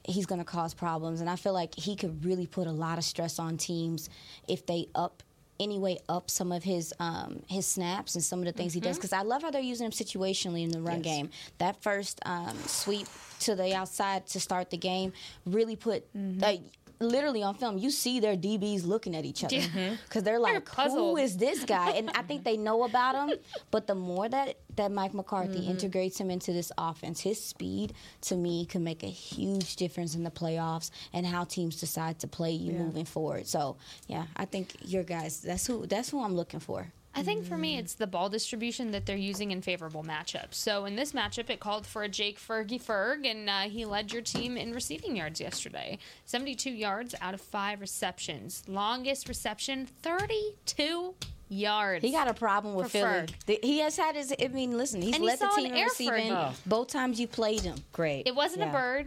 he's 0.04 0.26
going 0.26 0.38
to 0.38 0.44
cause 0.44 0.74
problems. 0.74 1.20
And 1.20 1.28
i 1.28 1.36
feel 1.36 1.52
like 1.52 1.74
he 1.74 1.94
could 1.94 2.24
really 2.24 2.46
put 2.46 2.66
a 2.66 2.72
lot 2.72 2.98
of 2.98 3.04
stress 3.04 3.38
on 3.38 3.56
teams 3.56 4.08
if 4.48 4.64
they 4.66 4.88
up 4.94 5.22
anyway 5.60 5.98
up 6.08 6.30
some 6.30 6.52
of 6.52 6.62
his 6.62 6.94
um, 7.00 7.42
his 7.48 7.66
snaps 7.66 8.14
and 8.14 8.22
some 8.24 8.38
of 8.38 8.44
the 8.44 8.52
things 8.52 8.72
he 8.72 8.80
does. 8.80 8.96
Because 8.96 9.12
I 9.12 9.22
love 9.22 9.42
how 9.42 9.50
they're 9.50 9.60
using 9.60 9.86
him 9.86 9.92
situationally 9.92 10.62
in 10.62 10.70
the 10.70 10.80
run 10.80 11.02
game. 11.02 11.30
That 11.58 11.82
first 11.82 12.20
um, 12.24 12.56
sweep 12.66 13.06
to 13.40 13.54
the 13.54 13.74
outside 13.74 14.26
to 14.28 14.40
start 14.40 14.70
the 14.70 14.76
game 14.76 15.12
really 15.46 15.76
put. 15.76 16.04
Like, 16.40 16.60
Literally 17.00 17.42
on 17.42 17.54
film, 17.54 17.78
you 17.78 17.90
see 17.90 18.18
their 18.18 18.36
DBs 18.36 18.84
looking 18.84 19.14
at 19.14 19.24
each 19.24 19.44
other 19.44 19.60
because 20.04 20.22
they're 20.24 20.38
like, 20.38 20.54
"Who 20.54 20.60
puzzled. 20.60 21.20
is 21.20 21.36
this 21.36 21.64
guy?" 21.64 21.90
And 21.90 22.10
I 22.10 22.22
think 22.22 22.44
they 22.44 22.56
know 22.68 22.84
about 22.84 23.14
him. 23.14 23.38
But 23.70 23.86
the 23.86 23.94
more 23.94 24.28
that 24.28 24.56
that 24.76 24.90
Mike 24.90 25.14
McCarthy 25.14 25.60
mm-hmm. 25.60 25.70
integrates 25.70 26.18
him 26.18 26.30
into 26.30 26.52
this 26.52 26.72
offense, 26.76 27.20
his 27.20 27.42
speed 27.42 27.94
to 28.22 28.36
me 28.36 28.64
can 28.66 28.82
make 28.82 29.02
a 29.02 29.08
huge 29.08 29.76
difference 29.76 30.14
in 30.14 30.24
the 30.24 30.30
playoffs 30.30 30.90
and 31.12 31.26
how 31.26 31.44
teams 31.44 31.78
decide 31.80 32.18
to 32.20 32.26
play 32.26 32.52
you 32.52 32.72
moving 32.72 33.04
forward. 33.04 33.46
So 33.46 33.76
yeah, 34.06 34.26
I 34.36 34.44
think 34.44 34.74
your 34.84 35.04
guys. 35.04 35.40
That's 35.40 35.66
who. 35.66 35.86
That's 35.86 36.10
who 36.10 36.22
I'm 36.22 36.34
looking 36.34 36.60
for. 36.60 36.92
I 37.14 37.22
think 37.22 37.44
for 37.46 37.58
me, 37.58 37.78
it's 37.78 37.94
the 37.94 38.06
ball 38.06 38.28
distribution 38.28 38.92
that 38.92 39.04
they're 39.06 39.16
using 39.16 39.50
in 39.50 39.60
favorable 39.60 40.04
matchups. 40.04 40.54
So 40.54 40.84
in 40.84 40.94
this 40.94 41.12
matchup, 41.12 41.50
it 41.50 41.58
called 41.58 41.84
for 41.86 42.02
a 42.04 42.08
Jake 42.08 42.38
Fergie 42.38 42.80
Ferg, 42.80 43.28
and 43.28 43.50
uh, 43.50 43.60
he 43.62 43.84
led 43.84 44.12
your 44.12 44.22
team 44.22 44.56
in 44.56 44.72
receiving 44.72 45.16
yards 45.16 45.40
yesterday. 45.40 45.98
72 46.26 46.70
yards 46.70 47.14
out 47.20 47.34
of 47.34 47.40
five 47.40 47.80
receptions. 47.80 48.62
Longest 48.68 49.28
reception, 49.28 49.86
32 50.02 51.14
yards. 51.48 52.04
He 52.04 52.12
got 52.12 52.28
a 52.28 52.34
problem 52.34 52.74
with 52.74 52.86
For 52.86 52.90
Philly. 52.98 53.08
Ferg. 53.08 53.30
The- 53.46 53.58
He 53.62 53.78
has 53.80 53.96
had 53.96 54.14
his. 54.14 54.32
I 54.40 54.48
mean, 54.48 54.76
listen, 54.76 55.02
he's 55.02 55.14
And 55.14 55.22
he 55.22 55.28
led 55.28 55.38
the 55.40 55.48
saw 55.50 55.56
team 55.56 55.66
an 55.66 55.72
in 55.72 55.78
air 55.78 55.84
receiving 55.86 56.30
Fergie. 56.32 56.54
both 56.66 56.88
times 56.88 57.18
you 57.18 57.26
played 57.26 57.62
him. 57.62 57.76
Great. 57.92 58.26
It 58.26 58.34
wasn't 58.34 58.60
Yeah. 58.62 58.68
a 58.70 58.72
bird. 58.72 59.06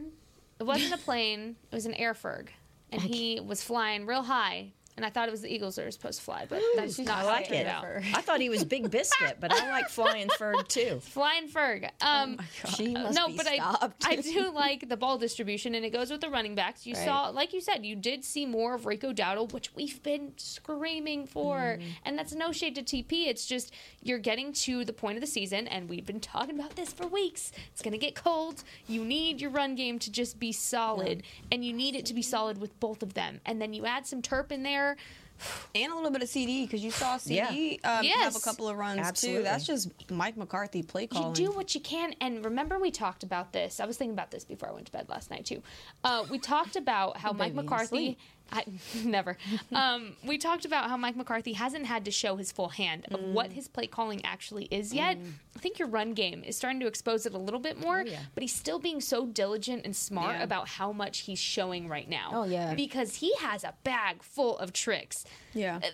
It 0.59 0.63
wasn't 0.63 0.93
a 0.93 0.97
plane. 0.97 1.55
It 1.71 1.75
was 1.75 1.85
an 1.85 1.93
air 1.93 2.13
Ferg. 2.13 2.47
And 2.91 3.01
he 3.01 3.39
was 3.39 3.63
flying 3.63 4.05
real 4.05 4.23
high. 4.23 4.71
And 5.01 5.05
I 5.07 5.09
thought 5.09 5.27
it 5.27 5.31
was 5.31 5.41
the 5.41 5.51
Eagles 5.51 5.75
that 5.77 5.85
were 5.85 5.89
supposed 5.89 6.19
to 6.19 6.23
fly, 6.25 6.45
but 6.47 6.61
that's 6.75 6.99
not 6.99 7.09
I 7.17 7.21
how 7.21 7.25
like 7.25 7.49
it 7.49 7.65
out. 7.65 7.85
I 8.13 8.21
thought 8.21 8.39
he 8.39 8.49
was 8.49 8.63
Big 8.63 8.91
Biscuit, 8.91 9.37
but 9.39 9.51
I 9.51 9.71
like 9.71 9.89
Flying 9.89 10.27
Ferg 10.27 10.67
too. 10.67 10.99
Flying 11.01 11.47
Ferg. 11.49 11.89
Um, 12.01 12.37
She 12.75 12.89
must 12.93 13.15
no, 13.15 13.27
be 13.27 13.37
but 13.37 13.47
I, 13.47 13.55
stopped. 13.55 14.05
I 14.05 14.15
do 14.21 14.51
like 14.51 14.87
the 14.89 14.97
ball 14.97 15.17
distribution, 15.17 15.73
and 15.73 15.83
it 15.83 15.89
goes 15.89 16.11
with 16.11 16.21
the 16.21 16.29
running 16.29 16.53
backs. 16.53 16.85
You 16.85 16.93
Right. 16.93 17.05
saw, 17.05 17.29
like 17.29 17.51
you 17.51 17.61
said, 17.61 17.83
you 17.83 17.95
did 17.95 18.23
see 18.23 18.45
more 18.45 18.75
of 18.75 18.85
Rico 18.85 19.11
Dowdle, 19.11 19.51
which 19.53 19.73
we've 19.73 20.03
been 20.03 20.33
screaming 20.37 21.25
for. 21.25 21.57
Mm-hmm. 21.57 21.87
And 22.05 22.17
that's 22.19 22.33
no 22.35 22.51
shade 22.51 22.75
to 22.75 22.83
TP. 22.83 23.27
It's 23.27 23.47
just 23.47 23.73
you're 24.03 24.19
getting 24.19 24.53
to 24.53 24.85
the 24.85 24.93
point 24.93 25.17
of 25.17 25.21
the 25.21 25.27
season, 25.27 25.67
and 25.67 25.89
we've 25.89 26.05
been 26.05 26.19
talking 26.19 26.59
about 26.59 26.75
this 26.75 26.93
for 26.93 27.07
weeks. 27.07 27.51
It's 27.71 27.81
going 27.81 27.93
to 27.93 27.97
get 27.97 28.13
cold. 28.15 28.63
You 28.87 29.03
need 29.03 29.41
your 29.41 29.49
run 29.49 29.73
game 29.75 29.97
to 29.99 30.11
just 30.11 30.39
be 30.39 30.51
solid, 30.51 31.23
and 31.51 31.65
you 31.65 31.73
need 31.73 31.95
it 31.95 32.05
to 32.07 32.13
be 32.13 32.21
solid 32.21 32.59
with 32.59 32.77
both 32.79 33.01
of 33.01 33.13
them. 33.13 33.39
And 33.45 33.61
then 33.61 33.73
you 33.73 33.85
add 33.85 34.05
some 34.05 34.21
Turp 34.21 34.51
in 34.51 34.63
there. 34.63 34.90
and 35.75 35.91
a 35.91 35.95
little 35.95 36.11
bit 36.11 36.21
of 36.21 36.29
CD 36.29 36.65
because 36.65 36.83
you 36.83 36.91
saw 36.91 37.17
CD 37.17 37.79
um, 37.83 38.05
have 38.05 38.35
a 38.35 38.39
couple 38.39 38.67
of 38.67 38.77
runs 38.77 38.99
Absolutely. 38.99 39.39
too. 39.39 39.43
That's 39.43 39.65
just 39.65 39.89
Mike 40.11 40.37
McCarthy 40.37 40.83
play 40.83 41.07
calling. 41.07 41.29
You 41.29 41.47
do 41.47 41.51
what 41.51 41.73
you 41.75 41.81
can, 41.81 42.13
and 42.21 42.43
remember 42.43 42.79
we 42.79 42.91
talked 42.91 43.23
about 43.23 43.53
this. 43.53 43.79
I 43.79 43.85
was 43.85 43.97
thinking 43.97 44.13
about 44.13 44.31
this 44.31 44.43
before 44.43 44.69
I 44.69 44.71
went 44.73 44.85
to 44.87 44.91
bed 44.91 45.07
last 45.09 45.31
night 45.31 45.45
too. 45.45 45.61
Uh, 46.03 46.25
we 46.29 46.39
talked 46.39 46.75
about 46.75 47.17
how 47.17 47.31
Mike 47.33 47.55
Baby, 47.55 47.67
McCarthy. 47.67 48.17
I, 48.51 48.65
never. 49.03 49.37
Um, 49.71 50.15
we 50.25 50.37
talked 50.37 50.65
about 50.65 50.89
how 50.89 50.97
Mike 50.97 51.15
McCarthy 51.15 51.53
hasn't 51.53 51.85
had 51.85 52.05
to 52.05 52.11
show 52.11 52.35
his 52.35 52.51
full 52.51 52.69
hand 52.69 53.05
of 53.11 53.21
what 53.21 53.49
mm. 53.49 53.53
his 53.53 53.67
play 53.67 53.87
calling 53.87 54.23
actually 54.25 54.65
is 54.65 54.93
yet. 54.93 55.17
Mm. 55.17 55.31
I 55.55 55.59
think 55.59 55.79
your 55.79 55.87
run 55.87 56.13
game 56.13 56.43
is 56.43 56.55
starting 56.57 56.79
to 56.81 56.87
expose 56.87 57.25
it 57.25 57.33
a 57.33 57.37
little 57.37 57.59
bit 57.59 57.79
more, 57.79 58.03
oh, 58.07 58.11
but 58.33 58.41
he's 58.41 58.53
still 58.55 58.79
being 58.79 59.01
so 59.01 59.25
diligent 59.25 59.85
and 59.85 59.95
smart 59.95 60.37
Yeah. 60.37 60.43
about 60.43 60.67
how 60.67 60.91
much 60.91 61.19
he's 61.19 61.39
showing 61.39 61.87
right 61.87 62.09
now. 62.09 62.29
Oh, 62.33 62.43
yeah. 62.43 62.73
because 62.73 63.15
he 63.15 63.33
has 63.39 63.63
a 63.63 63.73
bag 63.83 64.23
full 64.23 64.57
of 64.57 64.73
tricks 64.73 65.25
Yeah. 65.53 65.79
Uh, 65.83 65.89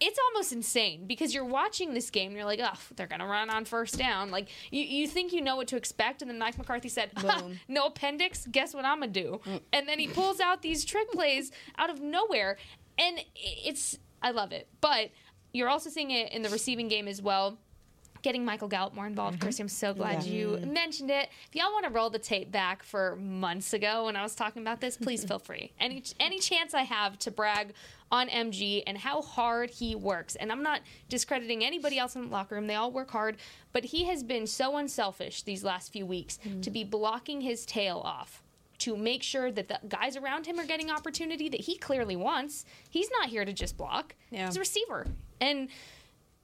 it's 0.00 0.18
almost 0.28 0.52
insane 0.52 1.06
because 1.06 1.34
you're 1.34 1.44
watching 1.44 1.94
this 1.94 2.10
game 2.10 2.28
and 2.28 2.36
you're 2.36 2.44
like, 2.44 2.60
oh, 2.62 2.78
they're 2.96 3.06
gonna 3.06 3.26
run 3.26 3.50
on 3.50 3.64
first 3.64 3.98
down. 3.98 4.30
Like 4.30 4.48
you, 4.70 4.82
you 4.82 5.08
think 5.08 5.32
you 5.32 5.40
know 5.40 5.56
what 5.56 5.68
to 5.68 5.76
expect, 5.76 6.22
and 6.22 6.30
then 6.30 6.38
Mike 6.38 6.56
McCarthy 6.56 6.88
said, 6.88 7.12
Boom. 7.14 7.58
"No 7.68 7.86
appendix. 7.86 8.46
Guess 8.50 8.74
what 8.74 8.84
I'm 8.84 9.00
gonna 9.00 9.12
do?" 9.12 9.40
Mm. 9.44 9.60
And 9.72 9.88
then 9.88 9.98
he 9.98 10.08
pulls 10.08 10.40
out 10.40 10.62
these 10.62 10.84
trick 10.84 11.10
plays 11.10 11.50
out 11.76 11.90
of 11.90 12.00
nowhere, 12.00 12.58
and 12.96 13.20
it's 13.34 13.98
I 14.22 14.30
love 14.30 14.52
it. 14.52 14.68
But 14.80 15.10
you're 15.52 15.68
also 15.68 15.90
seeing 15.90 16.10
it 16.10 16.32
in 16.32 16.42
the 16.42 16.50
receiving 16.50 16.88
game 16.88 17.08
as 17.08 17.20
well. 17.20 17.58
Getting 18.28 18.44
Michael 18.44 18.68
Gallup 18.68 18.94
more 18.94 19.06
involved. 19.06 19.38
Mm-hmm. 19.38 19.48
Kristi, 19.48 19.60
I'm 19.60 19.68
so 19.70 19.94
glad 19.94 20.22
you 20.22 20.48
mm-hmm. 20.48 20.70
mentioned 20.70 21.10
it. 21.10 21.30
If 21.48 21.56
y'all 21.56 21.72
want 21.72 21.86
to 21.86 21.90
roll 21.90 22.10
the 22.10 22.18
tape 22.18 22.52
back 22.52 22.82
for 22.82 23.16
months 23.16 23.72
ago 23.72 24.04
when 24.04 24.16
I 24.16 24.22
was 24.22 24.34
talking 24.34 24.60
about 24.60 24.82
this, 24.82 24.98
please 24.98 25.24
feel 25.28 25.38
free. 25.38 25.72
Any 25.80 26.02
any 26.20 26.38
chance 26.38 26.74
I 26.74 26.82
have 26.82 27.18
to 27.20 27.30
brag 27.30 27.72
on 28.12 28.28
MG 28.28 28.82
and 28.86 28.98
how 28.98 29.22
hard 29.22 29.70
he 29.70 29.94
works. 29.94 30.36
And 30.36 30.52
I'm 30.52 30.62
not 30.62 30.82
discrediting 31.08 31.64
anybody 31.64 31.98
else 31.98 32.16
in 32.16 32.24
the 32.24 32.28
locker 32.28 32.56
room. 32.56 32.66
They 32.66 32.74
all 32.74 32.92
work 32.92 33.10
hard, 33.10 33.38
but 33.72 33.82
he 33.82 34.04
has 34.04 34.22
been 34.22 34.46
so 34.46 34.76
unselfish 34.76 35.44
these 35.44 35.64
last 35.64 35.90
few 35.90 36.04
weeks 36.04 36.38
mm-hmm. 36.44 36.60
to 36.60 36.70
be 36.70 36.84
blocking 36.84 37.40
his 37.40 37.64
tail 37.64 38.02
off 38.04 38.42
to 38.80 38.94
make 38.94 39.22
sure 39.22 39.50
that 39.50 39.68
the 39.68 39.80
guys 39.88 40.18
around 40.18 40.44
him 40.44 40.60
are 40.60 40.66
getting 40.66 40.90
opportunity 40.90 41.48
that 41.48 41.60
he 41.60 41.78
clearly 41.78 42.14
wants. 42.14 42.66
He's 42.90 43.08
not 43.10 43.30
here 43.30 43.46
to 43.46 43.54
just 43.54 43.78
block. 43.78 44.14
Yeah. 44.30 44.44
He's 44.44 44.56
a 44.56 44.60
receiver. 44.60 45.06
And 45.40 45.70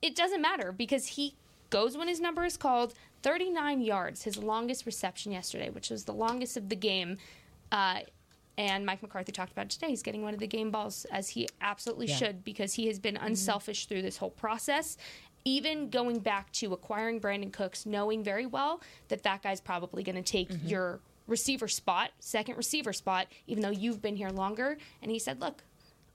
it 0.01 0.17
doesn't 0.17 0.41
matter 0.41 0.73
because 0.73 1.07
he 1.07 1.35
goes 1.75 1.97
when 1.97 2.07
his 2.09 2.21
number 2.21 2.45
is 2.45 2.57
called. 2.57 2.95
39 3.23 3.81
yards, 3.81 4.23
his 4.23 4.37
longest 4.37 4.87
reception 4.87 5.33
yesterday, 5.33 5.71
which 5.71 5.91
was 5.91 6.05
the 6.05 6.13
longest 6.13 6.57
of 6.57 6.69
the 6.69 6.77
game. 6.77 7.17
Uh, 7.73 8.01
and 8.57 8.87
Mike 8.87 9.03
McCarthy 9.03 9.33
talked 9.33 9.51
about 9.51 9.65
it 9.65 9.71
today. 9.71 9.89
He's 9.89 10.03
getting 10.03 10.23
one 10.23 10.35
of 10.35 10.41
the 10.41 10.47
game 10.47 10.71
balls 10.71 11.05
as 11.11 11.31
he 11.31 11.49
absolutely 11.61 12.07
should 12.07 12.45
because 12.45 12.75
he 12.75 12.87
has 12.87 12.99
been 13.01 13.17
unselfish 13.17 13.87
through 13.87 14.03
this 14.03 14.19
whole 14.19 14.31
process. 14.31 14.97
Even 15.45 15.91
going 15.91 16.21
back 16.21 16.53
to 16.53 16.73
acquiring 16.73 17.21
Brandin 17.21 17.53
Cooks, 17.53 17.85
knowing 17.87 18.23
very 18.23 18.47
well 18.47 18.81
that 19.09 19.25
that 19.25 19.43
guy's 19.43 19.61
probably 19.61 20.03
going 20.05 20.15
to 20.17 20.23
take 20.23 20.49
your 20.65 21.01
receiver 21.27 21.67
spot, 21.67 22.11
second 22.21 22.57
receiver 22.57 22.93
spot, 22.93 23.27
even 23.49 23.63
though 23.63 23.71
you've 23.71 24.01
been 24.01 24.17
here 24.17 24.31
longer. 24.31 24.79
And 25.03 25.11
he 25.11 25.19
said, 25.19 25.41
Look, 25.41 25.65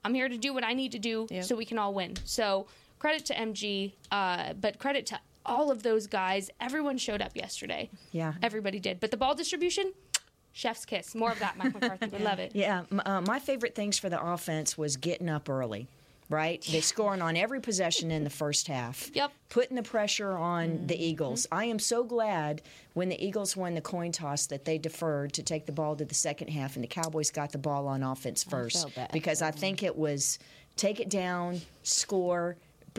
I'm 0.06 0.14
here 0.14 0.30
to 0.30 0.38
do 0.38 0.54
what 0.54 0.64
I 0.64 0.74
need 0.74 0.94
to 0.94 1.00
do 1.00 1.28
Yep. 1.30 1.44
so 1.44 1.56
we 1.56 1.66
can 1.66 1.78
all 1.78 1.94
win. 1.94 2.14
So 2.24 2.68
credit 3.00 3.26
to 3.26 3.34
MG, 3.34 3.94
uh, 4.12 4.54
but 4.54 4.80
credit 4.80 5.06
to 5.08 5.20
all 5.50 5.72
of 5.72 5.84
those 5.84 6.08
guys. 6.08 6.50
Everyone 6.62 6.98
showed 6.98 7.22
up 7.22 7.36
yesterday. 7.36 7.90
Yeah. 8.12 8.34
Everybody 8.42 8.80
did. 8.80 9.00
But 9.00 9.12
the 9.12 9.18
ball 9.18 9.36
distribution, 9.36 9.94
chef's 10.54 10.86
kiss. 10.86 11.16
More 11.16 11.32
of 11.32 11.40
that, 11.40 11.58
Mike 11.58 11.74
McCarthy. 11.82 12.08
Would 12.08 12.22
love 12.22 12.40
it. 12.40 12.52
Yeah, 12.56 12.84
uh, 13.06 13.22
my 13.22 13.40
favorite 13.40 13.76
things 13.76 14.00
for 14.00 14.10
the 14.10 14.24
offense 14.24 14.78
was 14.78 14.96
getting 14.96 15.28
up 15.28 15.50
early. 15.50 15.88
Right, 16.32 16.64
they 16.72 16.80
scoring 16.82 17.24
on 17.24 17.36
every 17.36 17.60
possession 17.60 18.12
in 18.12 18.24
the 18.24 18.30
first 18.30 18.68
half. 18.68 19.10
Yep. 19.16 19.32
putting 19.50 19.76
the 19.76 19.82
pressure 19.82 20.38
on 20.38 20.70
mm-hmm. 20.70 20.86
the 20.86 21.04
Eagles. 21.04 21.48
Mm-hmm. 21.48 21.56
I 21.56 21.64
am 21.66 21.80
so 21.80 22.04
glad 22.04 22.62
when 22.94 23.10
the 23.10 23.20
Eagles 23.26 23.58
won 23.58 23.74
the 23.74 23.82
coin 23.82 24.12
toss 24.12 24.46
that 24.46 24.64
they 24.64 24.78
deferred 24.78 25.34
to 25.34 25.42
take 25.42 25.66
the 25.66 25.72
ball 25.72 25.96
to 25.96 26.06
the 26.06 26.14
second 26.14 26.50
half, 26.50 26.76
and 26.76 26.84
the 26.84 26.88
Cowboys 26.88 27.32
got 27.32 27.52
the 27.52 27.58
ball 27.58 27.88
on 27.88 28.04
offense 28.04 28.44
first 28.44 28.82
felt 28.82 28.94
bad 28.94 29.12
because 29.12 29.42
I 29.42 29.50
think 29.50 29.82
it 29.82 29.98
was 29.98 30.38
take 30.76 31.00
it 31.00 31.10
down, 31.10 31.62
score, 31.82 32.58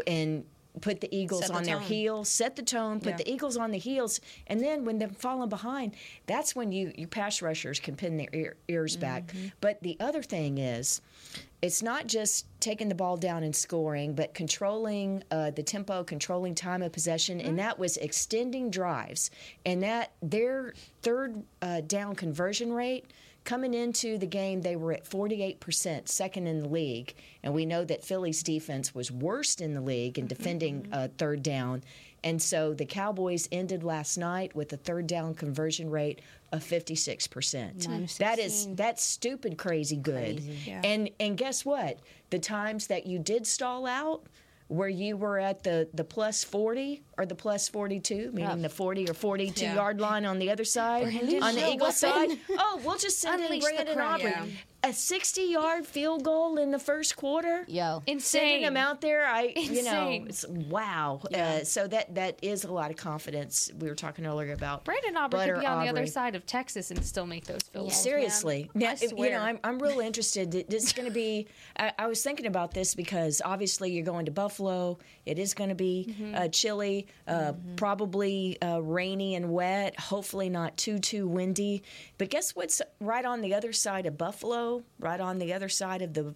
and 0.08 0.44
put 0.80 1.00
the 1.00 1.14
Eagles 1.14 1.48
the 1.48 1.54
on 1.54 1.62
their 1.64 1.80
heels, 1.80 2.28
set 2.28 2.56
the 2.56 2.62
tone, 2.62 3.00
put 3.00 3.10
Yeah. 3.10 3.16
the 3.18 3.30
Eagles 3.30 3.56
on 3.56 3.70
the 3.70 3.78
heels, 3.78 4.20
and 4.46 4.60
then 4.60 4.84
when 4.84 4.98
they're 4.98 5.08
falling 5.08 5.48
behind, 5.48 5.94
that's 6.26 6.54
when 6.56 6.72
you 6.72 6.92
your 6.96 7.08
pass 7.08 7.42
rushers 7.42 7.80
can 7.80 7.96
pin 7.96 8.16
their 8.16 8.28
ear, 8.32 8.56
ears 8.68 8.96
back. 8.96 9.28
Mm-hmm. 9.28 9.48
But 9.60 9.82
the 9.82 9.96
other 10.00 10.22
thing 10.22 10.58
is, 10.58 11.00
it's 11.62 11.82
not 11.82 12.06
just 12.06 12.46
taking 12.60 12.88
the 12.88 12.94
ball 12.94 13.16
down 13.16 13.42
and 13.42 13.54
scoring, 13.54 14.14
but 14.14 14.32
controlling 14.34 15.22
uh, 15.30 15.50
the 15.50 15.62
tempo, 15.62 16.02
controlling 16.04 16.54
time 16.54 16.82
of 16.82 16.92
possession, 16.92 17.38
Mm-hmm. 17.38 17.48
and 17.48 17.58
that 17.58 17.78
was 17.78 17.96
extending 17.98 18.70
drives. 18.70 19.30
And 19.66 19.82
that 19.82 20.12
their 20.22 20.74
third 21.02 21.42
uh, 21.62 21.82
down 21.82 22.14
conversion 22.16 22.72
rate 22.72 23.04
coming 23.44 23.74
into 23.74 24.18
the 24.18 24.26
game, 24.26 24.62
they 24.62 24.76
were 24.76 24.92
at 24.92 25.04
48%, 25.04 26.08
second 26.08 26.46
in 26.46 26.60
the 26.60 26.68
league. 26.68 27.14
And 27.42 27.54
we 27.54 27.66
know 27.66 27.84
that 27.84 28.04
Philly's 28.04 28.42
defense 28.42 28.94
was 28.94 29.10
worst 29.10 29.60
in 29.60 29.74
the 29.74 29.80
league 29.80 30.18
in 30.18 30.26
defending 30.26 30.88
uh, 30.92 31.08
third 31.18 31.42
down. 31.42 31.82
And 32.22 32.40
so 32.40 32.74
the 32.74 32.84
Cowboys 32.84 33.48
ended 33.50 33.82
last 33.82 34.18
night 34.18 34.54
with 34.54 34.72
a 34.72 34.76
third 34.76 35.06
down 35.06 35.34
conversion 35.34 35.90
rate 35.90 36.20
of 36.52 36.62
56%. 36.62 38.18
That 38.18 38.38
is 38.38 38.68
that's 38.74 39.02
stupid 39.02 39.56
crazy 39.56 39.96
good. 39.96 40.40
Yeah. 40.40 40.82
And 40.84 41.10
and 41.18 41.36
guess 41.36 41.64
what? 41.64 41.98
The 42.30 42.38
times 42.38 42.88
that 42.88 43.06
you 43.06 43.18
did 43.18 43.46
stall 43.46 43.86
out 43.86 44.24
where 44.70 44.88
you 44.88 45.16
were 45.16 45.38
at 45.40 45.64
the, 45.64 45.88
the 45.94 46.04
plus 46.04 46.44
40 46.44 47.02
or 47.18 47.26
the 47.26 47.34
plus 47.34 47.68
42, 47.68 48.30
meaning 48.32 48.62
the 48.62 48.68
40 48.68 49.10
or 49.10 49.14
42 49.14 49.64
Yeah. 49.64 49.74
yard 49.74 50.00
line 50.00 50.24
on 50.24 50.38
the 50.38 50.48
other 50.50 50.64
side, 50.64 51.06
on 51.08 51.26
the 51.26 51.60
your 51.60 51.70
Eagles 51.70 52.00
weapon. 52.02 52.30
side. 52.30 52.38
Oh, 52.52 52.80
we'll 52.84 52.96
just 52.96 53.18
send 53.18 53.42
Unleash 53.42 53.64
in 53.68 53.74
Brandon. 53.84 53.98
Aubrey. 54.00 54.30
Yeah. 54.30 54.46
A 54.82 54.94
60 54.94 55.42
yard 55.42 55.86
field 55.86 56.24
goal 56.24 56.56
in 56.56 56.70
the 56.70 56.78
first 56.78 57.14
quarter. 57.14 57.64
Yo, 57.68 58.02
Sending 58.18 58.62
him 58.62 58.78
out 58.78 59.02
there, 59.02 59.26
I 59.26 59.52
you 59.54 59.82
know, 59.82 60.08
it's, 60.26 60.46
wow. 60.48 61.20
Uh, 61.34 61.64
so 61.64 61.86
that 61.86 62.14
that 62.14 62.38
is 62.40 62.64
a 62.64 62.72
lot 62.72 62.90
of 62.90 62.96
confidence. 62.96 63.70
We 63.78 63.88
were 63.88 63.94
talking 63.94 64.24
earlier 64.26 64.52
about 64.54 64.84
Brandon 64.86 65.18
Aubrey 65.18 65.38
Butter 65.38 65.54
could 65.56 65.60
be 65.60 65.66
on 65.66 65.84
the 65.84 65.90
other 65.90 66.06
side 66.06 66.34
of 66.34 66.46
Texas 66.46 66.90
and 66.90 67.04
still 67.04 67.26
make 67.26 67.44
those 67.44 67.60
field 67.64 67.84
goals. 67.84 67.92
man. 67.92 68.02
Seriously, 68.02 68.70
now 68.74 68.88
I 68.90 68.92
if- 68.94 69.12
you 69.12 69.30
know, 69.30 69.40
I'm 69.40 69.58
I'm 69.62 69.78
real 69.78 70.00
interested. 70.00 70.50
This 70.50 70.84
is 70.84 70.92
going 70.94 71.06
to 71.08 71.14
be. 71.14 71.46
I, 71.78 71.92
I 71.98 72.06
was 72.06 72.22
thinking 72.22 72.46
about 72.46 72.72
this 72.72 72.94
because 72.94 73.42
obviously 73.44 73.92
you're 73.92 74.04
going 74.06 74.24
to 74.26 74.32
Buffalo. 74.32 74.96
It 75.26 75.38
is 75.38 75.52
going 75.52 75.68
to 75.70 75.76
be 75.76 75.90
Mm-hmm. 76.10 76.34
uh, 76.34 76.48
chilly, 76.48 77.06
uh, 77.28 77.52
probably 77.76 78.56
uh, 78.62 78.78
rainy 78.80 79.34
and 79.34 79.52
wet. 79.52 79.98
Hopefully 80.00 80.48
not 80.48 80.76
too 80.78 80.98
too 80.98 81.28
windy. 81.28 81.82
But 82.16 82.30
guess 82.30 82.56
what's 82.56 82.80
right 83.00 83.24
on 83.26 83.42
the 83.42 83.52
other 83.54 83.72
side 83.74 84.06
of 84.06 84.16
Buffalo? 84.16 84.69
Right 84.98 85.20
on 85.20 85.38
the 85.38 85.52
other 85.52 85.68
side 85.68 86.02
of 86.02 86.14
the 86.14 86.34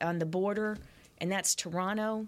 on 0.00 0.18
the 0.18 0.26
border, 0.26 0.78
and 1.18 1.30
that's 1.30 1.54
Toronto. 1.54 2.26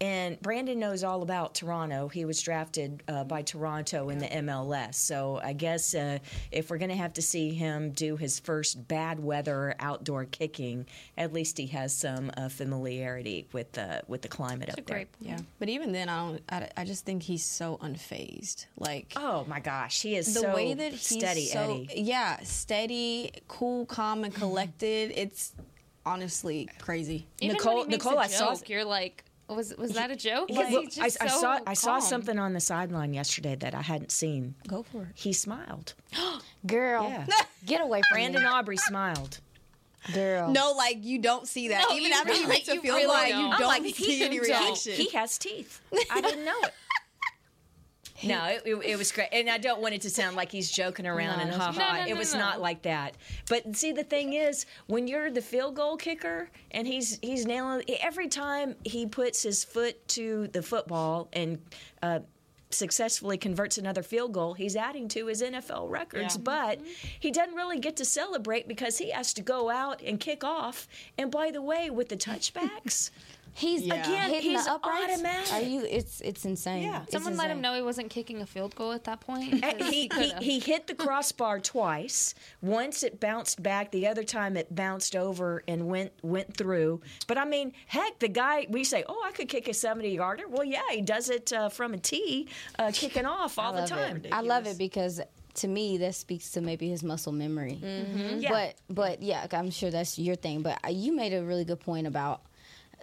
And 0.00 0.40
Brandon 0.40 0.78
knows 0.78 1.02
all 1.02 1.22
about 1.22 1.56
Toronto. 1.56 2.06
He 2.06 2.24
was 2.24 2.40
drafted 2.40 3.02
uh, 3.08 3.24
by 3.24 3.42
Toronto 3.42 4.10
in 4.10 4.18
the 4.18 4.26
MLS. 4.28 4.94
So 4.94 5.40
I 5.42 5.52
guess 5.54 5.92
uh, 5.92 6.18
if 6.52 6.70
we're 6.70 6.78
going 6.78 6.90
to 6.90 6.96
have 6.96 7.14
to 7.14 7.22
see 7.22 7.50
him 7.52 7.90
do 7.90 8.16
his 8.16 8.38
first 8.38 8.86
bad 8.86 9.18
weather 9.18 9.74
outdoor 9.80 10.24
kicking, 10.26 10.86
at 11.16 11.32
least 11.32 11.58
he 11.58 11.66
has 11.68 11.92
some 11.92 12.30
uh, 12.36 12.48
familiarity 12.48 13.48
with 13.52 13.72
the 13.72 14.02
with 14.06 14.22
the 14.22 14.28
climate 14.28 14.68
up 14.70 14.78
a 14.78 14.82
there. 14.82 14.96
great 14.98 15.08
Yeah, 15.20 15.38
but 15.58 15.68
even 15.68 15.90
then, 15.90 16.08
I 16.08 16.16
don't. 16.28 16.42
I, 16.48 16.70
I 16.76 16.84
just 16.84 17.04
think 17.04 17.24
he's 17.24 17.44
so 17.44 17.78
unfazed. 17.82 18.66
Like 18.78 19.14
Oh 19.16 19.44
my 19.48 19.58
gosh, 19.58 20.00
he 20.02 20.14
is 20.14 20.32
the 20.32 20.40
so 20.40 20.54
way 20.54 20.74
that 20.74 20.92
he's 20.92 21.18
steady, 21.18 21.46
so 21.46 21.60
Eddie. 21.88 21.88
yeah, 22.02 22.38
steady, 22.44 23.32
cool, 23.48 23.84
calm, 23.86 24.22
and 24.22 24.32
collected. 24.32 25.12
It's 25.16 25.54
honestly 26.06 26.68
crazy. 26.78 27.26
Even 27.40 27.56
Nicole- 27.56 27.74
when 27.78 27.84
he 27.86 27.90
makes 27.90 28.04
Nicole, 28.04 28.18
a 28.18 28.22
I 28.22 28.26
saw- 28.28 28.54
you're 28.66 28.84
like, 28.84 29.24
was 29.48 29.74
was 29.76 29.92
that 29.92 30.10
a 30.10 30.16
joke? 30.16 30.50
He- 30.50 30.56
Like, 30.56 30.70
look, 30.70 30.84
he's 30.84 30.98
I, 30.98 31.04
just 31.06 31.22
I 31.22 31.26
so 31.28 31.40
saw 31.40 31.58
I 31.66 31.74
saw 31.74 31.98
something 31.98 32.38
on 32.38 32.52
the 32.52 32.60
sideline 32.60 33.14
yesterday 33.14 33.54
that 33.56 33.74
I 33.74 33.82
hadn't 33.82 34.10
seen. 34.12 34.54
Go 34.66 34.82
for 34.82 35.02
it. 35.02 35.08
He 35.14 35.32
smiled. 35.32 35.94
girl, 36.66 37.04
Yeah. 37.08 37.26
get 37.66 37.80
away 37.80 38.00
from 38.08 38.14
Brandon 38.16 38.42
me. 38.42 38.48
Aubrey 38.48 38.76
smiled. 38.76 39.40
Girl. 40.14 40.50
No, 40.50 40.72
like 40.72 40.98
you 41.04 41.18
don't 41.18 41.46
see 41.48 41.68
that. 41.68 41.84
No, 41.88 41.96
Even 41.96 42.10
you 42.10 42.14
after 42.16 42.32
he 42.32 42.38
really- 42.40 42.48
makes 42.48 42.68
a 42.68 42.74
you 42.74 42.80
field 42.80 42.96
really 42.96 43.06
goal, 43.30 43.40
don't. 43.42 43.50
you 43.52 43.58
don't 43.58 43.66
like, 43.84 43.94
see 43.96 44.22
any 44.22 44.38
don't. 44.38 44.46
reaction. 44.48 44.92
He 44.92 45.08
has 45.10 45.36
teeth. 45.38 45.80
I 46.10 46.20
didn't 46.20 46.44
know 46.44 46.58
it. 46.62 46.72
No, 48.22 48.44
it, 48.46 48.62
it, 48.64 48.74
it 48.84 48.98
was 48.98 49.12
great, 49.12 49.28
and 49.32 49.48
I 49.48 49.58
don't 49.58 49.80
want 49.80 49.94
it 49.94 50.00
to 50.02 50.10
sound 50.10 50.36
like 50.36 50.50
he's 50.50 50.70
joking 50.70 51.06
around 51.06 51.38
No, 51.38 51.44
and 51.44 51.52
ha 51.52 51.72
ha. 51.72 51.96
No, 51.98 52.04
no, 52.04 52.08
it 52.08 52.16
was 52.16 52.34
no. 52.34 52.40
not 52.40 52.60
like 52.60 52.82
that. 52.82 53.16
But 53.48 53.76
see, 53.76 53.92
the 53.92 54.04
thing 54.04 54.32
is, 54.32 54.66
when 54.86 55.06
you're 55.06 55.30
the 55.30 55.42
field 55.42 55.76
goal 55.76 55.96
kicker, 55.96 56.50
and 56.70 56.86
he's 56.86 57.18
he's 57.22 57.46
nailing 57.46 57.82
every 58.00 58.28
time 58.28 58.74
he 58.84 59.06
puts 59.06 59.42
his 59.42 59.64
foot 59.64 60.06
to 60.08 60.48
the 60.48 60.62
football 60.62 61.28
and. 61.32 61.58
Uh, 62.02 62.20
successfully 62.70 63.38
converts 63.38 63.78
another 63.78 64.02
field 64.02 64.32
goal, 64.32 64.54
he's 64.54 64.76
adding 64.76 65.08
to 65.08 65.26
his 65.26 65.42
NFL 65.42 65.88
records. 65.88 66.36
Yeah. 66.36 66.42
But 66.42 66.80
he 67.18 67.30
doesn't 67.30 67.54
really 67.54 67.78
get 67.78 67.96
to 67.96 68.04
celebrate 68.04 68.68
because 68.68 68.98
he 68.98 69.10
has 69.10 69.32
to 69.34 69.42
go 69.42 69.70
out 69.70 70.02
and 70.02 70.20
kick 70.20 70.44
off. 70.44 70.86
And 71.16 71.30
by 71.30 71.50
the 71.50 71.62
way, 71.62 71.90
with 71.90 72.08
the 72.08 72.16
touchbacks, 72.16 73.10
He's 73.54 73.82
Yeah. 73.82 73.94
Again, 73.94 74.30
hitting 74.30 74.50
he's 74.52 74.64
the 74.64 74.72
uprights. 74.72 75.12
automatic. 75.14 75.52
Are 75.52 75.60
you? 75.60 75.84
It's 75.84 76.20
it's 76.20 76.44
insane. 76.44 76.82
Yeah. 76.84 77.02
It's 77.02 77.12
Someone 77.12 77.36
let 77.36 77.46
him 77.46 77.58
insane. 77.58 77.62
know 77.62 77.74
he 77.74 77.82
wasn't 77.82 78.10
kicking 78.10 78.40
a 78.42 78.46
field 78.46 78.74
goal 78.74 78.92
at 78.92 79.04
that 79.04 79.20
point. 79.20 79.62
'cause 79.62 79.88
he, 79.88 80.02
he, 80.02 80.08
could've. 80.08 80.38
he 80.38 80.58
hit 80.60 80.86
the 80.86 80.94
crossbar 80.94 81.60
twice. 81.60 82.34
Once 82.62 83.02
it 83.02 83.20
bounced 83.20 83.62
back, 83.62 83.90
the 83.90 84.06
other 84.06 84.22
time 84.24 84.56
it 84.56 84.74
bounced 84.74 85.14
over 85.16 85.62
and 85.68 85.86
went 85.88 86.12
went 86.22 86.56
through. 86.56 87.00
But 87.26 87.38
I 87.38 87.44
mean, 87.44 87.72
heck, 87.86 88.18
the 88.18 88.28
guy 88.28 88.66
we 88.68 88.84
say, 88.84 89.04
oh, 89.08 89.22
I 89.26 89.32
could 89.32 89.48
kick 89.48 89.68
a 89.68 89.74
seventy 89.74 90.14
yarder. 90.14 90.48
Well, 90.48 90.64
yeah, 90.64 90.82
he 90.90 91.00
does 91.02 91.30
it 91.30 91.52
uh, 91.52 91.68
from 91.68 91.94
a 91.94 91.98
tee, 91.98 92.48
uh, 92.78 92.90
kicking 92.94 93.26
off 93.26 93.58
all 93.58 93.72
I 93.72 93.74
the 93.74 93.80
love 93.80 93.88
time. 93.90 94.16
It. 94.24 94.32
I 94.32 94.40
love 94.40 94.66
it 94.66 94.78
because 94.78 95.20
to 95.54 95.66
me 95.66 95.96
that 95.98 96.14
speaks 96.14 96.50
to 96.52 96.60
maybe 96.60 96.88
his 96.88 97.02
muscle 97.02 97.32
memory. 97.32 97.80
Mm-hmm. 97.82 98.38
Yeah. 98.38 98.50
But 98.50 98.74
but 98.94 99.22
yeah, 99.22 99.46
I'm 99.52 99.70
sure 99.70 99.90
that's 99.90 100.18
your 100.18 100.36
thing. 100.36 100.62
But 100.62 100.78
uh, 100.84 100.90
you 100.90 101.12
made 101.16 101.32
a 101.32 101.42
really 101.42 101.64
good 101.64 101.80
point 101.80 102.06
about 102.06 102.42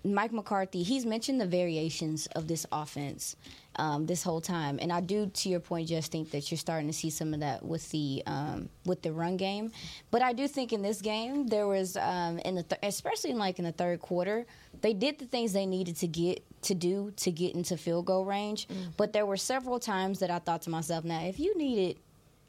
Mike 0.03 0.31
McCarthy. 0.31 0.83
He's 0.83 1.05
mentioned 1.05 1.39
the 1.39 1.47
variations 1.47 2.27
of 2.27 2.47
this 2.47 2.65
offense 2.71 3.35
um, 3.77 4.05
this 4.05 4.23
whole 4.23 4.41
time, 4.41 4.79
and 4.81 4.91
I 4.91 5.01
do, 5.01 5.27
to 5.27 5.49
your 5.49 5.59
point, 5.59 5.89
just 5.89 6.11
think 6.11 6.31
that 6.31 6.49
you're 6.49 6.57
starting 6.57 6.87
to 6.87 6.93
see 6.93 7.09
some 7.09 7.33
of 7.33 7.41
that 7.41 7.63
with 7.63 7.89
the 7.91 8.23
um, 8.25 8.69
with 8.85 9.01
the 9.01 9.11
run 9.11 9.37
game. 9.37 9.71
But 10.11 10.21
I 10.21 10.33
do 10.33 10.47
think 10.47 10.71
in 10.71 10.81
this 10.81 11.01
game 11.01 11.47
there 11.47 11.67
was 11.67 11.97
um, 11.97 12.39
in 12.39 12.55
the 12.55 12.63
th- 12.63 12.79
especially 12.83 13.31
in 13.31 13.37
like 13.37 13.59
in 13.59 13.65
the 13.65 13.71
third 13.71 13.99
quarter, 13.99 14.45
they 14.81 14.93
did 14.93 15.19
the 15.19 15.25
things 15.25 15.53
they 15.53 15.65
needed 15.65 15.97
to 15.97 16.07
get 16.07 16.43
to 16.63 16.73
do 16.73 17.11
to 17.17 17.31
get 17.31 17.55
into 17.55 17.77
field 17.77 18.05
goal 18.05 18.25
range. 18.25 18.67
But 18.97 19.13
there 19.13 19.25
were 19.25 19.37
several 19.37 19.79
times 19.79 20.19
that 20.19 20.31
I 20.31 20.39
thought 20.39 20.61
to 20.63 20.69
myself, 20.69 21.03
now 21.03 21.23
if 21.25 21.39
you 21.39 21.57
needed 21.57 21.97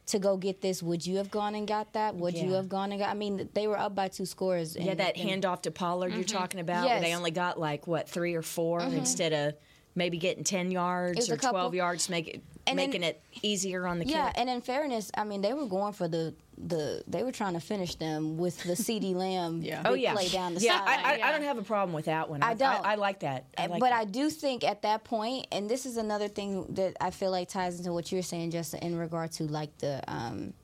to 0.06 0.18
go 0.20 0.36
get 0.36 0.60
this, 0.60 0.82
would 0.82 1.04
you 1.04 1.16
have 1.16 1.30
gone 1.30 1.54
and 1.54 1.66
got 1.66 1.92
that? 1.94 2.14
Would 2.14 2.38
you 2.38 2.52
have 2.52 2.68
gone 2.68 2.92
and 2.92 3.00
got? 3.00 3.10
I 3.10 3.14
mean, 3.14 3.48
they 3.54 3.66
were 3.66 3.78
up 3.78 3.94
by 3.94 4.08
two 4.08 4.24
scores. 4.26 4.76
yeah, 4.76 4.94
that 4.94 5.16
and- 5.16 5.42
handoff 5.42 5.62
to 5.62 5.70
Pollard 5.70 6.12
you're 6.12 6.22
mm-hmm. 6.22 6.36
talking 6.36 6.60
about, 6.60 6.86
where 6.86 7.00
they 7.00 7.14
only 7.14 7.32
got 7.32 7.58
like 7.58 7.86
what 7.86 8.08
three 8.08 8.34
or 8.34 8.42
4 8.42 8.80
mm-hmm. 8.80 8.96
instead 8.96 9.32
of 9.32 9.54
maybe 9.94 10.18
getting 10.18 10.44
ten 10.44 10.70
yards 10.70 11.28
or 11.28 11.36
couple- 11.36 11.50
twelve 11.50 11.74
yards, 11.74 12.06
to 12.06 12.10
make 12.12 12.28
it 12.28 12.42
And 12.66 12.78
then- 12.78 12.88
making 12.90 13.02
it 13.02 13.22
easier 13.42 13.86
on 13.86 13.98
the 13.98 14.04
kids. 14.04 14.14
Yeah, 14.16 14.26
kick. 14.28 14.38
and 14.38 14.50
in 14.50 14.60
fairness, 14.60 15.10
I 15.16 15.24
mean, 15.24 15.40
they 15.42 15.52
were 15.52 15.66
going 15.66 15.92
for 15.92 16.08
the 16.08 16.34
the 16.58 17.04
they 17.06 17.22
were 17.22 17.32
trying 17.32 17.52
to 17.52 17.60
finish 17.60 17.96
them 17.96 18.38
with 18.38 18.62
the 18.62 18.72
CeeDee 18.72 19.14
Lamb 19.22 19.60
Yeah. 19.62 19.82
big 19.82 19.92
Oh 19.92 19.94
yeah, 19.94 20.14
play 20.14 20.28
down 20.28 20.54
the 20.54 20.60
yeah. 20.60 20.78
sideline. 20.78 21.04
I, 21.04 21.20
I, 21.22 21.28
I 21.28 21.32
don't 21.32 21.42
have 21.42 21.58
a 21.58 21.62
problem 21.62 21.92
with 21.94 22.06
that 22.06 22.30
one. 22.30 22.42
I 22.42 22.54
don't. 22.54 22.84
I, 22.84 22.94
like 22.94 23.20
that. 23.20 23.44
I 23.58 23.66
like 23.66 23.80
but 23.80 23.90
that. 23.90 24.00
I 24.00 24.04
do 24.06 24.30
think 24.30 24.64
at 24.64 24.80
that 24.82 25.04
point, 25.04 25.48
and 25.52 25.68
this 25.68 25.84
is 25.84 25.96
another 25.98 26.28
thing 26.28 26.64
that 26.70 26.96
I 27.00 27.10
feel 27.10 27.30
like 27.30 27.48
ties 27.50 27.78
into 27.78 27.92
what 27.92 28.10
you're 28.10 28.22
saying, 28.22 28.52
just 28.52 28.72
in 28.74 28.96
regard 28.96 29.32
to 29.32 29.44
like 29.44 29.76
the 29.78 30.02
um, 30.08 30.54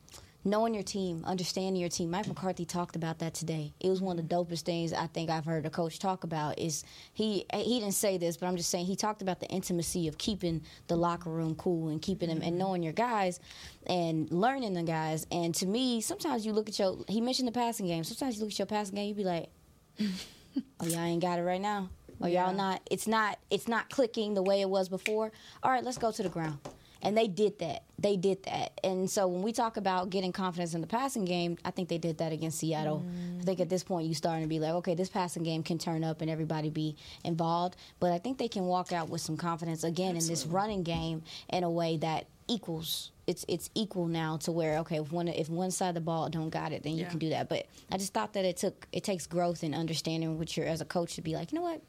knowing 0.45 0.74
your 0.74 0.82
team, 0.82 1.24
understanding 1.24 1.76
your 1.76 1.88
team. 1.88 2.11
Mike 2.11 2.26
McCarthy 2.26 2.64
talked 2.64 2.97
about 2.97 3.18
that 3.20 3.34
today. 3.34 3.72
It 3.80 3.88
was 3.88 4.01
one 4.01 4.18
of 4.18 4.28
the 4.28 4.34
dopest 4.34 4.62
things 4.62 4.93
I 4.93 5.07
think 5.07 5.30
I've 5.30 5.45
heard 5.45 5.66
a 5.66 5.70
coach 5.70 5.99
talk 5.99 6.24
about. 6.24 6.59
Is 6.59 6.84
he 7.12 7.45
he 7.55 7.80
didn't 7.80 7.95
say 7.95 8.18
this, 8.18 8.36
but 8.36 8.47
I'm 8.47 8.57
just 8.57 8.70
saying 8.70 8.86
he 8.86 8.97
talked 8.97 9.22
about 9.22 9.40
the 9.40 9.47
intimacy 9.49 10.09
of 10.09 10.18
keeping 10.18 10.62
the 10.88 10.97
locker 10.97 11.30
room 11.30 11.55
cool 11.55 11.88
and 11.88 12.01
keeping 12.01 12.28
them 12.28 12.38
and 12.38 12.53
mm-hmm. 12.53 12.59
knowing 12.59 12.82
your 12.82 12.93
guys 12.93 13.40
and 13.86 14.30
learning 14.30 14.74
the 14.74 14.82
guys. 14.82 15.26
And 15.30 15.55
to 15.57 15.66
me, 15.66 16.01
sometimes 16.01 16.45
you 16.45 16.53
look 16.53 16.68
at 16.68 16.78
your 16.78 16.99
he 17.09 17.20
mentioned 17.20 17.49
the 17.49 17.53
passing 17.53 17.86
game. 17.86 18.05
Sometimes 18.05 18.36
you 18.36 18.43
look 18.43 18.53
at 18.53 18.59
your 18.59 18.66
passing 18.66 18.97
game, 18.97 19.09
You'd 19.09 19.16
be 19.16 19.24
like, 19.24 19.49
oh 20.80 20.86
y'all 20.86 21.01
ain't 21.01 21.22
got 21.22 21.38
it 21.38 21.43
right 21.43 21.61
now 21.61 21.88
or 22.20 22.28
y'all 22.28 22.55
not 22.55 22.80
it's 22.90 23.07
not 23.07 23.38
it's 23.51 23.68
not 23.68 23.90
clicking 23.90 24.34
the 24.34 24.43
way 24.43 24.61
it 24.61 24.68
was 24.68 24.88
before 24.88 25.32
all 25.62 25.70
right 25.70 25.84
let's 25.84 25.99
go 25.99 26.11
to 26.11 26.22
the 26.22 26.28
ground 26.28 26.59
and 27.03 27.16
they 27.16 27.26
did 27.28 27.59
that. 27.59 27.82
They 27.98 28.16
did 28.16 28.42
that. 28.44 28.78
And 28.82 29.09
so 29.11 29.26
when 29.28 29.42
we 29.42 29.53
talk 29.53 29.76
about 29.76 30.11
getting 30.11 30.32
confidence 30.32 30.74
in 30.74 30.80
the 30.80 30.86
passing 30.86 31.24
game 31.24 31.57
i 31.64 31.70
think 31.70 31.88
they 31.88 31.98
did 31.98 32.18
that 32.18 32.32
against 32.32 32.59
seattle. 32.59 33.05
I 33.40 33.44
think 33.44 33.61
at 33.61 33.68
this 33.68 33.84
point 33.84 34.07
you 34.09 34.14
starting 34.14 34.42
to 34.44 34.48
be 34.48 34.59
like 34.61 34.72
okay 34.74 34.94
this 34.94 35.09
passing 35.09 35.42
game 35.42 35.62
can 35.62 35.78
turn 35.78 36.03
up 36.05 36.20
and 36.20 36.30
everybody 36.30 36.70
be 36.70 36.96
involved. 37.24 37.76
But 38.00 38.12
i 38.12 38.18
think 38.18 38.38
they 38.38 38.48
can 38.48 38.64
walk 38.64 38.92
out 38.92 39.09
with 39.09 39.20
some 39.20 39.36
confidence 39.36 39.84
again 39.84 40.16
in 40.16 40.26
this 40.26 40.46
running 40.46 40.82
game 40.82 41.22
in 41.50 41.64
a 41.64 41.70
way 41.70 41.96
that 41.98 42.26
equals 42.48 43.11
it's 43.26 43.44
it's 43.48 43.70
equal 43.74 44.07
now 44.07 44.36
to 44.36 44.50
where 44.50 44.78
okay 44.78 44.96
if 44.98 45.12
one 45.12 45.28
if 45.28 45.48
one 45.48 45.70
side 45.70 45.90
of 45.90 45.94
the 45.94 46.00
ball 46.00 46.28
don't 46.28 46.50
got 46.50 46.72
it 46.72 46.82
then 46.82 46.92
you 46.94 47.03
Yeah. 47.05 47.09
can 47.11 47.18
do 47.20 47.28
that. 47.30 47.48
But 47.48 47.66
i 47.90 47.96
just 47.96 48.12
thought 48.12 48.32
that 48.34 48.44
it 48.44 48.57
took 48.57 48.86
it 48.92 49.05
takes 49.05 49.26
growth 49.26 49.62
and 49.62 49.74
understanding 49.74 50.38
what 50.38 50.57
you're 50.57 50.66
as 50.66 50.80
a 50.80 50.84
coach 50.84 51.14
to 51.14 51.22
be 51.22 51.34
like 51.34 51.53
you 51.53 51.57
know 51.59 51.62
what? 51.64 51.80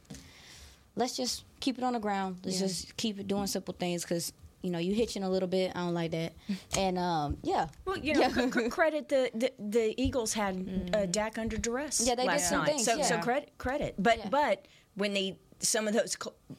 Let's 0.95 1.17
just 1.17 1.43
keep 1.59 1.79
it 1.79 1.83
on 1.83 1.93
the 1.93 1.99
ground. 1.99 2.37
Let's 2.45 2.59
just 2.59 2.95
keep 2.97 3.19
it 3.19 3.27
doing 3.27 3.47
simple 3.47 3.73
things 3.73 4.03
because 4.03 4.31
you 4.63 4.71
know 4.71 4.79
you 4.79 4.93
hitching 4.95 5.23
a 5.23 5.29
little 5.29 5.47
bit 5.49 5.71
i 5.75 5.79
don't 5.79 5.93
like 5.93 6.11
that 6.11 6.33
and 6.77 6.97
um 6.97 7.37
yeah 7.43 7.67
Well, 7.85 7.97
you 7.97 8.13
know, 8.15 8.29
c- 8.29 8.49
c- 8.51 8.69
credit 8.77 9.09
the, 9.09 9.29
the 9.35 9.51
the 9.59 10.01
Eagles 10.01 10.33
had 10.33 10.91
uh, 10.95 11.05
Dak 11.05 11.37
under 11.37 11.57
duress 11.57 12.01
Yeah, 12.05 12.15
they 12.15 12.23
did 12.23 12.27
last 12.29 12.49
some 12.49 12.59
night. 12.59 12.67
things, 12.69 12.85
so 12.85 13.01
so 13.01 13.19
credit 13.19 13.51
credit. 13.57 13.95
But 13.99 14.17
Yeah. 14.19 14.29
but 14.29 14.65
when 14.95 15.13
they 15.13 15.37
some 15.59 15.87
of 15.87 15.93
those 15.93 16.17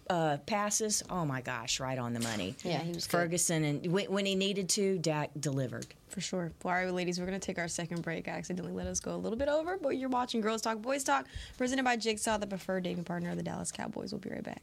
uh, 0.09 0.38
passes, 0.46 1.02
oh 1.11 1.26
my 1.26 1.42
gosh, 1.42 1.78
right 1.78 1.98
on 1.98 2.14
the 2.14 2.20
money. 2.20 2.55
Yeah, 2.64 2.78
he 2.78 2.92
was 2.92 3.07
good. 3.07 3.11
Ferguson, 3.18 3.62
and 3.64 3.86
when, 3.92 4.07
when 4.07 4.24
he 4.24 4.34
needed 4.34 4.70
to, 4.70 4.96
Dak 4.98 5.30
delivered. 5.38 5.86
For 6.09 6.22
sure. 6.22 6.52
Well, 6.62 6.74
all 6.74 6.82
right, 6.84 6.90
ladies, 6.90 7.20
we're 7.20 7.26
going 7.26 7.38
to 7.38 7.46
take 7.46 7.59
our 7.59 7.68
second 7.68 8.00
break. 8.00 8.28
I 8.28 8.30
accidentally 8.30 8.72
let 8.72 8.86
us 8.86 9.00
go 9.00 9.14
a 9.14 9.18
little 9.18 9.36
bit 9.36 9.48
over, 9.48 9.76
but 9.76 9.98
you're 9.98 10.09
watching 10.09 10.40
Girls 10.40 10.62
Talk, 10.62 10.80
Boys 10.80 11.05
Talk, 11.05 11.26
presented 11.59 11.84
by 11.84 11.96
Jigsaw, 11.96 12.38
the 12.38 12.46
preferred 12.46 12.84
dating 12.84 13.05
partner 13.05 13.28
of 13.30 13.36
the 13.36 13.42
Dallas 13.42 13.70
Cowboys. 13.70 14.11
We'll 14.11 14.20
be 14.20 14.30
right 14.30 14.42
back. 14.42 14.62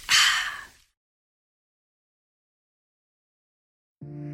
Mm-hmm. 4.03 4.30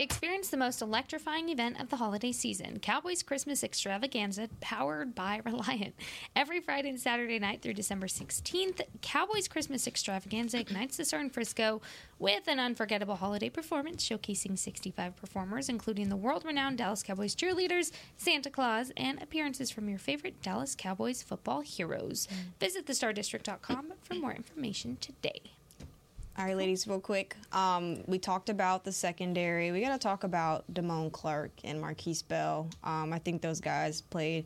Experience 0.00 0.48
the 0.48 0.56
most 0.56 0.80
electrifying 0.80 1.48
event 1.48 1.80
of 1.80 1.88
the 1.88 1.96
holiday 1.96 2.30
season 2.30 2.78
Cowboys 2.78 3.24
Christmas 3.24 3.64
Extravaganza, 3.64 4.48
powered 4.60 5.12
by 5.12 5.40
Reliant. 5.44 5.92
Every 6.36 6.60
Friday 6.60 6.90
and 6.90 7.00
Saturday 7.00 7.40
night 7.40 7.62
through 7.62 7.74
December 7.74 8.06
16th, 8.06 8.80
Cowboys 9.02 9.48
Christmas 9.48 9.88
Extravaganza 9.88 10.60
ignites 10.60 10.98
the 10.98 11.04
star 11.04 11.18
in 11.18 11.30
Frisco 11.30 11.82
with 12.20 12.46
an 12.46 12.60
unforgettable 12.60 13.16
holiday 13.16 13.50
performance 13.50 14.08
showcasing 14.08 14.56
65 14.56 15.16
performers, 15.16 15.68
including 15.68 16.10
the 16.10 16.16
world 16.16 16.44
renowned 16.44 16.78
Dallas 16.78 17.02
Cowboys 17.02 17.34
cheerleaders, 17.34 17.90
Santa 18.16 18.50
Claus, 18.50 18.92
and 18.96 19.20
appearances 19.20 19.68
from 19.68 19.88
your 19.88 19.98
favorite 19.98 20.40
Dallas 20.42 20.76
Cowboys 20.78 21.24
football 21.24 21.62
heroes. 21.62 22.28
Mm. 22.30 22.60
Visit 22.60 22.86
thestardistrict.com 22.86 23.94
for 24.04 24.14
more 24.14 24.32
information 24.32 24.96
today. 25.00 25.57
All 26.38 26.44
right, 26.44 26.56
ladies, 26.56 26.86
real 26.86 27.00
quick. 27.00 27.34
Um, 27.50 28.04
we 28.06 28.16
talked 28.16 28.48
about 28.48 28.84
the 28.84 28.92
secondary. 28.92 29.72
We 29.72 29.80
got 29.80 29.90
to 29.90 29.98
talk 29.98 30.22
about 30.22 30.72
Damone 30.72 31.10
Clark 31.10 31.50
and 31.64 31.82
Markquese 31.82 32.26
Bell. 32.28 32.70
Um, 32.84 33.12
I 33.12 33.18
think 33.18 33.42
those 33.42 33.60
guys 33.60 34.02
played 34.02 34.44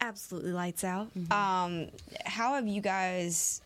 absolutely 0.00 0.52
lights 0.52 0.84
out. 0.84 1.10
Um, 1.32 1.88
how 2.24 2.54
have 2.54 2.68
you 2.68 2.80
guys 2.80 3.62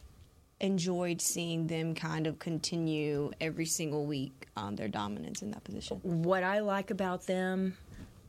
enjoyed 0.61 1.21
seeing 1.21 1.67
them 1.67 1.95
kind 1.95 2.27
of 2.27 2.39
continue 2.39 3.31
every 3.39 3.67
single 3.67 4.07
week 4.07 4.49
um, 4.57 4.75
their 4.75 4.89
dominance 4.89 5.43
in 5.43 5.51
that 5.51 5.63
position? 5.63 6.01
What 6.05 6.43
I 6.43 6.61
like 6.61 6.91
about 6.91 7.27
them, 7.27 7.77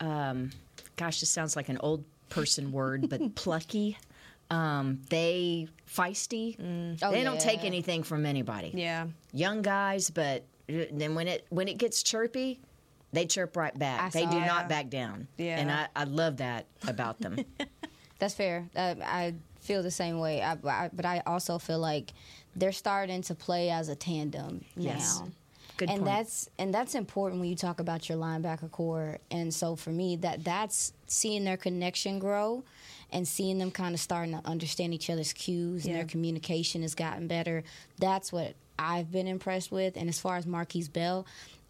um, 0.00 0.50
gosh, 0.96 1.20
this 1.20 1.30
sounds 1.30 1.56
like 1.56 1.70
an 1.70 1.78
old 1.78 2.04
person 2.28 2.72
word, 2.72 3.08
but 3.08 3.34
plucky. 3.36 3.96
Um, 4.50 5.00
they 5.10 5.68
feisty. 5.86 6.56
Oh, 7.02 7.10
they 7.10 7.22
don't 7.22 7.40
take 7.40 7.64
anything 7.64 8.02
from 8.02 8.24
anybody. 8.24 8.72
Yeah. 8.74 9.06
Young 9.32 9.62
guys, 9.62 10.10
but 10.10 10.44
then 10.66 11.14
when 11.14 11.28
it 11.28 11.46
when 11.50 11.68
it 11.68 11.78
gets 11.78 12.02
chirpy, 12.02 12.60
they 13.12 13.26
chirp 13.26 13.56
right 13.56 13.76
back. 13.78 14.00
I 14.00 14.08
they 14.10 14.26
do 14.26 14.40
not 14.40 14.68
back 14.68 14.88
down. 14.90 15.28
Yeah. 15.36 15.58
and 15.58 15.70
I, 15.70 15.88
I 15.94 16.04
love 16.04 16.38
that 16.38 16.66
about 16.86 17.20
them. 17.20 17.38
That's 18.18 18.34
fair. 18.34 18.68
Uh, 18.74 18.96
I 19.02 19.34
feel 19.60 19.82
the 19.82 19.90
same 19.90 20.18
way, 20.18 20.42
I, 20.42 20.56
I, 20.64 20.90
but 20.92 21.04
I 21.06 21.22
also 21.26 21.58
feel 21.58 21.78
like 21.78 22.12
they're 22.56 22.72
starting 22.72 23.22
to 23.22 23.34
play 23.34 23.70
as 23.70 23.88
a 23.88 23.94
tandem 23.94 24.64
Yes. 24.76 25.20
now. 25.20 25.28
Good 25.76 25.90
and 25.90 26.00
point. 26.00 26.06
that's 26.06 26.50
and 26.58 26.74
that's 26.74 26.96
important 26.96 27.40
when 27.40 27.48
you 27.48 27.54
talk 27.54 27.78
about 27.78 28.08
your 28.08 28.18
linebacker 28.18 28.68
core. 28.70 29.18
And 29.30 29.54
so 29.54 29.76
for 29.76 29.90
me, 29.90 30.16
that 30.16 30.42
that's 30.42 30.92
seeing 31.06 31.44
their 31.44 31.56
connection 31.56 32.18
grow 32.18 32.64
and 33.12 33.26
seeing 33.26 33.58
them 33.58 33.70
kind 33.70 33.94
of 33.94 34.00
starting 34.00 34.32
to 34.32 34.46
understand 34.46 34.94
each 34.94 35.10
other's 35.10 35.32
cues 35.32 35.86
and 35.86 35.94
their 35.94 36.04
communication 36.04 36.82
has 36.82 36.94
gotten 36.94 37.26
better. 37.26 37.64
That's 37.98 38.32
what 38.32 38.54
I've 38.78 39.10
been 39.10 39.26
impressed 39.26 39.72
with. 39.72 39.96
And 39.96 40.08
as 40.08 40.20
far 40.20 40.36
as 40.36 40.46
Markquese 40.46 40.92
Bell, 40.92 41.26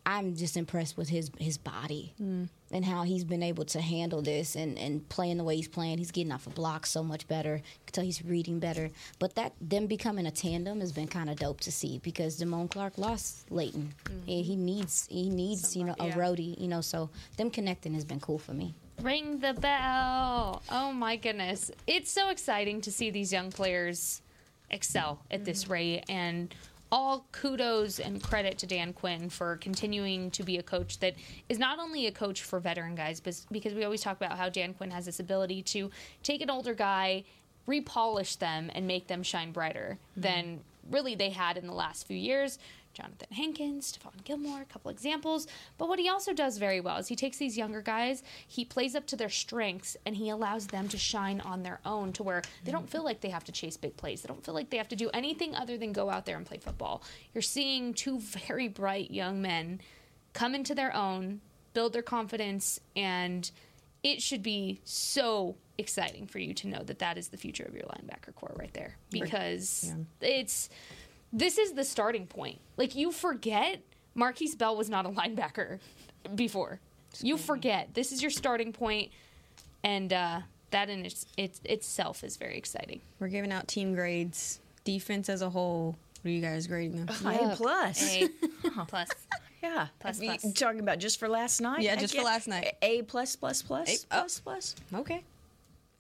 I'm 0.09 0.37
just 0.37 0.57
impressed 0.57 0.97
with 0.97 1.11
his 1.11 1.31
his 1.39 1.59
body 1.59 2.15
hmm. 2.17 2.45
and 2.71 2.83
how 2.83 3.03
he's 3.03 3.25
been 3.25 3.43
able 3.43 3.67
to 3.67 3.81
handle 3.81 4.23
this 4.23 4.57
and, 4.57 4.79
and 4.79 5.07
playing 5.11 5.37
the 5.37 5.45
way 5.45 5.57
he's 5.57 5.69
playing. 5.69 5.99
He's 5.99 6.13
getting 6.13 6.33
off 6.33 6.47
a 6.47 6.51
block 6.51 6.87
so 6.87 7.03
much 7.05 7.29
better. 7.29 7.57
You 7.57 7.81
can 7.85 7.93
tell 7.93 8.05
he's 8.05 8.25
reading 8.25 8.59
better. 8.59 8.91
But 9.19 9.35
that 9.35 9.53
them 9.61 9.87
becoming 9.87 10.25
a 10.25 10.31
tandem 10.31 10.81
has 10.81 10.93
been 10.93 11.09
kind 11.09 11.29
of 11.29 11.37
dope 11.37 11.61
to 11.61 11.73
see 11.73 11.99
because 12.03 12.41
Damone 12.41 12.71
Clark 12.71 12.97
lost 12.97 13.51
Leighton. 13.51 13.93
He, 14.25 14.41
hmm. 14.41 14.47
he 14.47 14.57
needs 14.57 15.07
he 15.11 15.29
needs 15.29 15.77
you 15.77 15.85
know 15.85 15.95
a 16.01 16.11
Somebody, 16.11 16.21
roadie. 16.21 16.61
You 16.61 16.69
know, 16.69 16.81
so 16.81 17.11
them 17.37 17.51
connecting 17.51 17.93
has 17.93 18.07
been 18.07 18.21
cool 18.21 18.39
for 18.39 18.55
me. 18.55 18.75
Ring 19.03 19.39
the 19.39 19.55
bell. 19.55 20.63
Oh 20.71 20.93
my 20.93 21.17
goodness. 21.17 21.71
It's 21.87 22.11
so 22.11 22.31
exciting 22.31 22.81
to 22.81 22.91
see 22.91 23.11
these 23.11 23.33
young 23.33 23.53
players 23.53 24.23
excel 24.71 25.21
at 25.31 25.45
this 25.45 25.65
mm-hmm. 25.65 25.73
rate 25.73 26.05
and 26.09 26.55
all 26.91 27.27
kudos 27.33 28.01
and 28.01 28.23
credit 28.23 28.59
to 28.59 28.67
Dan 28.67 28.93
Quinn 28.93 29.29
for 29.29 29.57
continuing 29.59 30.31
to 30.33 30.43
be 30.43 30.59
a 30.59 30.63
coach 30.63 30.99
that 31.01 31.15
is 31.49 31.59
not 31.59 31.79
only 31.79 32.07
a 32.07 32.13
coach 32.13 32.43
for 32.43 32.59
veteran 32.59 32.95
guys, 32.95 33.21
but 33.21 33.41
because 33.53 33.75
we 33.75 33.85
always 33.85 34.01
talk 34.01 34.17
about 34.17 34.37
how 34.37 34.49
Dan 34.49 34.75
Quinn 34.75 34.91
has 34.91 35.05
this 35.05 35.21
ability 35.21 35.63
to 35.63 35.91
take 36.23 36.41
an 36.41 36.51
older 36.51 36.75
guy, 36.75 37.25
repolish 37.69 38.39
them, 38.39 38.71
and 38.75 38.87
make 38.87 39.07
them 39.07 39.23
shine 39.23 39.53
brighter 39.53 39.99
mm-hmm. 40.13 40.21
than 40.23 40.61
really 40.91 41.15
they 41.15 41.31
had 41.31 41.57
in 41.57 41.67
the 41.67 41.75
last 41.75 42.07
few 42.07 42.17
years. 42.17 42.59
Johnathan 42.99 43.33
Hankins, 43.33 43.93
Stephon 43.93 44.25
Gilmore, 44.25 44.63
a 44.63 44.65
couple 44.65 44.91
examples. 44.91 45.47
But 45.77 45.89
what 45.89 45.99
he 45.99 46.09
also 46.09 46.33
does 46.33 46.59
very 46.59 46.81
well 46.81 46.97
is 46.97 47.09
he 47.09 47.17
takes 47.17 47.39
these 47.39 47.57
younger 47.57 47.81
guys, 47.81 48.23
he 48.47 48.65
plays 48.65 48.95
up 48.95 49.07
to 49.09 49.17
their 49.17 49.29
strengths, 49.29 49.97
and 50.05 50.17
he 50.17 50.31
allows 50.31 50.67
them 50.67 50.89
to 50.89 50.99
shine 50.99 51.41
on 51.41 51.63
their 51.63 51.81
own 51.85 52.13
to 52.15 52.23
where 52.23 52.43
they 52.65 52.73
don't 52.73 52.91
feel 52.91 53.05
like 53.05 53.21
they 53.21 53.29
have 53.31 53.45
to 53.45 53.53
chase 53.53 53.77
big 53.77 53.97
plays. 53.97 54.23
They 54.23 54.29
don't 54.29 54.45
feel 54.45 54.55
like 54.55 54.71
they 54.71 54.79
have 54.79 54.89
to 54.89 54.97
do 54.97 55.11
anything 55.11 55.55
other 55.55 55.77
than 55.79 55.93
go 55.93 56.11
out 56.11 56.27
there 56.27 56.37
and 56.37 56.47
play 56.47 56.59
football. 56.59 57.03
You're 57.35 57.43
seeing 57.43 57.95
two 57.95 58.19
very 58.47 58.69
bright 58.69 59.11
young 59.11 59.41
men 59.41 59.81
come 60.33 60.55
into 60.55 60.75
their 60.75 60.95
own, 60.95 61.41
build 61.75 61.93
their 61.93 62.03
confidence, 62.03 62.81
and 62.97 63.51
it 64.03 64.23
should 64.23 64.43
be 64.43 64.81
so 64.85 65.57
exciting 65.77 66.27
for 66.27 66.39
you 66.39 66.53
to 66.55 66.67
know 66.69 66.83
that 66.83 66.99
that 66.99 67.17
is 67.17 67.29
the 67.29 67.37
future 67.37 67.65
of 67.65 67.75
your 67.75 67.85
linebacker 67.85 68.35
core 68.35 68.55
right 68.59 68.73
there 68.75 68.97
because 69.11 69.93
it's 70.21 70.69
this 71.33 71.59
is 71.59 71.73
the 71.73 71.85
starting 71.85 72.27
point. 72.27 72.59
Like 72.77 72.95
you 72.95 73.13
forget 73.13 73.81
Markquese 74.17 74.57
Bell 74.57 74.77
was 74.77 74.89
not 74.89 75.07
a 75.07 75.11
linebacker 75.11 75.79
before. 76.35 76.81
You 77.21 77.37
forget 77.37 77.91
this 77.95 78.13
is 78.13 78.21
your 78.23 78.31
starting 78.31 78.73
point, 78.73 79.11
and 79.83 80.13
uh, 80.13 80.41
that 80.71 80.91
in 80.91 81.07
its, 81.07 81.27
its 81.37 81.61
itself 81.65 82.23
is 82.25 82.37
very 82.37 82.57
exciting. 82.59 83.01
We're 83.19 83.29
giving 83.29 83.53
out 83.53 83.67
team 83.69 83.95
grades. 83.95 84.61
Defense 84.85 85.29
as 85.29 85.43
a 85.43 85.51
whole, 85.51 85.97
what 86.23 86.29
are 86.31 86.33
you 86.33 86.41
guys 86.41 86.67
grading 86.67 87.05
them? 87.05 87.09
A 87.27 87.55
plus. 87.57 88.15
A 88.17 88.29
plus. 88.87 89.09
Yeah. 89.63 89.89
Plus, 89.99 90.21
You 90.21 90.29
plus. 90.39 90.53
talking 90.55 90.81
about 90.81 90.99
just 90.99 91.19
for 91.19 91.29
last 91.29 91.61
night? 91.61 91.81
Yeah, 91.83 91.91
Heck 91.91 92.01
just 92.01 92.17
for 92.17 92.23
last 92.23 92.49
night. 92.49 92.75
A 92.81 93.03
plus 93.03 93.37
plus 93.37 93.61
plus 93.61 94.05
A- 94.05 94.07
plus 94.07 94.41
plus. 94.41 94.77
Okay. 94.95 95.25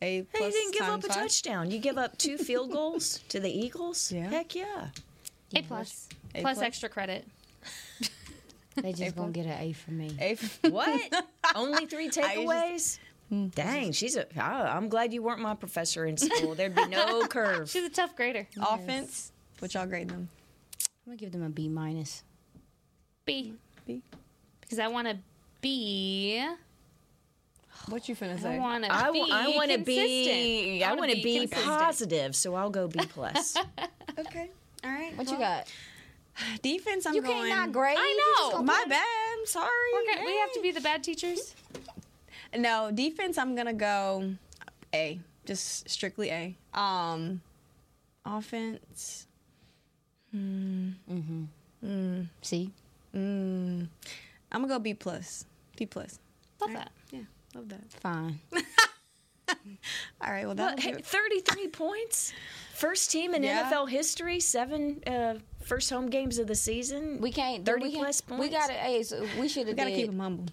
A 0.00 0.24
Hey, 0.32 0.44
you 0.46 0.50
didn't 0.52 0.72
give 0.72 0.82
up 0.82 1.04
a 1.04 1.08
five. 1.08 1.16
touchdown. 1.16 1.70
You 1.70 1.78
give 1.78 1.98
up 1.98 2.16
two 2.16 2.38
field 2.38 2.70
goals 2.72 3.18
to 3.30 3.40
the 3.40 3.50
Eagles. 3.50 4.10
Yeah. 4.12 4.30
Heck 4.30 4.54
yeah. 4.54 4.88
A 5.55 5.62
plus. 5.62 6.09
A 6.34 6.40
plus 6.42 6.57
plus. 6.59 6.66
extra 6.66 6.88
credit. 6.88 7.26
They 8.80 8.92
just 8.92 9.16
gonna 9.16 9.32
get 9.32 9.44
an 9.46 9.61
A 9.61 9.72
from 9.72 9.99
me. 9.99 10.16
A 10.20 10.36
What? 10.70 11.12
Only 11.57 11.86
three 11.86 12.09
takeaways? 12.11 13.01
Hmm. 13.28 13.49
Dang, 13.49 13.90
she's 13.90 14.14
a. 14.16 14.24
I- 14.40 14.68
I'm 14.76 14.88
glad 14.88 15.12
you 15.12 15.20
weren't 15.20 15.40
my 15.40 15.55
professor 15.55 16.07
in 16.07 16.16
school. 16.16 16.55
There'd 16.55 16.76
be 16.76 16.86
no 16.86 17.26
curve. 17.26 17.68
She's 17.68 17.82
a 17.82 17.90
tough 17.90 18.14
grader. 18.14 18.46
offense. 18.61 19.32
Which 19.59 19.74
I'll 19.74 19.86
grade 19.88 20.09
them? 20.09 20.28
I'm 21.05 21.11
gonna 21.12 21.16
give 21.16 21.32
them 21.32 21.42
a 21.42 21.49
B 21.49 21.68
minus. 21.68 22.22
B. 23.24 23.55
B. 23.84 24.01
Because 24.61 24.78
I 24.78 24.86
want 24.86 25.09
to 25.09 25.18
be. 25.61 26.40
What 27.88 28.09
you 28.09 28.14
finna 28.14 28.34
I 28.34 28.38
say? 28.38 28.59
want 28.61 28.84
to 28.84 28.92
I, 28.94 29.11
be. 29.11 29.18
w- 29.18 29.34
I 29.34 29.49
want 29.57 29.70
to 29.72 29.78
be. 29.78 29.96
consistent. 29.96 30.82
I 30.84 30.88
wanna 30.94 31.01
want 31.01 31.11
to 31.11 31.22
be, 31.22 31.46
positive, 31.49 32.36
so 32.36 32.55
I'll 32.55 32.70
go 32.70 32.86
B 32.86 33.01
plus. 33.09 33.57
okay. 34.18 34.51
All 34.84 34.90
right. 34.90 35.16
What 35.16 35.30
you 35.30 35.38
got? 35.38 35.66
Defense. 36.62 37.06
I'm 37.06 37.14
You 37.14 37.22
going. 37.22 37.34
can't 37.34 37.48
not 37.48 37.72
grade. 37.72 37.96
I 37.98 38.48
know. 38.52 38.62
My 38.62 38.80
put- 38.80 38.90
bad. 38.90 39.06
I'm 39.38 39.46
sorry. 39.46 39.68
Okay, 40.12 40.24
we 40.24 40.36
have 40.38 40.52
to 40.52 40.60
be 40.62 40.70
the 40.72 40.80
bad 40.80 41.02
teachers. 41.02 41.54
No, 42.56 42.90
defense. 42.90 43.36
I'm 43.36 43.54
gonna 43.54 43.74
go 43.74 44.32
A. 44.94 45.20
Just 45.44 45.90
strictly 45.90 46.30
A. 46.30 46.54
Um, 46.72 47.42
offense. 48.24 49.26
Mhm. 50.34 50.94
Mhm. 51.84 52.26
See, 52.40 52.70
Mm. 53.14 53.86
I'm 54.50 54.62
gonna 54.62 54.66
go 54.66 54.78
B 54.78 54.94
plus. 54.94 55.44
B 55.76 55.84
plus. 55.84 56.18
Love 56.58 56.72
that. 56.72 56.90
Yeah, 57.10 57.20
love 57.54 57.68
that. 57.68 57.92
fine. 58.00 58.40
All 60.20 60.30
right. 60.32 60.46
Well, 60.46 60.54
But 60.54 60.76
that. 60.76 60.80
hey, 60.80 60.94
33 60.94 61.68
points. 61.72 62.32
First 62.74 63.10
team 63.10 63.34
in 63.34 63.42
Yeah. 63.42 63.70
NFL 63.70 63.88
history, 63.88 64.38
seven 64.40 65.02
uh, 65.06 65.34
first 65.64 65.90
home 65.90 66.08
games 66.08 66.38
of 66.38 66.46
the 66.46 66.54
season. 66.54 67.20
We 67.20 67.32
can't. 67.32 67.64
30 67.66 67.82
we 67.82 67.90
can't, 67.92 68.02
plus 68.04 68.22
We 68.38 68.48
got 68.48 68.68
to. 68.68 68.72
Hey, 68.74 69.02
so 69.02 69.26
we 69.40 69.48
should 69.48 69.66
have 69.68 69.76
gotta 69.76 69.90
keep 69.90 70.06
them 70.10 70.20
humble. 70.20 70.44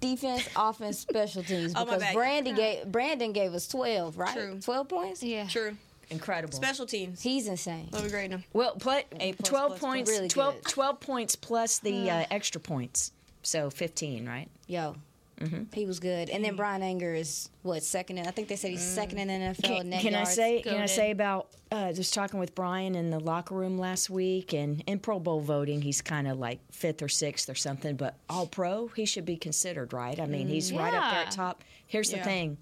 defense, 0.00 0.48
offense, 0.54 0.98
special 0.98 1.42
teams 1.42 1.72
Oh, 1.74 1.84
because 1.84 2.02
bad. 2.02 2.14
Brandy 2.14 2.52
gave 2.52 2.84
Brandon 2.92 3.32
gave 3.32 3.54
us 3.54 3.66
twelve, 3.68 4.18
right? 4.18 4.34
True. 4.34 4.60
Twelve 4.60 4.88
points. 4.88 5.22
Yeah. 5.22 5.46
True. 5.48 5.76
Incredible. 6.10 6.54
Special 6.54 6.86
teams. 6.86 7.20
He's 7.22 7.48
insane. 7.48 7.88
What 7.90 8.02
are 8.02 8.04
we 8.04 8.10
grading 8.10 8.30
them? 8.30 8.44
Well, 8.52 8.76
pl- 8.76 9.02
A 9.18 9.32
plus 9.32 9.48
12 9.48 9.68
plus 9.70 9.80
points, 9.80 10.08
plus. 10.10 10.18
Really 10.18 10.28
12, 10.28 10.54
good. 10.54 10.64
12 10.70 11.00
points 11.00 11.34
plus 11.36 11.78
the 11.80 12.10
uh, 12.10 12.24
extra 12.30 12.60
points. 12.60 13.10
So 13.42 13.70
15, 13.70 14.24
right? 14.28 14.48
Yo, 14.68 14.94
Mm-hmm. 15.40 15.64
he 15.74 15.84
was 15.84 16.00
good. 16.00 16.30
And 16.30 16.42
then 16.44 16.56
Bryan 16.56 16.82
Anger 16.82 17.12
is 17.12 17.50
what 17.62 17.82
second? 17.82 18.16
In, 18.18 18.26
I 18.26 18.30
think 18.30 18.48
they 18.48 18.56
said 18.56 18.70
he's 18.70 18.80
second 18.82 19.18
in 19.18 19.28
the 19.28 19.34
NFL. 19.34 19.62
Can, 19.62 19.90
net 19.90 20.00
can 20.00 20.14
I 20.14 20.18
yards. 20.18 20.34
say 20.34 20.62
can 20.62 20.74
I 20.76 20.84
Goated. 20.84 20.88
say 20.88 21.10
about 21.10 21.48
uh, 21.70 21.92
just 21.92 22.14
talking 22.14 22.40
with 22.40 22.54
Bryan 22.54 22.94
in 22.94 23.10
the 23.10 23.20
locker 23.20 23.54
room 23.54 23.78
last 23.78 24.08
week 24.08 24.54
and 24.54 24.82
in 24.86 24.98
Pro 24.98 25.18
Bowl 25.18 25.40
voting 25.40 25.82
he's 25.82 26.00
kind 26.00 26.26
of 26.26 26.38
like 26.38 26.60
fifth 26.72 27.02
or 27.02 27.08
sixth 27.08 27.50
or 27.50 27.54
something 27.54 27.96
but 27.96 28.14
all 28.30 28.46
pro 28.46 28.86
he 28.96 29.04
should 29.04 29.24
be 29.26 29.36
considered 29.36 29.92
right 29.92 30.18
I 30.18 30.24
mean 30.26 30.48
he's 30.48 30.72
right 30.72 30.94
up 30.94 31.12
there 31.12 31.22
at 31.24 31.30
top 31.32 31.62
here's 31.86 32.10
the 32.10 32.18
thing 32.18 32.56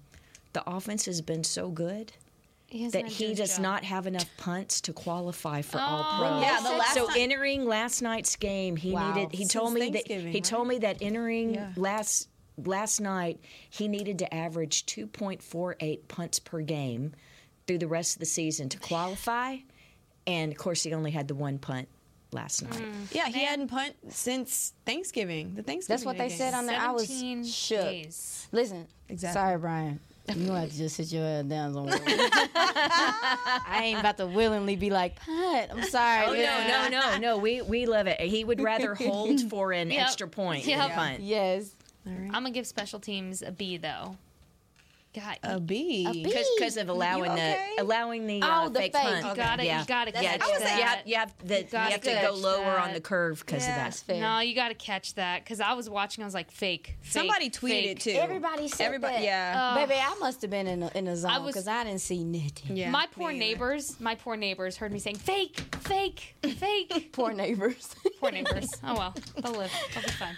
the 0.53 0.63
offense 0.69 1.05
has 1.05 1.21
been 1.21 1.43
so 1.45 1.69
good 1.69 2.11
He 2.67 2.87
that 2.89 3.07
he 3.07 3.35
does 3.35 3.53
job. 3.53 3.61
not 3.61 3.83
have 3.85 4.05
enough 4.07 4.25
punts 4.37 4.81
to 4.81 4.91
qualify 4.93 5.61
for 5.61 5.77
all 5.79 6.03
Oh. 6.05 6.17
pro. 6.17 6.41
Yeah, 6.41 6.59
the 6.61 6.77
last 6.77 6.93
so 6.93 7.07
time- 7.07 7.15
entering 7.19 7.65
last 7.65 8.01
night's 8.01 8.35
game, 8.35 8.75
he 8.75 8.91
Wow. 8.91 9.13
needed. 9.13 9.31
He 9.31 9.37
Since 9.43 9.53
told 9.53 9.73
me 9.73 9.89
that 9.91 10.07
he 10.07 10.25
right? 10.33 10.43
told 10.43 10.67
me 10.67 10.79
that 10.79 10.97
entering 11.01 11.53
Yeah. 11.53 11.69
last 11.77 12.27
last 12.63 12.99
night 13.01 13.39
he 13.69 13.87
needed 13.87 14.19
to 14.19 14.33
average 14.33 14.85
2.48 14.85 16.07
punts 16.07 16.39
per 16.39 16.61
game 16.61 17.13
through 17.67 17.79
the 17.79 17.87
rest 17.87 18.15
of 18.15 18.19
the 18.19 18.25
season 18.25 18.69
to 18.69 18.77
qualify, 18.79 19.57
and 20.27 20.51
of 20.51 20.57
course 20.57 20.83
he 20.83 20.93
only 20.93 21.11
had 21.11 21.27
the 21.27 21.35
one 21.35 21.57
punt 21.57 21.87
last 22.31 22.61
night. 22.63 22.73
Mm. 22.73 23.13
Yeah, 23.13 23.25
he 23.27 23.43
hadn't 23.43 23.67
punt 23.69 23.95
since 24.09 24.73
Thanksgiving. 24.85 25.55
The 25.55 25.63
Thanksgiving. 25.63 25.95
That's 25.95 26.05
what 26.05 26.17
they 26.17 26.27
game. 26.29 26.37
said 26.37 26.53
on 26.53 26.65
there. 26.65 26.79
I 26.79 26.91
was 26.91 27.07
shook. 27.53 27.81
days. 27.81 28.47
Listen, 28.51 28.87
Exactly. 29.09 29.33
sorry, 29.41 29.57
Bryan. 29.57 29.99
You 30.35 30.47
gonna 30.47 30.61
have 30.61 30.71
to 30.71 30.77
just 30.77 30.95
sit 30.95 31.11
your 31.11 31.23
head 31.23 31.49
down 31.49 31.73
somewhere. 31.75 31.99
I 32.05 33.81
ain't 33.83 33.99
about 33.99 34.17
to 34.17 34.25
willingly 34.25 34.75
be 34.75 34.89
like, 34.89 35.15
punt. 35.17 35.69
I'm 35.71 35.83
sorry. 35.83 36.25
Oh 36.27 36.33
no, 36.33 36.89
no, 36.89 36.99
no, 37.11 37.17
no. 37.19 37.37
We 37.37 37.61
we 37.61 37.85
love 37.85 38.07
it. 38.07 38.19
He 38.19 38.43
would 38.43 38.59
rather 38.61 38.95
hold 38.95 39.39
for 39.49 39.71
an 39.71 39.91
Yep. 39.91 40.01
extra 40.03 40.27
point 40.27 40.65
Yep. 40.65 40.79
than 40.79 40.91
punt. 40.91 41.19
Yes. 41.21 41.71
I'm 42.05 42.31
gonna 42.31 42.51
give 42.51 42.67
special 42.67 42.99
teams 42.99 43.41
a 43.41 43.51
B 43.51 43.77
though. 43.77 44.17
God, 45.15 45.39
A 45.43 45.59
B. 45.61 46.05
A 46.05 46.11
B. 46.11 46.23
Because 46.25 46.75
of 46.75 46.89
allowing 46.89 47.31
okay? 47.31 47.69
the 47.77 47.83
allowing 47.83 48.27
the 48.27 48.41
Oh, 48.43 48.47
uh, 48.65 48.67
the 48.67 48.79
fake 48.81 48.93
fake. 48.93 49.01
punt. 49.21 49.25
you 49.25 49.35
gotta, 49.43 49.65
yeah. 49.65 49.79
you 49.79 49.85
gotta 49.87 50.11
yeah, 50.11 50.37
catch 50.37 50.47
you 50.49 50.59
that. 50.59 50.67
have 50.67 51.07
you 51.07 51.15
have 51.15 51.33
the, 51.41 51.57
you 51.59 51.67
gotta 51.71 51.91
have 51.93 52.01
to 52.01 52.09
go 52.09 52.15
catch 52.15 52.33
lower 52.33 52.77
on 52.77 52.91
the 52.91 52.99
curve 52.99 53.39
because 53.39 53.63
Yeah. 53.63 53.69
of 53.69 53.75
That's 53.77 54.01
that. 54.01 54.13
fair. 54.13 54.21
No, 54.21 54.39
you 54.39 54.53
gotta 54.55 54.73
catch 54.73 55.13
that 55.13 55.45
because 55.45 55.61
I 55.61 55.71
was 55.71 55.89
watching. 55.89 56.21
I 56.21 56.27
was 56.27 56.33
like, 56.33 56.51
fake. 56.51 56.97
fake 56.99 57.11
Somebody 57.13 57.49
tweeted 57.49 57.59
fake. 57.69 57.85
it 57.91 57.99
too. 58.01 58.11
Everybody 58.11 58.67
said 58.67 58.87
Everybody, 58.87 59.13
that. 59.13 59.23
yeah. 59.23 59.73
Baby, 59.75 60.01
I 60.01 60.15
must 60.19 60.41
have 60.41 60.51
been 60.51 60.67
in 60.67 60.83
a, 60.83 60.91
in 60.95 61.07
a 61.07 61.15
zone 61.15 61.45
because 61.45 61.69
I, 61.69 61.85
didn't 61.85 62.01
see 62.01 62.21
nothing. 62.25 62.75
yeah. 62.75 62.89
My 62.89 63.03
me 63.03 63.07
poor 63.13 63.29
either. 63.31 63.39
neighbors, 63.39 63.97
my 64.01 64.15
poor 64.15 64.35
neighbors 64.35 64.75
heard 64.75 64.91
me 64.91 64.99
saying 64.99 65.15
fake, 65.19 65.57
fake, 65.79 66.35
fake. 66.43 67.09
Poor 67.13 67.31
neighbors. 67.31 67.95
poor 68.19 68.31
neighbors. 68.31 68.67
Oh 68.83 68.95
well, 68.97 69.15
they'll 69.41 69.53
live. 69.53 69.71
They'll 69.93 70.03
be 70.03 70.09
fine. 70.09 70.35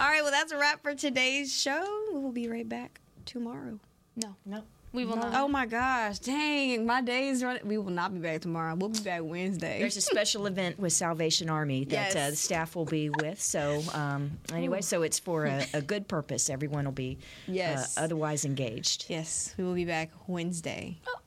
All 0.00 0.06
right, 0.06 0.22
well, 0.22 0.32
that's 0.32 0.50
a 0.50 0.56
wrap 0.56 0.82
for 0.82 0.94
today's 0.94 1.52
show. 1.54 1.84
We 2.14 2.20
will 2.20 2.32
be 2.32 2.48
right 2.48 2.66
back 2.66 3.00
tomorrow. 3.26 3.78
No, 4.16 4.34
No. 4.46 4.62
we 4.94 5.04
will 5.04 5.16
not. 5.16 5.34
Oh 5.34 5.46
my 5.46 5.66
gosh, 5.66 6.18
dang, 6.20 6.86
my 6.86 7.02
day's 7.02 7.44
running. 7.44 7.68
We 7.68 7.76
will 7.76 7.90
not 7.90 8.14
be 8.14 8.18
back 8.18 8.40
tomorrow. 8.40 8.74
We'll 8.74 8.88
be 8.88 9.00
back 9.00 9.20
Wednesday. 9.22 9.78
There's 9.78 9.98
a 9.98 10.00
special 10.00 10.46
event 10.52 10.78
with 10.78 10.94
Salvation 10.94 11.50
Army 11.50 11.84
that 11.84 12.16
uh, 12.16 12.30
the 12.30 12.36
staff 12.36 12.74
will 12.76 12.86
be 12.86 13.10
with. 13.10 13.42
So 13.42 13.82
um, 13.92 14.30
anyway, 14.54 14.80
so 14.80 15.02
it's 15.02 15.18
for 15.18 15.44
a, 15.44 15.66
a 15.74 15.82
good 15.82 16.08
purpose. 16.08 16.48
Everyone 16.48 16.86
will 16.86 16.92
be 16.92 17.18
Yes. 17.46 17.98
uh, 17.98 18.00
otherwise 18.02 18.46
engaged. 18.46 19.04
yes, 19.08 19.54
we 19.58 19.64
will 19.64 19.74
be 19.74 19.84
back 19.84 20.10
Wednesday. 20.26 20.96
Oh. 21.06 21.20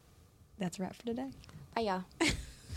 That's 0.57 0.80
a 0.80 0.82
wrap 0.82 0.95
for 0.95 1.05
today. 1.05 1.30
Bye, 1.76 1.82
y'all. 1.82 2.03